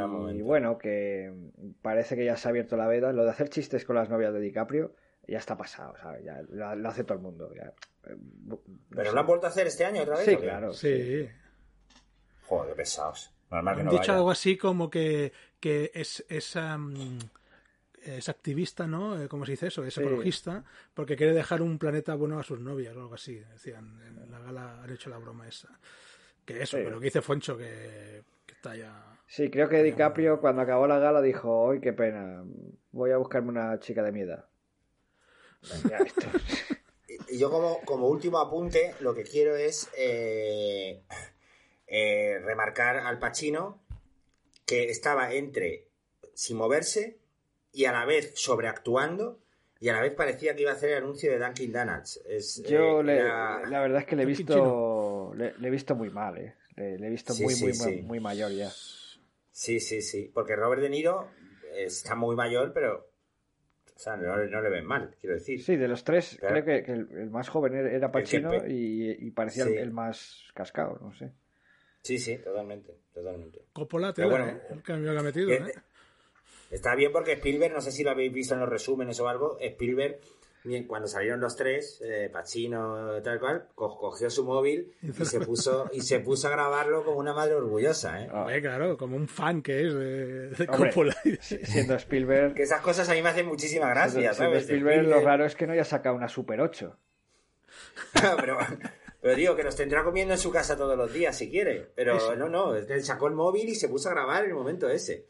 bueno, 0.42 0.78
que 0.78 1.32
parece 1.82 2.16
que 2.16 2.24
ya 2.24 2.36
se 2.36 2.48
ha 2.48 2.50
abierto 2.50 2.76
la 2.76 2.86
veda. 2.86 3.12
Lo 3.12 3.24
de 3.24 3.30
hacer 3.30 3.50
chistes 3.50 3.84
con 3.84 3.96
las 3.96 4.08
novias 4.08 4.32
de 4.32 4.40
DiCaprio 4.40 4.94
ya 5.28 5.38
está 5.38 5.56
pasado, 5.56 5.94
¿sabes? 6.00 6.24
Ya 6.24 6.40
lo, 6.48 6.74
lo 6.76 6.88
hace 6.88 7.04
todo 7.04 7.18
el 7.18 7.22
mundo. 7.22 7.52
ya. 7.54 7.72
Eh, 8.10 8.16
no 8.44 8.60
¿Pero 8.90 9.12
lo 9.12 9.20
han 9.20 9.26
vuelto 9.26 9.46
a 9.46 9.50
hacer 9.50 9.66
este 9.66 9.84
año 9.84 10.02
otra 10.02 10.16
vez? 10.16 10.24
Sí, 10.24 10.36
claro. 10.36 10.72
Sí. 10.72 11.28
Joder, 12.46 12.74
pesados. 12.74 13.34
Normal 13.50 13.74
que 13.74 13.80
Han 13.80 13.86
no 13.86 13.92
dicho 13.92 14.02
vaya. 14.02 14.14
algo 14.16 14.30
así 14.30 14.56
como 14.56 14.90
que, 14.90 15.32
que 15.60 15.90
es, 15.94 16.24
es, 16.28 16.56
am, 16.56 17.18
es 18.02 18.28
activista, 18.28 18.86
¿no? 18.86 19.20
Eh, 19.22 19.28
¿Cómo 19.28 19.44
se 19.44 19.52
dice 19.52 19.66
eso? 19.68 19.84
Es 19.84 19.94
Sí. 19.94 20.00
ecologista, 20.00 20.64
porque 20.94 21.16
quiere 21.16 21.32
dejar 21.34 21.60
un 21.62 21.78
planeta 21.78 22.14
bueno 22.14 22.38
a 22.38 22.42
sus 22.42 22.58
novias 22.60 22.96
o 22.96 23.00
algo 23.02 23.14
así. 23.14 23.34
Decían, 23.36 24.00
en 24.06 24.30
la 24.30 24.38
gala 24.40 24.82
han 24.82 24.90
hecho 24.90 25.10
la 25.10 25.18
broma 25.18 25.46
esa. 25.46 25.68
Que 26.44 26.62
eso, 26.62 26.76
Sí. 26.78 26.82
pero 26.84 26.98
que 26.98 27.04
dice 27.04 27.20
Foncho 27.22 27.56
que, 27.56 28.22
que 28.46 28.54
está 28.54 28.74
ya... 28.74 29.06
Sí, 29.26 29.48
creo 29.50 29.68
que 29.68 29.82
DiCaprio 29.82 30.40
cuando 30.40 30.62
acabó 30.62 30.86
la 30.88 30.98
gala 30.98 31.20
dijo, 31.22 31.70
¡ay, 31.70 31.80
qué 31.80 31.92
pena! 31.92 32.42
Voy 32.90 33.10
a 33.12 33.18
buscarme 33.18 33.50
una 33.50 33.78
chica 33.78 34.02
de 34.02 34.10
mi 34.12 34.22
edad. 34.22 34.46
Y 37.28 37.38
yo 37.38 37.50
como, 37.50 37.80
como 37.84 38.08
último 38.08 38.38
apunte, 38.38 38.94
lo 39.00 39.14
que 39.14 39.22
quiero 39.22 39.54
es 39.54 39.88
eh, 39.96 41.02
eh, 41.86 42.38
remarcar 42.44 42.96
al 42.96 43.18
Pacino 43.20 43.82
que 44.70 44.88
estaba 44.90 45.32
entre 45.34 45.88
sin 46.34 46.56
moverse 46.56 47.18
y 47.72 47.84
a 47.86 47.92
la 47.92 48.04
vez 48.04 48.32
sobreactuando 48.36 49.40
y 49.80 49.88
a 49.88 49.94
la 49.94 50.00
vez 50.02 50.12
parecía 50.12 50.54
que 50.54 50.62
iba 50.62 50.70
a 50.70 50.74
hacer 50.74 50.90
el 50.90 50.98
anuncio 50.98 51.30
de 51.32 51.38
Dunkin' 51.38 51.72
Donuts. 51.72 52.20
Es, 52.28 52.62
Yo 52.68 53.00
eh, 53.00 53.04
le- 53.04 53.24
la 53.24 53.80
verdad 53.80 54.00
es 54.00 54.06
que 54.06 54.14
le 54.16 54.22
he 54.22 54.26
visto 54.26 55.32
le, 55.34 55.54
le 55.58 55.68
he 55.68 55.70
visto 55.70 55.94
muy 55.96 56.10
mal, 56.10 56.38
¿eh? 56.38 56.54
Le, 56.76 56.98
le 56.98 57.06
he 57.06 57.10
visto 57.10 57.32
Sí, 57.32 57.42
muy, 57.42 57.54
sí, 57.54 57.64
muy, 57.64 57.72
sí. 57.74 57.84
muy, 57.84 58.02
muy 58.02 58.20
mayor 58.20 58.52
ya. 58.52 58.70
Sí, 59.50 59.80
sí, 59.80 60.02
sí. 60.02 60.30
Porque 60.32 60.54
Robert 60.56 60.82
De 60.82 60.88
Niro 60.90 61.30
está 61.74 62.14
muy 62.14 62.36
mayor, 62.36 62.72
pero 62.72 63.10
o 63.96 63.98
sea, 63.98 64.16
no, 64.16 64.36
no 64.36 64.60
le 64.62 64.70
ven 64.70 64.84
mal, 64.86 65.14
quiero 65.20 65.34
decir. 65.34 65.62
Sí, 65.62 65.76
de 65.76 65.88
los 65.88 66.04
tres, 66.04 66.36
Claro. 66.38 66.54
creo 66.54 66.64
que, 66.64 66.84
que 66.84 66.92
el, 66.92 67.08
el 67.18 67.30
más 67.30 67.48
joven 67.48 67.74
era- 67.74 68.10
Pacino 68.12 68.66
y, 68.66 69.10
y 69.18 69.30
parecía 69.30 69.64
Sí. 69.64 69.72
el, 69.72 69.78
el 69.78 69.90
más 69.92 70.44
cascado, 70.54 70.98
no 71.02 71.12
sé. 71.14 71.32
Sí, 72.02 72.18
sí, 72.18 72.38
totalmente, 72.38 72.96
totalmente. 73.12 73.60
Coppola, 73.72 74.12
tela, 74.12 74.28
bueno, 74.28 74.46
¿eh? 74.48 74.60
el 74.70 74.82
cambio 74.82 75.12
que 75.12 75.18
ha 75.18 75.22
metido, 75.22 75.50
Eh, 75.50 75.62
¿eh? 75.68 75.74
Está 76.70 76.94
bien 76.94 77.10
porque 77.12 77.32
Spielberg, 77.32 77.72
no 77.74 77.80
sé 77.80 77.90
si 77.92 78.04
lo 78.04 78.10
habéis 78.10 78.32
visto 78.32 78.54
en 78.54 78.60
los 78.60 78.68
resúmenes 78.68 79.18
o 79.20 79.28
algo, 79.28 79.58
Spielberg, 79.60 80.20
bien, 80.62 80.86
cuando 80.86 81.08
salieron 81.08 81.40
los 81.40 81.56
tres, 81.56 82.00
eh, 82.04 82.30
Pacino, 82.32 83.20
tal 83.22 83.40
cual, 83.40 83.66
co- 83.74 83.98
cogió 83.98 84.30
su 84.30 84.44
móvil 84.44 84.94
y 85.02 85.12
se 85.24 85.40
puso 85.40 85.90
y 85.92 86.00
se 86.02 86.20
puso 86.20 86.46
a 86.46 86.52
grabarlo 86.52 87.04
como 87.04 87.18
una 87.18 87.34
madre 87.34 87.54
orgullosa, 87.54 88.22
¿eh? 88.22 88.28
Ah, 88.32 88.46
claro, 88.62 88.96
como 88.96 89.16
un 89.16 89.26
fan 89.26 89.62
que 89.62 89.84
es 89.86 89.94
de, 89.94 90.48
de 90.50 90.66
Hombre, 90.70 90.90
Coppola. 90.90 91.16
si- 91.40 91.58
siendo 91.64 91.94
Spielberg, 91.96 92.54
Que 92.54 92.62
esas 92.62 92.80
cosas 92.82 93.08
a 93.08 93.14
mí 93.14 93.20
me 93.22 93.30
hacen 93.30 93.46
muchísima 93.46 93.88
gracia, 93.90 94.12
siendo, 94.32 94.34
siendo 94.34 94.52
¿sabes? 94.54 94.62
Spielberg, 94.64 95.06
lo 95.08 95.20
raro 95.22 95.44
es 95.44 95.56
que 95.56 95.66
no 95.66 95.72
haya 95.72 95.84
sacado 95.84 96.14
una 96.14 96.28
Super 96.28 96.60
8. 96.60 96.96
pero, 98.40 98.58
pero 99.20 99.34
digo 99.36 99.56
que 99.56 99.64
nos 99.64 99.76
tendrá 99.76 100.02
comiendo 100.04 100.34
en 100.34 100.38
su 100.40 100.50
casa 100.50 100.76
todos 100.76 100.96
los 100.96 101.12
días 101.12 101.36
si 101.36 101.50
quiere. 101.50 101.90
Pero 101.94 102.16
Eso. 102.16 102.36
no, 102.36 102.48
no, 102.48 102.74
él 102.74 103.02
sacó 103.04 103.28
el 103.28 103.34
móvil 103.34 103.68
y 103.68 103.74
se 103.74 103.88
puso 103.88 104.08
a 104.08 104.12
grabar 104.12 104.44
en 104.44 104.50
el 104.50 104.56
momento 104.56 104.88
ese. 104.88 105.26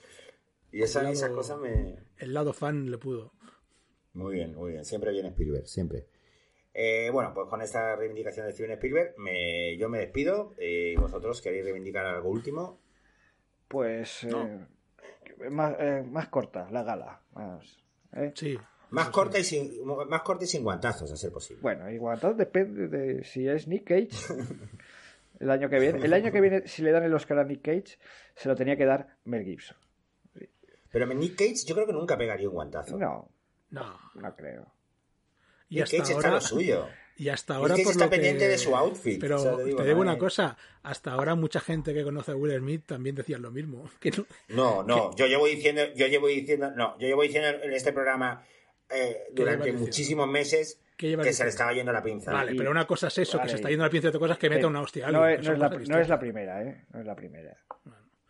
Y 0.73 0.83
eso, 0.83 1.01
Claro. 1.01 1.13
esas 1.15 1.31
cosas 1.31 1.59
me... 1.59 1.97
El 2.19 2.33
lado 2.35 2.53
fan 2.53 2.91
le 2.91 2.99
pudo. 2.99 3.33
Muy 4.13 4.35
bien, 4.35 4.55
muy 4.55 4.73
bien. 4.73 4.85
Siempre 4.85 5.11
viene 5.13 5.29
Spielberg, 5.31 5.67
siempre. 5.67 6.07
Eh, 6.73 7.11
bueno, 7.13 7.33
pues 7.35 7.49
con 7.49 7.61
esta 7.63 7.97
reivindicación 7.97 8.47
de 8.47 8.53
Steven 8.53 8.73
Spielberg, 8.73 9.15
me- 9.19 9.77
yo 9.77 9.89
me 9.89 9.99
despido. 9.99 10.55
eh, 10.59 10.93
¿Y 10.95 10.97
vosotros 10.97 11.41
queréis 11.43 11.65
reivindicar 11.65 12.07
algo 12.07 12.29
último? 12.29 12.81
Pues 13.69 14.25
No. 14.25 14.47
eh, 14.47 15.51
más, 15.51 15.75
eh, 15.81 16.05
más 16.09 16.29
corta 16.29 16.69
la 16.71 16.83
gala. 16.85 17.23
Más, 17.33 17.79
¿eh? 18.15 18.33
Sí. 18.35 18.59
Más 18.91 19.05
eso 19.07 19.13
corta, 19.13 19.39
y 19.39 19.45
sin, 19.45 19.73
más 20.09 20.23
corta 20.23 20.45
y 20.45 20.49
sin 20.49 20.63
guantazos, 20.65 21.11
a 21.13 21.17
ser 21.17 21.31
posible. 21.33 21.63
Bueno, 21.63 21.91
igual 21.91 22.19
todo 22.21 22.35
depende 22.35 22.89
de 22.89 23.25
si 23.25 23.47
es 23.49 23.67
Nick 23.69 23.85
Cage 23.85 24.09
el 25.41 25.51
año 25.51 25.69
que 25.71 25.79
viene. 25.79 26.05
El 26.05 26.13
año 26.13 26.33
que 26.33 26.41
viene, 26.41 26.67
si 26.67 26.83
le 26.83 26.93
dan 26.93 27.05
el 27.05 27.15
Oscar 27.15 27.39
a 27.39 27.45
Nick 27.45 27.63
Cage, 27.63 27.99
se 28.35 28.49
lo 28.49 28.55
tenía 28.57 28.77
que 28.77 28.85
dar 28.85 29.17
Mel 29.25 29.45
Gibson. 29.45 29.77
Pero 30.93 31.07
Nick 31.07 31.37
Cage 31.37 31.65
yo 31.67 31.75
creo 31.75 31.87
que 31.87 31.93
nunca 31.93 32.19
pegaría 32.19 32.49
un 32.49 32.55
guantazo. 32.55 32.97
No, 32.99 33.31
No. 33.71 33.97
no 34.15 34.37
creo. 34.37 34.73
Y 35.69 35.77
Nick 35.77 35.85
hasta 35.85 35.97
Cage 35.99 36.13
está 36.13 36.29
ahora, 36.29 36.31
lo 36.35 36.41
suyo. 36.41 36.89
y 37.17 37.29
hasta 37.29 37.55
Nick 37.55 37.61
ahora 37.63 37.75
Cage 37.75 37.85
por 37.85 37.93
está 37.93 38.05
lo 38.07 38.11
que- 38.11 38.17
pendiente 38.17 38.49
de 38.49 38.59
su 38.59 38.75
outfit, 38.77 39.21
Pero 39.21 39.37
o 39.37 39.39
sea, 39.39 39.57
te 39.57 39.85
digo, 39.85 40.01
una 40.01 40.19
cosa, 40.19 40.57
hasta 40.83 41.13
ahora 41.13 41.37
mucha 41.37 41.61
gente 41.61 41.95
que 41.95 42.03
conoce 42.03 42.33
a 42.33 42.35
Will 42.37 42.59
Smith 42.59 42.87
también 42.87 43.15
decían 43.15 43.41
lo 43.41 43.53
mismo. 43.53 43.89
Que 44.01 44.11
no- 44.11 44.27
No, 44.49 44.83
no, 44.83 45.15
yo 45.15 45.27
llevo 45.27 45.47
diciendo, 45.47 45.83
yo 45.95 46.09
llevo 46.09 46.27
diciendo, 46.27 46.73
no, 46.73 46.99
yo 46.99 47.07
llevo 47.07 47.23
diciendo 47.23 47.49
en 47.63 47.73
este 47.73 47.93
programa 47.93 48.45
eh, 48.91 49.29
durante 49.33 49.73
muchísimos 49.73 50.29
meses 50.29 50.81
¿Qué 50.97 51.09
lleva 51.09 51.23
que 51.23 51.33
se 51.33 51.45
le 51.45 51.51
estaba 51.51 51.73
yendo 51.73 51.93
la 51.93 52.03
pinza. 52.03 52.33
Vale, 52.33 52.53
y- 52.53 52.57
pero 52.57 52.71
una 52.71 52.87
cosa 52.87 53.07
es 53.09 53.19
eso, 53.19 53.39
vale, 53.39 53.47
que 53.47 53.51
se 53.51 53.57
está 53.57 53.69
y- 53.69 53.73
yendo 53.73 53.85
al 53.85 53.91
pienso 53.91 54.11
de 54.11 54.19
cosas 54.19 54.37
que 54.39 54.51
meta 54.51 54.61
Sí. 54.63 54.67
una 54.67 54.81
hostia. 54.83 55.09
a 55.09 55.13
No, 55.13 55.27
es, 55.27 55.41
que 55.41 55.47
no 55.47 55.53
es 55.55 55.59
la, 55.59 55.69
no 55.71 55.99
es 56.01 56.09
la 56.09 56.19
primera, 56.19 56.63
¿eh? 56.63 56.85
No 56.93 57.01
es 57.01 57.07
la 57.07 57.17
primera. 57.17 57.57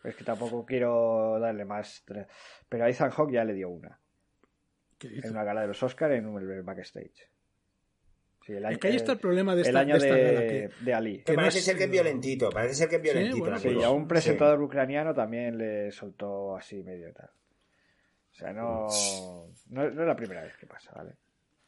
Es 0.04 0.14
que 0.14 0.24
tampoco 0.24 0.64
quiero 0.64 1.38
darle 1.40 1.64
más. 1.64 2.04
Pero 2.68 2.84
a 2.84 2.88
Ethan 2.88 3.10
Hawke 3.10 3.32
ya 3.32 3.44
le 3.44 3.54
dio 3.54 3.68
una. 3.68 3.98
¿Qué 4.98 5.08
En 5.08 5.14
dices? 5.14 5.30
una 5.30 5.44
gala 5.44 5.62
de 5.62 5.66
los 5.68 5.82
Oscars 5.82 6.14
en 6.14 6.26
un 6.26 6.64
backstage. 6.64 7.28
Sí, 8.46 8.52
el 8.54 8.64
Es 8.64 8.78
que 8.78 8.88
ahí 8.88 8.96
está 8.96 9.12
el 9.12 9.18
problema 9.18 9.54
de 9.54 9.62
el 9.62 9.66
esta, 9.68 9.80
año 9.80 9.98
de 9.98 10.06
esta 10.06 10.14
de, 10.14 10.24
gala, 10.34 10.46
que- 10.46 10.70
de 10.84 10.94
Ali. 10.94 11.22
Que 11.24 11.32
no 11.32 11.36
parece 11.36 11.58
es- 11.58 11.64
ser 11.64 11.76
que 11.76 11.84
es 11.84 11.90
violentito, 11.90 12.50
parece 12.50 12.74
ser 12.74 12.88
que 12.88 12.96
es 12.96 13.02
violentito. 13.02 13.38
bueno, 13.38 13.52
la 13.56 13.60
Sí, 13.60 13.68
cosa. 13.68 13.80
y 13.80 13.84
a 13.84 13.90
un 13.90 14.02
Sí. 14.02 14.08
presentador 14.08 14.62
ucraniano 14.62 15.12
también 15.14 15.58
le 15.58 15.90
soltó 15.90 16.56
así 16.56 16.82
medio 16.82 17.12
tal. 17.12 17.30
O 18.40 18.42
sea, 18.42 18.52
no, 18.54 18.88
no, 19.70 19.90
no 19.90 20.02
es 20.02 20.06
la 20.08 20.16
primera 20.16 20.42
vez 20.42 20.56
que 20.56 20.66
pasa, 20.66 20.90
¿vale? 20.94 21.12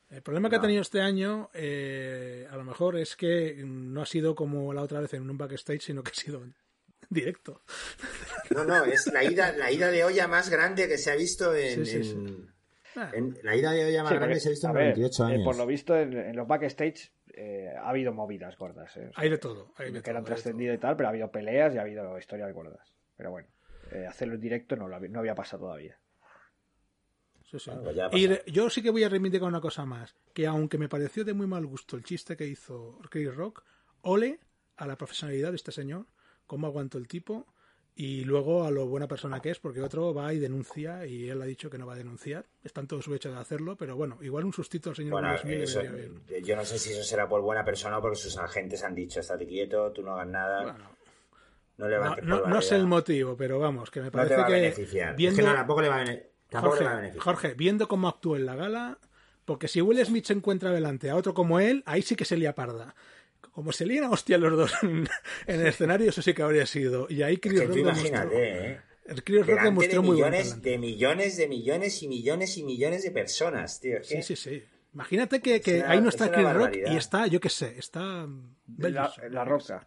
El 0.08 0.22
problema 0.22 0.48
que 0.48 0.56
No. 0.56 0.60
ha 0.60 0.62
tenido 0.62 0.82
este 0.82 1.00
año, 1.00 1.50
eh, 1.54 2.46
a 2.50 2.56
lo 2.56 2.64
mejor, 2.64 2.96
es 2.98 3.14
que 3.16 3.62
no 3.64 4.02
ha 4.02 4.06
sido 4.06 4.34
como 4.34 4.72
la 4.72 4.82
otra 4.82 5.00
vez 5.00 5.12
en 5.14 5.28
un 5.28 5.36
backstage, 5.38 5.80
sino 5.82 6.02
que 6.02 6.10
ha 6.10 6.14
sido 6.14 6.42
en 6.42 6.54
directo. 7.10 7.62
No, 8.50 8.64
no, 8.64 8.84
es 8.84 9.06
la 9.12 9.24
ida, 9.24 9.52
la 9.52 9.70
ida 9.70 9.90
de 9.90 10.04
olla 10.04 10.28
más 10.28 10.50
grande 10.50 10.88
que 10.88 10.98
se 10.98 11.10
ha 11.10 11.14
visto 11.16 11.54
en, 11.54 11.84
Sí, 11.84 12.02
sí, 12.02 12.04
sí. 12.04 12.10
en- 12.12 12.52
Ah, 12.94 13.10
en- 13.14 13.38
la 13.42 13.56
ida 13.56 13.72
de 13.72 13.86
olla 13.86 14.02
más 14.02 14.12
Sí, 14.12 14.18
grande 14.18 14.40
se 14.40 14.48
ha 14.48 14.50
visto 14.50 14.66
en 14.68 14.72
ver, 14.74 14.84
28 14.94 15.22
eh, 15.22 15.26
años. 15.32 15.44
por 15.44 15.56
lo 15.56 15.66
visto, 15.66 15.96
en, 15.96 16.12
en 16.12 16.36
los 16.36 16.46
backstage 16.46 17.10
eh, 17.34 17.70
ha 17.74 17.88
habido 17.88 18.12
movidas 18.12 18.54
gordas. 18.58 18.94
¿eh? 18.98 19.08
O 19.10 19.12
sea, 19.14 19.22
hay 19.22 19.30
de 19.30 19.38
todo. 19.38 19.72
Hay 19.78 19.92
de 19.92 20.02
que 20.02 20.12
de 20.12 20.20
trascendido 20.22 20.74
y 20.74 20.78
tal, 20.78 20.94
pero 20.96 21.06
ha 21.08 21.10
habido 21.10 21.30
peleas 21.30 21.74
y 21.74 21.78
ha 21.78 21.82
habido 21.82 22.18
historias 22.18 22.52
gordas. 22.52 22.92
Pero 23.16 23.30
bueno. 23.30 23.48
eh, 23.92 24.06
hacerlo 24.06 24.34
en 24.34 24.40
directo 24.40 24.74
no, 24.76 24.88
lo 24.88 24.96
había- 24.96 25.08
no 25.10 25.18
había 25.20 25.34
pasado 25.34 25.64
todavía. 25.64 25.98
Sí, 27.52 27.58
sí. 27.58 27.70
Bueno, 27.70 28.08
pues 28.10 28.42
y 28.46 28.50
yo 28.50 28.70
sí 28.70 28.82
que 28.82 28.90
voy 28.90 29.04
a 29.04 29.08
reivindicar 29.08 29.46
una 29.48 29.60
cosa 29.60 29.84
más, 29.84 30.14
que 30.32 30.46
aunque 30.46 30.78
me 30.78 30.88
pareció 30.88 31.24
de 31.24 31.34
muy 31.34 31.46
mal 31.46 31.66
gusto 31.66 31.96
el 31.96 32.02
chiste 32.04 32.36
que 32.36 32.46
hizo 32.46 32.98
Chris 33.10 33.34
Rock, 33.34 33.62
ole 34.02 34.40
a 34.76 34.86
la 34.86 34.96
profesionalidad 34.96 35.50
de 35.50 35.56
este 35.56 35.70
señor, 35.70 36.06
cómo 36.46 36.66
aguantó 36.66 36.96
el 36.98 37.06
tipo 37.06 37.46
y 37.94 38.24
luego 38.24 38.64
a 38.64 38.70
lo 38.70 38.86
buena 38.86 39.06
persona 39.06 39.40
que 39.40 39.50
es, 39.50 39.58
porque 39.58 39.82
otro 39.82 40.14
va 40.14 40.32
y 40.32 40.38
denuncia 40.38 41.04
y 41.06 41.28
él 41.28 41.42
ha 41.42 41.44
dicho 41.44 41.68
que 41.68 41.76
no 41.76 41.84
va 41.86 41.92
a 41.92 41.96
denunciar. 41.98 42.46
Está 42.64 42.80
en 42.80 42.86
todo 42.86 43.02
su 43.02 43.14
hecho 43.14 43.30
de 43.30 43.38
hacerlo, 43.38 43.76
pero 43.76 43.96
bueno, 43.96 44.16
igual 44.22 44.46
un 44.46 44.52
sustito 44.54 44.88
al 44.90 44.96
señor 44.96 45.12
Bueno, 45.12 45.36
Smith 45.36 45.58
le 45.58 45.64
eso- 45.64 45.82
bien. 45.82 46.22
yo 46.42 46.56
no 46.56 46.64
sé 46.64 46.78
si 46.78 46.92
eso 46.92 47.02
será 47.04 47.28
por 47.28 47.42
buena 47.42 47.62
persona 47.66 47.98
o 47.98 48.00
porque 48.00 48.16
sus 48.16 48.38
agentes 48.38 48.82
han 48.82 48.94
dicho, 48.94 49.20
estate 49.20 49.46
quieto, 49.46 49.92
tú 49.92 50.02
no 50.02 50.14
hagas 50.14 50.26
nada, 50.28 50.62
Bueno, 50.62 50.90
no 51.76 51.88
le 51.88 51.96
no, 51.98 52.16
no- 52.22 52.46
no 52.46 52.62
sé 52.62 52.76
el 52.76 52.82
barrera". 52.82 52.88
motivo, 52.96 53.36
pero 53.36 53.58
vamos, 53.58 53.90
que 53.90 54.00
me 54.00 54.06
No 54.06 54.10
te 54.12 54.16
parece 54.16 54.36
va 54.36 54.42
a 54.42 54.46
que 54.46 54.52
beneficiar. 54.54 55.14
Viendo, 55.16 55.40
Es 55.40 55.44
que 55.46 55.50
no, 55.52 55.54
tampoco 55.56 55.82
le 55.82 55.88
va 55.90 55.96
a, 55.96 55.98
bene- 55.98 56.16
tampoco 56.16 56.31
Jorge, 57.18 57.54
viendo 57.54 57.88
cómo 57.88 58.08
actuó 58.08 58.36
en 58.36 58.46
la 58.46 58.54
gala, 58.56 58.98
porque 59.44 59.68
si 59.68 59.80
Will 59.80 60.04
Smith 60.04 60.24
se 60.26 60.32
encuentra 60.32 60.70
delante 60.70 61.10
a 61.10 61.16
otro 61.16 61.34
como 61.34 61.58
él, 61.60 61.82
ahí 61.86 62.02
sí 62.02 62.14
que 62.16 62.24
se 62.24 62.36
lía 62.36 62.54
parda. 62.54 62.94
Como 63.52 63.72
se 63.72 63.84
lían 63.84 64.04
a 64.04 64.10
hostia 64.10 64.38
los 64.38 64.56
dos 64.56 64.72
en, 64.82 65.08
en 65.46 65.60
el 65.60 65.66
escenario, 65.66 66.08
eso 66.08 66.22
sí 66.22 66.32
que 66.32 66.42
habría 66.42 66.64
sido. 66.66 67.06
Y 67.10 67.22
ahí 67.22 67.36
Chris 67.38 67.60
Que 67.60 67.66
tú 67.66 67.74
Rock 67.74 67.76
demostró, 67.76 68.08
imagínate, 68.08 68.66
¿eh? 68.72 68.80
el 69.06 69.24
Chris 69.24 69.38
Rock 69.40 69.46
Delante 69.48 69.62
de 69.64 69.70
demostró 69.70 70.02
muy 70.02 70.08
buen 70.20 70.30
millones, 70.30 70.48
talento. 70.48 70.68
de 70.70 70.78
millones, 70.78 71.36
de 71.36 71.48
millones 71.48 72.02
y 72.02 72.08
millones 72.08 72.56
y 72.58 72.62
millones 72.64 73.02
de 73.02 73.10
personas, 73.10 73.80
tío. 73.80 73.98
es 73.98 74.08
que- 74.08 74.22
Sí, 74.22 74.36
sí, 74.36 74.50
sí. 74.50 74.64
Imagínate 74.94 75.40
que, 75.40 75.60
que 75.60 75.78
Es 75.78 75.82
una- 75.84 75.92
ahí 75.92 76.00
no 76.00 76.08
es 76.10 76.14
está 76.14 76.30
Chris 76.32 76.52
Rock 76.52 76.76
y 76.86 76.96
está, 76.96 77.26
yo 77.26 77.40
qué 77.40 77.48
sé, 77.48 77.74
está 77.78 78.26
La, 78.78 79.12
la 79.30 79.44
roca. 79.44 79.86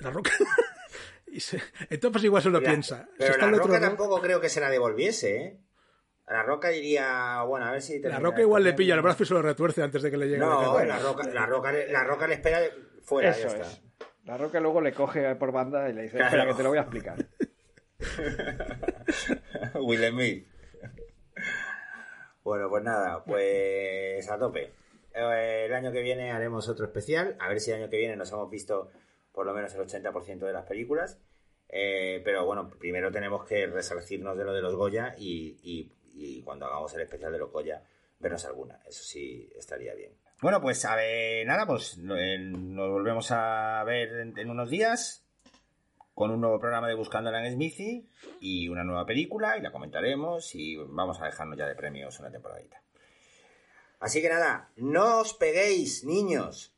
la 0.00 0.10
roca. 0.10 0.30
Y 1.28 1.40
se- 1.40 1.60
entonces 1.90 2.12
pues 2.12 2.24
igual 2.24 2.42
se 2.42 2.50
lo 2.50 2.60
La- 2.60 2.68
piensa. 2.70 3.02
Si 3.12 3.18
Pero 3.18 3.32
está 3.32 3.46
la 3.46 3.48
el 3.48 3.54
otro 3.60 3.66
Roca 3.74 3.80
tampoco 3.80 4.20
creo 4.22 4.40
que 4.40 4.48
se 4.48 4.60
la 4.60 4.70
devolviese, 4.70 5.36
¿eh? 5.36 5.60
La 6.28 6.42
Roca 6.42 6.68
diría, 6.70 7.42
bueno, 7.46 7.66
a 7.66 7.70
ver 7.72 7.80
si... 7.82 8.00
la 8.00 8.18
roca 8.18 8.40
igual 8.40 8.64
le 8.64 8.72
pilla 8.72 8.94
el 8.96 9.00
brazo 9.02 9.22
y 9.22 9.26
se 9.26 9.34
lo 9.34 9.42
retuerce 9.42 9.82
antes 9.82 10.02
de 10.02 10.10
que 10.10 10.16
le 10.16 10.26
llegue 10.26 10.40
la 10.40 10.46
No, 10.46 10.74
cadena. 10.74 10.96
la 10.96 11.02
roca, 11.02 11.28
la, 11.28 11.46
roca, 11.46 11.72
la 11.72 12.02
Roca 12.04 12.26
le 12.26 12.34
espera 12.34 12.58
fuera, 13.02 13.30
ya 13.30 13.36
Eso 13.38 13.46
está. 13.48 13.62
es. 13.62 13.82
La 14.24 14.36
roca 14.36 14.58
luego 14.58 14.80
le 14.80 14.92
coge 14.92 15.36
por 15.36 15.52
banda 15.52 15.88
y 15.88 15.92
le 15.92 16.02
dice, 16.02 16.16
Claro. 16.16 16.26
espera 16.36 16.46
que 16.50 16.54
te 16.56 16.62
lo 16.64 16.68
voy 16.70 16.78
a 16.78 16.80
explicar. 16.80 17.16
Will 19.80 20.04
Smith. 20.10 20.46
Bueno, 22.42 22.68
pues 22.68 22.82
nada, 22.84 23.24
pues 23.24 24.28
a 24.30 24.38
tope. 24.38 24.72
Eh, 25.14 25.64
El 25.66 25.74
año 25.74 25.92
que 25.92 26.00
viene 26.02 26.30
haremos 26.32 26.68
otro 26.68 26.86
especial. 26.86 27.36
A 27.40 27.48
ver 27.48 27.60
si 27.60 27.70
el 27.70 27.80
año 27.82 27.90
que 27.90 27.98
viene 27.98 28.16
nos 28.16 28.32
hemos 28.32 28.50
visto 28.50 28.90
por 29.32 29.46
lo 29.46 29.54
menos 29.54 29.74
el 29.74 29.80
80% 29.82 30.38
de 30.40 30.52
las 30.52 30.64
películas. 30.66 31.20
Eh, 31.68 32.22
pero 32.24 32.44
bueno, 32.46 32.70
primero 32.78 33.10
tenemos 33.10 33.44
que 33.44 33.66
resarcirnos 33.66 34.36
de 34.38 34.44
lo 34.44 34.52
de 34.52 34.62
los 34.62 34.74
Goya 34.76 35.14
y, 35.18 35.58
y- 35.62 35.92
y 36.16 36.42
cuando 36.42 36.66
hagamos 36.66 36.92
el 36.94 37.02
especial 37.02 37.32
de 37.32 37.38
los 37.38 37.52
Goya, 37.52 37.82
vernos 38.18 38.44
alguna. 38.46 38.80
Eso 38.86 39.02
sí 39.02 39.50
estaría 39.56 39.94
bien. 39.94 40.12
Bueno, 40.40 40.60
pues 40.60 40.84
a 40.84 40.96
ver, 40.96 41.46
nada, 41.46 41.66
pues 41.66 41.98
eh, 41.98 42.38
nos 42.38 42.90
volvemos 42.90 43.30
a 43.30 43.82
ver 43.84 44.20
en, 44.20 44.38
en 44.38 44.50
unos 44.50 44.70
días 44.70 45.26
con 46.14 46.30
un 46.30 46.40
nuevo 46.40 46.58
programa 46.58 46.88
de 46.88 46.94
Buscando 46.94 47.28
a 47.28 47.50
Smithy 47.50 48.08
y 48.40 48.68
una 48.68 48.84
nueva 48.84 49.04
película 49.04 49.58
y 49.58 49.60
la 49.60 49.70
comentaremos 49.70 50.54
y 50.54 50.76
vamos 50.76 51.20
a 51.20 51.26
dejarnos 51.26 51.58
ya 51.58 51.66
de 51.66 51.74
premios 51.74 52.18
una 52.20 52.30
temporadita. 52.30 52.82
Así 54.00 54.22
que 54.22 54.30
nada, 54.30 54.70
no 54.76 55.20
os 55.20 55.34
peguéis, 55.34 56.04
niños. 56.04 56.74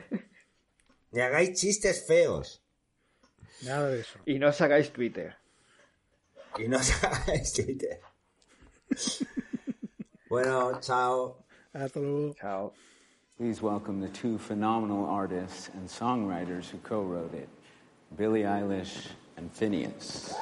Ni 1.10 1.20
hagáis 1.20 1.58
chistes 1.58 2.06
feos. 2.06 2.62
Nada 3.62 3.90
de 3.90 4.00
eso. 4.00 4.18
Y 4.24 4.38
no 4.38 4.48
os 4.48 4.60
hagáis 4.60 4.92
Twitter. 4.92 5.36
Y 6.58 6.68
no 6.68 6.78
os 6.78 7.04
hagáis 7.04 7.52
Twitter. 7.52 8.00
Bueno, 10.28 10.78
chao. 10.82 11.36
Hasta 11.74 12.00
luego. 12.00 12.34
Chao. 12.34 12.72
Please 13.38 13.62
welcome 13.62 14.00
the 14.00 14.08
two 14.08 14.36
phenomenal 14.36 15.06
artists 15.06 15.70
and 15.72 15.88
songwriters 15.88 16.68
who 16.68 16.76
co 16.78 17.00
wrote 17.02 17.32
it 17.32 17.48
Billie 18.14 18.42
Eilish 18.42 19.06
and 19.38 19.50
Phineas. 19.50 20.34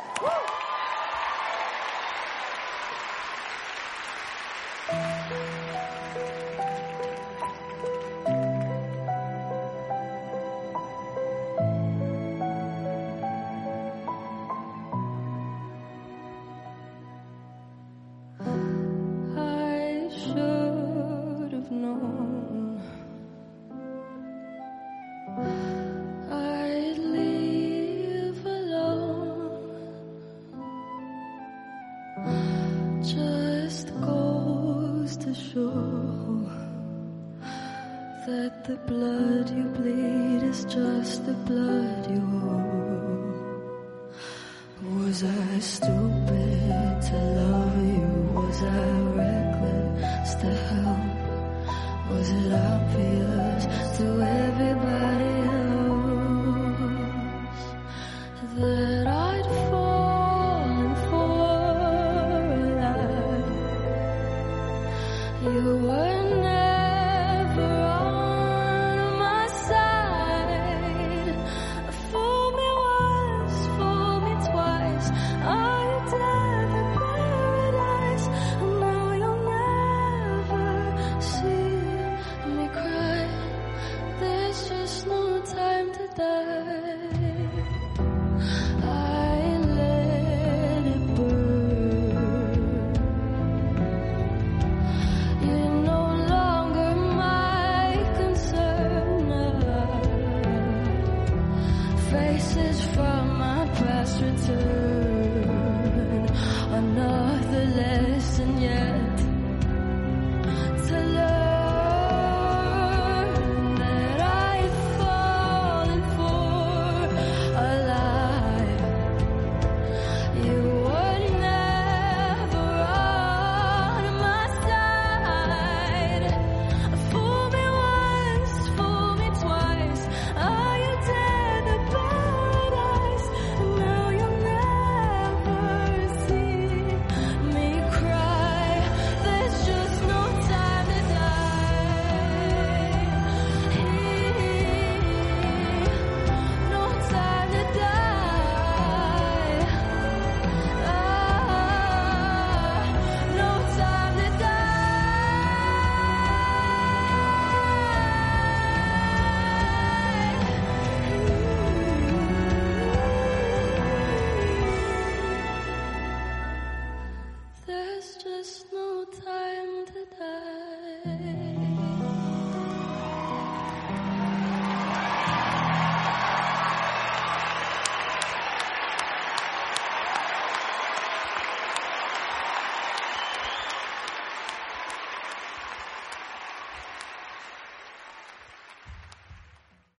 lesson, 107.76 108.60
yeah. 108.60 108.85